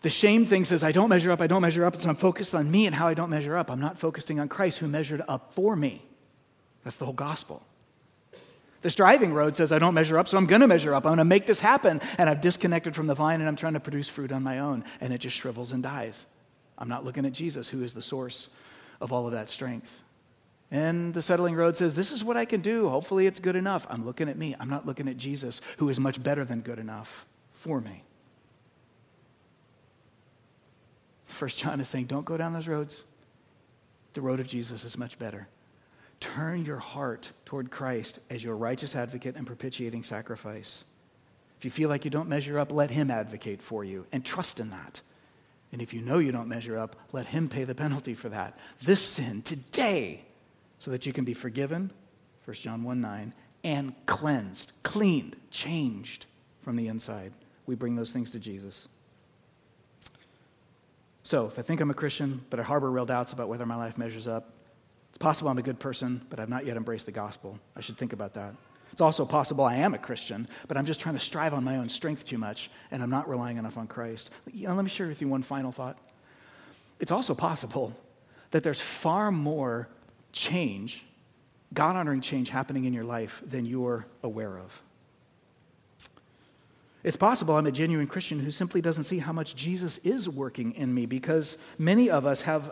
The 0.01 0.09
shame 0.09 0.47
thing 0.47 0.65
says, 0.65 0.83
I 0.83 0.91
don't 0.91 1.09
measure 1.09 1.31
up, 1.31 1.41
I 1.41 1.47
don't 1.47 1.61
measure 1.61 1.85
up, 1.85 2.01
so 2.01 2.07
I'm 2.07 2.15
focused 2.15 2.55
on 2.55 2.69
me 2.71 2.85
and 2.85 2.95
how 2.95 3.07
I 3.07 3.13
don't 3.13 3.29
measure 3.29 3.57
up. 3.57 3.69
I'm 3.69 3.81
not 3.81 3.99
focusing 3.99 4.39
on 4.39 4.47
Christ 4.47 4.77
who 4.77 4.87
measured 4.87 5.21
up 5.27 5.51
for 5.55 5.75
me. 5.75 6.05
That's 6.83 6.95
the 6.95 7.05
whole 7.05 7.13
gospel. 7.13 7.61
The 8.81 8.89
striving 8.89 9.33
road 9.33 9.57
says, 9.57 9.73
I 9.73 9.79
don't 9.79 9.93
measure 9.93 10.17
up, 10.17 10.29
so 10.29 10.37
I'm 10.37 10.45
going 10.45 10.61
to 10.61 10.67
measure 10.67 10.95
up. 10.95 11.05
I'm 11.05 11.11
going 11.11 11.17
to 11.17 11.25
make 11.25 11.45
this 11.45 11.59
happen. 11.59 11.99
And 12.17 12.29
I've 12.29 12.39
disconnected 12.39 12.95
from 12.95 13.07
the 13.07 13.13
vine 13.13 13.41
and 13.41 13.49
I'm 13.49 13.57
trying 13.57 13.73
to 13.73 13.81
produce 13.81 14.07
fruit 14.07 14.31
on 14.31 14.41
my 14.41 14.59
own. 14.59 14.85
And 15.01 15.11
it 15.11 15.17
just 15.17 15.35
shrivels 15.35 15.73
and 15.73 15.83
dies. 15.83 16.15
I'm 16.77 16.87
not 16.87 17.03
looking 17.03 17.25
at 17.25 17.33
Jesus, 17.33 17.67
who 17.67 17.83
is 17.83 17.93
the 17.93 18.01
source 18.01 18.47
of 19.01 19.11
all 19.11 19.25
of 19.25 19.33
that 19.33 19.49
strength. 19.49 19.87
And 20.71 21.13
the 21.13 21.21
settling 21.21 21.55
road 21.55 21.77
says, 21.77 21.95
This 21.95 22.11
is 22.11 22.23
what 22.23 22.37
I 22.37 22.45
can 22.45 22.61
do. 22.61 22.89
Hopefully, 22.89 23.25
it's 23.25 23.39
good 23.39 23.55
enough. 23.55 23.85
I'm 23.89 24.05
looking 24.05 24.29
at 24.29 24.37
me. 24.37 24.55
I'm 24.59 24.69
not 24.69 24.85
looking 24.85 25.07
at 25.07 25.17
Jesus, 25.17 25.61
who 25.77 25.89
is 25.89 25.99
much 25.99 26.21
better 26.21 26.45
than 26.45 26.61
good 26.61 26.79
enough 26.79 27.09
for 27.63 27.81
me. 27.81 28.03
First 31.39 31.57
John 31.57 31.79
is 31.79 31.87
saying, 31.87 32.05
Don't 32.05 32.25
go 32.25 32.37
down 32.37 32.53
those 32.53 32.67
roads. 32.67 33.01
The 34.13 34.21
road 34.21 34.39
of 34.39 34.47
Jesus 34.47 34.83
is 34.83 34.97
much 34.97 35.17
better. 35.17 35.47
Turn 36.19 36.65
your 36.65 36.79
heart 36.79 37.29
toward 37.45 37.71
Christ 37.71 38.19
as 38.29 38.43
your 38.43 38.55
righteous 38.55 38.95
advocate 38.95 39.35
and 39.35 39.47
propitiating 39.47 40.03
sacrifice. 40.03 40.83
If 41.57 41.65
you 41.65 41.71
feel 41.71 41.89
like 41.89 42.05
you 42.05 42.11
don't 42.11 42.29
measure 42.29 42.59
up, 42.59 42.71
let 42.71 42.91
Him 42.91 43.09
advocate 43.09 43.61
for 43.61 43.83
you 43.83 44.05
and 44.11 44.23
trust 44.23 44.59
in 44.59 44.69
that. 44.69 45.01
And 45.71 45.81
if 45.81 45.93
you 45.93 46.01
know 46.01 46.19
you 46.19 46.31
don't 46.31 46.47
measure 46.47 46.77
up, 46.77 46.95
let 47.11 47.27
Him 47.27 47.49
pay 47.49 47.63
the 47.63 47.75
penalty 47.75 48.13
for 48.13 48.29
that. 48.29 48.57
This 48.85 49.01
sin 49.01 49.41
today 49.41 50.25
so 50.79 50.91
that 50.91 51.05
you 51.05 51.13
can 51.13 51.25
be 51.25 51.33
forgiven, 51.33 51.91
1 52.45 52.55
John 52.55 52.83
1 52.83 53.01
9, 53.01 53.33
and 53.63 53.93
cleansed, 54.05 54.71
cleaned, 54.83 55.35
changed 55.51 56.25
from 56.63 56.75
the 56.75 56.87
inside. 56.87 57.33
We 57.65 57.75
bring 57.75 57.95
those 57.95 58.11
things 58.11 58.31
to 58.31 58.39
Jesus. 58.39 58.87
So, 61.23 61.45
if 61.45 61.59
I 61.59 61.61
think 61.61 61.81
I'm 61.81 61.91
a 61.91 61.93
Christian, 61.95 62.43
but 62.49 62.59
I 62.59 62.63
harbor 62.63 62.89
real 62.89 63.05
doubts 63.05 63.33
about 63.33 63.49
whether 63.49 63.65
my 63.65 63.75
life 63.75 63.97
measures 63.97 64.27
up, 64.27 64.51
it's 65.09 65.17
possible 65.17 65.49
I'm 65.49 65.57
a 65.57 65.63
good 65.63 65.79
person, 65.79 66.25
but 66.29 66.39
I've 66.39 66.49
not 66.49 66.65
yet 66.65 66.77
embraced 66.77 67.05
the 67.05 67.11
gospel. 67.11 67.59
I 67.75 67.81
should 67.81 67.97
think 67.97 68.13
about 68.13 68.33
that. 68.35 68.55
It's 68.91 69.01
also 69.01 69.25
possible 69.25 69.65
I 69.65 69.75
am 69.75 69.93
a 69.93 69.99
Christian, 69.99 70.47
but 70.67 70.77
I'm 70.77 70.85
just 70.85 70.99
trying 70.99 71.15
to 71.15 71.21
strive 71.21 71.53
on 71.53 71.63
my 71.63 71.77
own 71.77 71.89
strength 71.89 72.25
too 72.25 72.37
much, 72.37 72.71
and 72.91 73.03
I'm 73.03 73.09
not 73.09 73.29
relying 73.29 73.57
enough 73.57 73.77
on 73.77 73.87
Christ. 73.87 74.29
You 74.51 74.67
know, 74.67 74.75
let 74.75 74.83
me 74.83 74.89
share 74.89 75.07
with 75.07 75.21
you 75.21 75.27
one 75.27 75.43
final 75.43 75.71
thought. 75.71 75.97
It's 76.99 77.11
also 77.11 77.35
possible 77.35 77.93
that 78.51 78.63
there's 78.63 78.81
far 79.01 79.31
more 79.31 79.87
change, 80.31 81.03
God 81.73 81.95
honoring 81.95 82.21
change 82.21 82.49
happening 82.49 82.85
in 82.85 82.93
your 82.93 83.03
life 83.03 83.31
than 83.45 83.65
you're 83.65 84.05
aware 84.23 84.57
of. 84.57 84.71
It's 87.03 87.17
possible 87.17 87.55
I'm 87.55 87.65
a 87.65 87.71
genuine 87.71 88.07
Christian 88.07 88.39
who 88.39 88.51
simply 88.51 88.81
doesn't 88.81 89.05
see 89.05 89.19
how 89.19 89.31
much 89.31 89.55
Jesus 89.55 89.99
is 90.03 90.27
working 90.27 90.73
in 90.73 90.93
me 90.93 91.05
because 91.05 91.57
many 91.77 92.09
of 92.09 92.25
us 92.25 92.41
have 92.41 92.71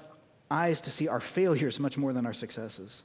eyes 0.51 0.82
to 0.82 0.91
see 0.91 1.08
our 1.08 1.22
failures 1.22 1.80
much 1.80 1.97
more 1.97 2.14
than 2.14 2.26
our 2.26 2.34
successes. 2.34 3.03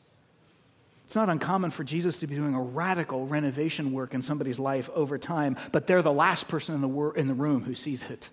It's 1.06 1.14
not 1.14 1.28
uncommon 1.28 1.70
for 1.72 1.84
Jesus 1.84 2.16
to 2.18 2.26
be 2.26 2.34
doing 2.34 2.54
a 2.54 2.62
radical 2.62 3.26
renovation 3.26 3.92
work 3.92 4.14
in 4.14 4.22
somebody's 4.22 4.58
life 4.58 4.88
over 4.94 5.18
time, 5.18 5.56
but 5.70 5.86
they're 5.86 6.02
the 6.02 6.12
last 6.12 6.48
person 6.48 6.74
in 6.74 6.80
the, 6.80 6.88
wor- 6.88 7.16
in 7.16 7.28
the 7.28 7.34
room 7.34 7.62
who 7.62 7.74
sees 7.74 8.02
it. 8.08 8.28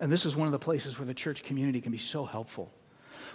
And 0.00 0.10
this 0.10 0.24
is 0.24 0.34
one 0.34 0.48
of 0.48 0.52
the 0.52 0.58
places 0.58 0.98
where 0.98 1.06
the 1.06 1.14
church 1.14 1.44
community 1.44 1.80
can 1.80 1.92
be 1.92 1.98
so 1.98 2.24
helpful. 2.24 2.70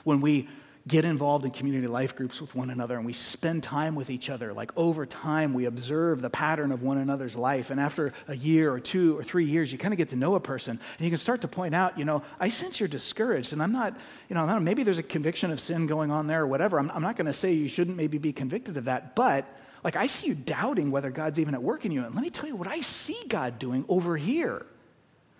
When 0.03 0.19
we 0.19 0.49
get 0.87 1.05
involved 1.05 1.45
in 1.45 1.51
community 1.51 1.87
life 1.87 2.15
groups 2.15 2.41
with 2.41 2.53
one 2.53 2.69
another 2.69 2.97
and 2.97 3.05
we 3.05 3.13
spend 3.13 3.63
time 3.63 3.95
with 3.95 4.09
each 4.09 4.29
other. 4.29 4.51
Like 4.53 4.71
over 4.75 5.05
time, 5.05 5.53
we 5.53 5.65
observe 5.65 6.21
the 6.21 6.29
pattern 6.29 6.73
of 6.73 6.81
one 6.81 6.97
another's 6.97 7.35
life. 7.35 7.69
And 7.69 7.79
after 7.79 8.11
a 8.27 8.35
year 8.35 8.71
or 8.71 8.81
two 8.81 9.17
or 9.17 9.23
three 9.23 9.45
years, 9.45 9.71
you 9.71 9.77
kind 9.77 9.93
of 9.93 9.97
get 9.97 10.09
to 10.09 10.17
know 10.17 10.35
a 10.35 10.41
person 10.41 10.71
and 10.97 11.05
you 11.05 11.09
can 11.09 11.19
start 11.19 11.41
to 11.41 11.47
point 11.47 11.73
out, 11.73 11.97
you 11.97 12.03
know, 12.03 12.21
I 12.37 12.49
sense 12.49 12.81
you're 12.81 12.89
discouraged. 12.89 13.53
And 13.53 13.63
I'm 13.63 13.71
not, 13.71 13.97
you 14.27 14.35
know, 14.35 14.59
maybe 14.59 14.83
there's 14.83 14.97
a 14.97 15.03
conviction 15.03 15.51
of 15.51 15.61
sin 15.61 15.87
going 15.87 16.11
on 16.11 16.27
there 16.27 16.41
or 16.41 16.47
whatever. 16.47 16.77
I'm, 16.79 16.91
I'm 16.91 17.01
not 17.01 17.15
going 17.15 17.27
to 17.27 17.33
say 17.33 17.53
you 17.53 17.69
shouldn't 17.69 17.95
maybe 17.95 18.17
be 18.17 18.33
convicted 18.33 18.75
of 18.75 18.85
that. 18.85 19.15
But 19.15 19.45
like, 19.85 19.95
I 19.95 20.07
see 20.07 20.27
you 20.27 20.35
doubting 20.35 20.91
whether 20.91 21.11
God's 21.11 21.39
even 21.39 21.53
at 21.53 21.63
work 21.63 21.85
in 21.85 21.93
you. 21.93 22.03
And 22.03 22.13
let 22.13 22.23
me 22.23 22.29
tell 22.29 22.47
you 22.47 22.57
what 22.57 22.67
I 22.67 22.81
see 22.81 23.23
God 23.29 23.57
doing 23.57 23.85
over 23.87 24.17
here. 24.17 24.65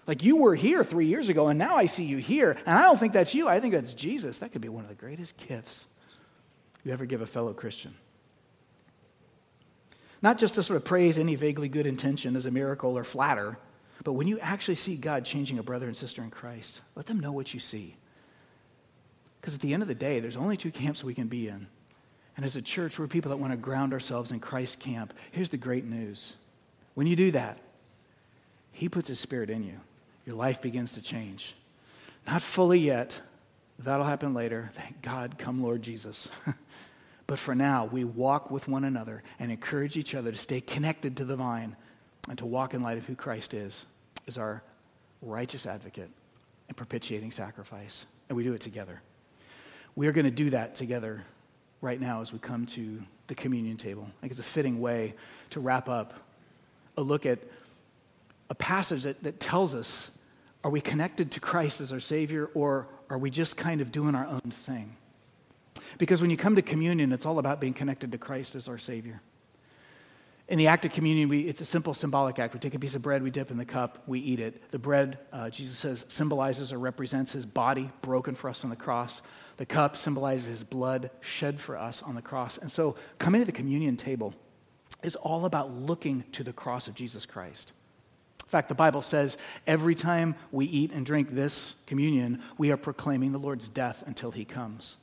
Like 0.05 0.23
you 0.23 0.35
were 0.35 0.55
here 0.55 0.83
three 0.83 1.07
years 1.07 1.29
ago, 1.29 1.47
and 1.47 1.57
now 1.57 1.77
I 1.77 1.85
see 1.85 2.03
you 2.03 2.17
here. 2.17 2.51
And 2.65 2.77
I 2.77 2.83
don't 2.83 2.99
think 2.99 3.13
that's 3.13 3.33
you. 3.33 3.47
I 3.47 3.59
think 3.59 3.73
that's 3.73 3.93
Jesus. 3.93 4.37
That 4.39 4.51
could 4.51 4.61
be 4.61 4.69
one 4.69 4.83
of 4.83 4.89
the 4.89 4.95
greatest 4.95 5.35
gifts 5.37 5.85
you 6.83 6.91
ever 6.91 7.05
give 7.05 7.21
a 7.21 7.25
fellow 7.25 7.53
Christian. 7.53 7.93
Not 10.21 10.37
just 10.37 10.55
to 10.55 10.63
sort 10.63 10.77
of 10.77 10.85
praise 10.85 11.17
any 11.17 11.35
vaguely 11.35 11.69
good 11.69 11.87
intention 11.87 12.35
as 12.35 12.45
a 12.45 12.51
miracle 12.51 12.97
or 12.97 13.03
flatter, 13.03 13.57
but 14.03 14.13
when 14.13 14.27
you 14.27 14.39
actually 14.39 14.75
see 14.75 14.95
God 14.95 15.25
changing 15.25 15.59
a 15.59 15.63
brother 15.63 15.87
and 15.87 15.95
sister 15.95 16.23
in 16.23 16.29
Christ, 16.29 16.81
let 16.95 17.05
them 17.05 17.19
know 17.19 17.31
what 17.31 17.53
you 17.53 17.59
see. 17.59 17.95
Because 19.39 19.53
at 19.53 19.61
the 19.61 19.73
end 19.73 19.81
of 19.81 19.87
the 19.87 19.95
day, 19.95 20.19
there's 20.19 20.35
only 20.35 20.57
two 20.57 20.71
camps 20.71 21.03
we 21.03 21.13
can 21.13 21.27
be 21.27 21.47
in. 21.47 21.67
And 22.35 22.45
as 22.45 22.55
a 22.55 22.61
church, 22.61 22.97
we're 22.97 23.07
people 23.07 23.29
that 23.29 23.37
want 23.37 23.53
to 23.53 23.57
ground 23.57 23.93
ourselves 23.93 24.31
in 24.31 24.39
Christ's 24.39 24.77
camp. 24.77 25.13
Here's 25.31 25.49
the 25.49 25.57
great 25.57 25.85
news 25.85 26.33
when 26.95 27.07
you 27.07 27.15
do 27.15 27.31
that, 27.31 27.57
He 28.71 28.87
puts 28.89 29.07
His 29.07 29.19
Spirit 29.19 29.49
in 29.49 29.63
you 29.63 29.79
your 30.25 30.35
life 30.35 30.61
begins 30.61 30.93
to 30.93 31.01
change. 31.01 31.55
Not 32.25 32.41
fully 32.41 32.79
yet. 32.79 33.13
That'll 33.79 34.05
happen 34.05 34.33
later. 34.33 34.71
Thank 34.75 35.01
God, 35.01 35.37
come 35.37 35.61
Lord 35.61 35.81
Jesus. 35.81 36.27
but 37.27 37.39
for 37.39 37.55
now, 37.55 37.85
we 37.85 38.03
walk 38.03 38.51
with 38.51 38.67
one 38.67 38.85
another 38.85 39.23
and 39.39 39.51
encourage 39.51 39.97
each 39.97 40.15
other 40.15 40.31
to 40.31 40.37
stay 40.37 40.61
connected 40.61 41.17
to 41.17 41.25
the 41.25 41.35
vine 41.35 41.75
and 42.29 42.37
to 42.37 42.45
walk 42.45 42.73
in 42.73 42.81
light 42.81 42.97
of 42.97 43.03
who 43.03 43.15
Christ 43.15 43.53
is, 43.53 43.85
as 44.27 44.37
our 44.37 44.63
righteous 45.21 45.65
advocate 45.65 46.09
and 46.67 46.77
propitiating 46.77 47.31
sacrifice. 47.31 48.05
And 48.29 48.37
we 48.37 48.43
do 48.43 48.53
it 48.53 48.61
together. 48.61 49.01
We 49.95 50.07
are 50.07 50.11
going 50.11 50.25
to 50.25 50.31
do 50.31 50.49
that 50.51 50.75
together 50.75 51.23
right 51.81 51.99
now 51.99 52.21
as 52.21 52.31
we 52.31 52.39
come 52.39 52.65
to 52.67 53.01
the 53.27 53.35
communion 53.35 53.77
table. 53.77 54.07
I 54.07 54.21
think 54.21 54.31
it's 54.31 54.39
a 54.39 54.53
fitting 54.53 54.79
way 54.79 55.15
to 55.49 55.59
wrap 55.59 55.89
up 55.89 56.13
a 56.97 57.01
look 57.01 57.25
at 57.25 57.39
a 58.53 58.55
passage 58.55 59.01
that, 59.01 59.23
that 59.23 59.39
tells 59.39 59.73
us 59.73 60.11
are 60.63 60.69
we 60.69 60.79
connected 60.79 61.31
to 61.31 61.39
Christ 61.39 61.81
as 61.81 61.91
our 61.91 61.99
Savior, 61.99 62.51
or 62.53 62.87
are 63.09 63.17
we 63.17 63.31
just 63.31 63.57
kind 63.57 63.81
of 63.81 63.91
doing 63.91 64.13
our 64.13 64.27
own 64.27 64.53
thing? 64.67 64.95
Because 65.97 66.21
when 66.21 66.29
you 66.29 66.37
come 66.37 66.55
to 66.55 66.61
communion, 66.61 67.11
it's 67.11 67.25
all 67.25 67.39
about 67.39 67.59
being 67.59 67.73
connected 67.73 68.11
to 68.11 68.19
Christ 68.19 68.53
as 68.53 68.67
our 68.67 68.77
Savior. 68.77 69.21
In 70.49 70.59
the 70.59 70.67
act 70.67 70.85
of 70.85 70.91
communion, 70.91 71.29
we, 71.29 71.41
it's 71.41 71.61
a 71.61 71.65
simple 71.65 71.95
symbolic 71.95 72.37
act. 72.37 72.53
We 72.53 72.59
take 72.59 72.75
a 72.75 72.79
piece 72.79 72.93
of 72.93 73.01
bread, 73.01 73.23
we 73.23 73.31
dip 73.31 73.49
in 73.49 73.57
the 73.57 73.65
cup, 73.65 74.03
we 74.05 74.19
eat 74.19 74.39
it. 74.39 74.71
The 74.71 74.77
bread, 74.77 75.17
uh, 75.33 75.49
Jesus 75.49 75.79
says, 75.79 76.05
symbolizes 76.09 76.71
or 76.71 76.77
represents 76.77 77.31
his 77.31 77.47
body 77.47 77.89
broken 78.03 78.35
for 78.35 78.51
us 78.51 78.63
on 78.63 78.69
the 78.69 78.75
cross. 78.75 79.23
The 79.57 79.65
cup 79.65 79.97
symbolizes 79.97 80.45
his 80.45 80.63
blood 80.63 81.09
shed 81.21 81.59
for 81.59 81.75
us 81.75 82.03
on 82.05 82.13
the 82.13 82.21
cross. 82.21 82.59
And 82.61 82.71
so, 82.71 82.97
coming 83.17 83.41
to 83.41 83.45
the 83.45 83.51
communion 83.51 83.97
table 83.97 84.35
is 85.01 85.15
all 85.15 85.45
about 85.45 85.73
looking 85.73 86.23
to 86.33 86.43
the 86.43 86.53
cross 86.53 86.87
of 86.87 86.93
Jesus 86.93 87.25
Christ 87.25 87.73
fact, 88.49 88.69
the 88.69 88.75
Bible 88.75 89.01
says 89.01 89.37
every 89.65 89.95
time 89.95 90.35
we 90.51 90.65
eat 90.65 90.91
and 90.91 91.05
drink 91.05 91.33
this 91.33 91.75
communion, 91.87 92.41
we 92.57 92.71
are 92.71 92.77
proclaiming 92.77 93.31
the 93.31 93.39
Lord's 93.39 93.67
death 93.69 94.03
until 94.05 94.31
he 94.31 94.45
comes. 94.45 94.95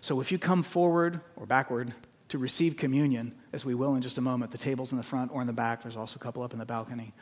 So 0.00 0.20
if 0.20 0.32
you 0.32 0.38
come 0.38 0.62
forward 0.62 1.20
or 1.36 1.46
backward 1.46 1.94
to 2.30 2.38
receive 2.38 2.76
communion, 2.76 3.32
as 3.52 3.64
we 3.64 3.74
will 3.74 3.94
in 3.94 4.02
just 4.02 4.18
a 4.18 4.22
moment, 4.22 4.50
the 4.50 4.58
table's 4.58 4.92
in 4.92 4.98
the 4.98 5.04
front 5.04 5.30
or 5.32 5.40
in 5.40 5.46
the 5.46 5.52
back, 5.52 5.82
there's 5.82 5.96
also 5.96 6.16
a 6.16 6.18
couple 6.18 6.42
up 6.42 6.52
in 6.52 6.58
the 6.58 6.64
balcony. 6.64 7.12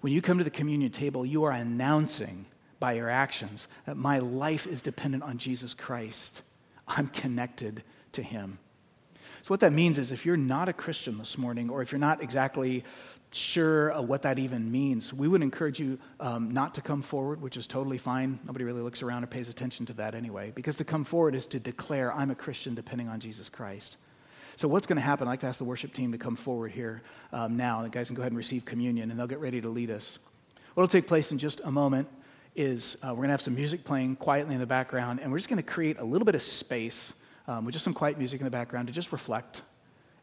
When 0.00 0.12
you 0.12 0.22
come 0.22 0.38
to 0.38 0.44
the 0.44 0.50
communion 0.50 0.92
table, 0.92 1.26
you 1.26 1.44
are 1.44 1.52
announcing 1.52 2.46
by 2.78 2.92
your 2.94 3.10
actions 3.10 3.68
that 3.86 3.96
my 3.96 4.18
life 4.18 4.66
is 4.66 4.80
dependent 4.80 5.22
on 5.22 5.38
Jesus 5.38 5.74
Christ. 5.74 6.42
I'm 6.88 7.08
connected 7.08 7.82
to 8.12 8.22
him. 8.22 8.58
So, 9.42 9.48
what 9.48 9.60
that 9.60 9.72
means 9.72 9.98
is 9.98 10.12
if 10.12 10.26
you're 10.26 10.36
not 10.36 10.68
a 10.68 10.72
Christian 10.72 11.18
this 11.18 11.38
morning, 11.38 11.70
or 11.70 11.82
if 11.82 11.92
you're 11.92 11.98
not 11.98 12.22
exactly 12.22 12.84
sure 13.32 14.00
what 14.02 14.22
that 14.22 14.38
even 14.38 14.70
means, 14.70 15.12
we 15.12 15.28
would 15.28 15.42
encourage 15.42 15.78
you 15.78 15.98
um, 16.18 16.50
not 16.50 16.74
to 16.74 16.80
come 16.80 17.02
forward, 17.02 17.40
which 17.40 17.56
is 17.56 17.66
totally 17.66 17.98
fine. 17.98 18.38
Nobody 18.44 18.64
really 18.64 18.82
looks 18.82 19.02
around 19.02 19.24
or 19.24 19.26
pays 19.28 19.48
attention 19.48 19.86
to 19.86 19.92
that 19.94 20.14
anyway, 20.14 20.52
because 20.54 20.76
to 20.76 20.84
come 20.84 21.04
forward 21.04 21.34
is 21.34 21.46
to 21.46 21.60
declare, 21.60 22.12
I'm 22.12 22.30
a 22.30 22.34
Christian 22.34 22.74
depending 22.74 23.08
on 23.08 23.20
Jesus 23.20 23.48
Christ. 23.48 23.96
So, 24.56 24.68
what's 24.68 24.86
going 24.86 24.96
to 24.96 25.02
happen? 25.02 25.26
I'd 25.26 25.30
like 25.30 25.40
to 25.40 25.46
ask 25.46 25.58
the 25.58 25.64
worship 25.64 25.94
team 25.94 26.12
to 26.12 26.18
come 26.18 26.36
forward 26.36 26.72
here 26.72 27.02
um, 27.32 27.56
now. 27.56 27.82
The 27.82 27.88
guys 27.88 28.08
can 28.08 28.16
go 28.16 28.22
ahead 28.22 28.32
and 28.32 28.36
receive 28.36 28.64
communion, 28.64 29.10
and 29.10 29.18
they'll 29.18 29.26
get 29.26 29.40
ready 29.40 29.60
to 29.60 29.68
lead 29.68 29.90
us. 29.90 30.18
What 30.74 30.82
will 30.82 30.88
take 30.88 31.08
place 31.08 31.30
in 31.30 31.38
just 31.38 31.60
a 31.64 31.70
moment 31.70 32.08
is 32.54 32.96
uh, 33.02 33.08
we're 33.08 33.16
going 33.16 33.28
to 33.28 33.32
have 33.32 33.40
some 33.40 33.54
music 33.54 33.84
playing 33.84 34.16
quietly 34.16 34.54
in 34.54 34.60
the 34.60 34.66
background, 34.66 35.20
and 35.20 35.30
we're 35.30 35.38
just 35.38 35.48
going 35.48 35.62
to 35.62 35.68
create 35.68 35.98
a 35.98 36.04
little 36.04 36.26
bit 36.26 36.34
of 36.34 36.42
space 36.42 37.12
um, 37.48 37.64
with 37.64 37.72
just 37.72 37.84
some 37.84 37.94
quiet 37.94 38.18
music 38.18 38.40
in 38.40 38.44
the 38.44 38.50
background 38.50 38.88
to 38.88 38.92
just 38.92 39.12
reflect 39.12 39.62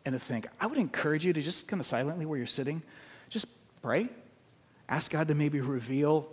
and 0.07 0.17
to 0.17 0.25
think. 0.25 0.47
I 0.57 0.67
would 0.67 0.77
encourage 0.77 1.25
you 1.25 1.33
to 1.33 1.41
just 1.41 1.67
kind 1.67 1.81
of 1.81 1.85
silently 1.85 2.25
where 2.25 2.37
you're 2.37 2.47
sitting, 2.47 2.81
just 3.29 3.45
pray. 3.81 4.07
Ask 4.87 5.11
God 5.11 5.27
to 5.27 5.35
maybe 5.35 5.59
reveal 5.59 6.29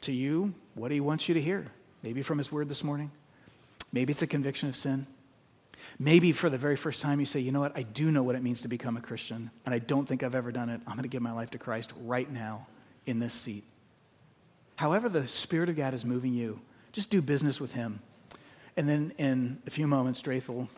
to 0.00 0.12
you 0.12 0.52
what 0.74 0.90
He 0.90 0.98
wants 0.98 1.28
you 1.28 1.34
to 1.34 1.40
hear. 1.40 1.70
Maybe 2.02 2.24
from 2.24 2.38
His 2.38 2.50
Word 2.50 2.68
this 2.68 2.82
morning. 2.82 3.12
Maybe 3.92 4.12
it's 4.12 4.22
a 4.22 4.26
conviction 4.26 4.68
of 4.68 4.74
sin. 4.74 5.06
Maybe 6.00 6.32
for 6.32 6.50
the 6.50 6.58
very 6.58 6.74
first 6.74 7.00
time 7.00 7.20
you 7.20 7.26
say, 7.26 7.38
you 7.38 7.52
know 7.52 7.60
what, 7.60 7.76
I 7.76 7.82
do 7.82 8.10
know 8.10 8.24
what 8.24 8.34
it 8.34 8.42
means 8.42 8.62
to 8.62 8.68
become 8.68 8.96
a 8.96 9.00
Christian, 9.00 9.48
and 9.64 9.72
I 9.72 9.78
don't 9.78 10.08
think 10.08 10.24
I've 10.24 10.34
ever 10.34 10.50
done 10.50 10.68
it. 10.68 10.80
I'm 10.84 10.94
going 10.94 11.04
to 11.04 11.08
give 11.08 11.22
my 11.22 11.30
life 11.30 11.50
to 11.50 11.58
Christ 11.58 11.92
right 12.02 12.28
now 12.28 12.66
in 13.06 13.20
this 13.20 13.32
seat. 13.32 13.62
However, 14.74 15.08
the 15.08 15.28
Spirit 15.28 15.68
of 15.68 15.76
God 15.76 15.94
is 15.94 16.04
moving 16.04 16.34
you, 16.34 16.58
just 16.90 17.10
do 17.10 17.22
business 17.22 17.60
with 17.60 17.70
Him. 17.70 18.00
And 18.76 18.88
then 18.88 19.12
in 19.18 19.62
a 19.68 19.70
few 19.70 19.86
moments, 19.86 20.20
Drath 20.20 20.48
will 20.48 20.68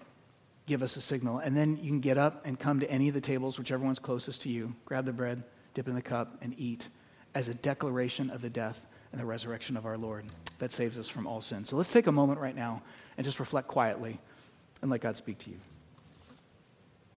give 0.67 0.83
us 0.83 0.97
a 0.97 1.01
signal. 1.01 1.39
And 1.39 1.57
then 1.57 1.77
you 1.77 1.89
can 1.89 2.01
get 2.01 2.19
up 2.19 2.45
and 2.45 2.59
come 2.59 2.81
to 2.81 2.91
any 2.91 3.09
of 3.09 3.15
the 3.15 3.21
tables, 3.21 3.59
whichever 3.59 3.85
one's 3.85 3.99
closest 3.99 4.43
to 4.43 4.49
you, 4.49 4.75
grab 4.85 5.05
the 5.05 5.13
bread, 5.13 5.43
dip 5.75 5.89
in 5.89 5.95
the 5.95 6.03
cup, 6.03 6.37
and 6.43 6.55
eat 6.59 6.87
as 7.35 7.49
a 7.49 7.55
declaration 7.55 8.31
of 8.31 8.43
the 8.43 8.51
death 8.51 8.77
and 9.13 9.21
the 9.21 9.25
resurrection 9.25 9.77
of 9.77 9.87
our 9.87 9.97
Lord 9.97 10.27
that 10.59 10.73
saves 10.73 10.99
us 10.99 11.09
from 11.09 11.27
all 11.27 11.41
sin. 11.41 11.65
So 11.65 11.77
let's 11.77 11.93
take 11.93 12.07
a 12.07 12.13
moment 12.13 12.41
right 12.41 12.57
now 12.57 12.83
and 13.17 13.25
just 13.25 13.41
reflect 13.41 13.69
quietly 13.69 14.19
and 14.83 14.91
let 14.91 15.01
God 15.01 15.17
speak 15.17 15.39
to 15.41 15.51
you. 15.51 15.59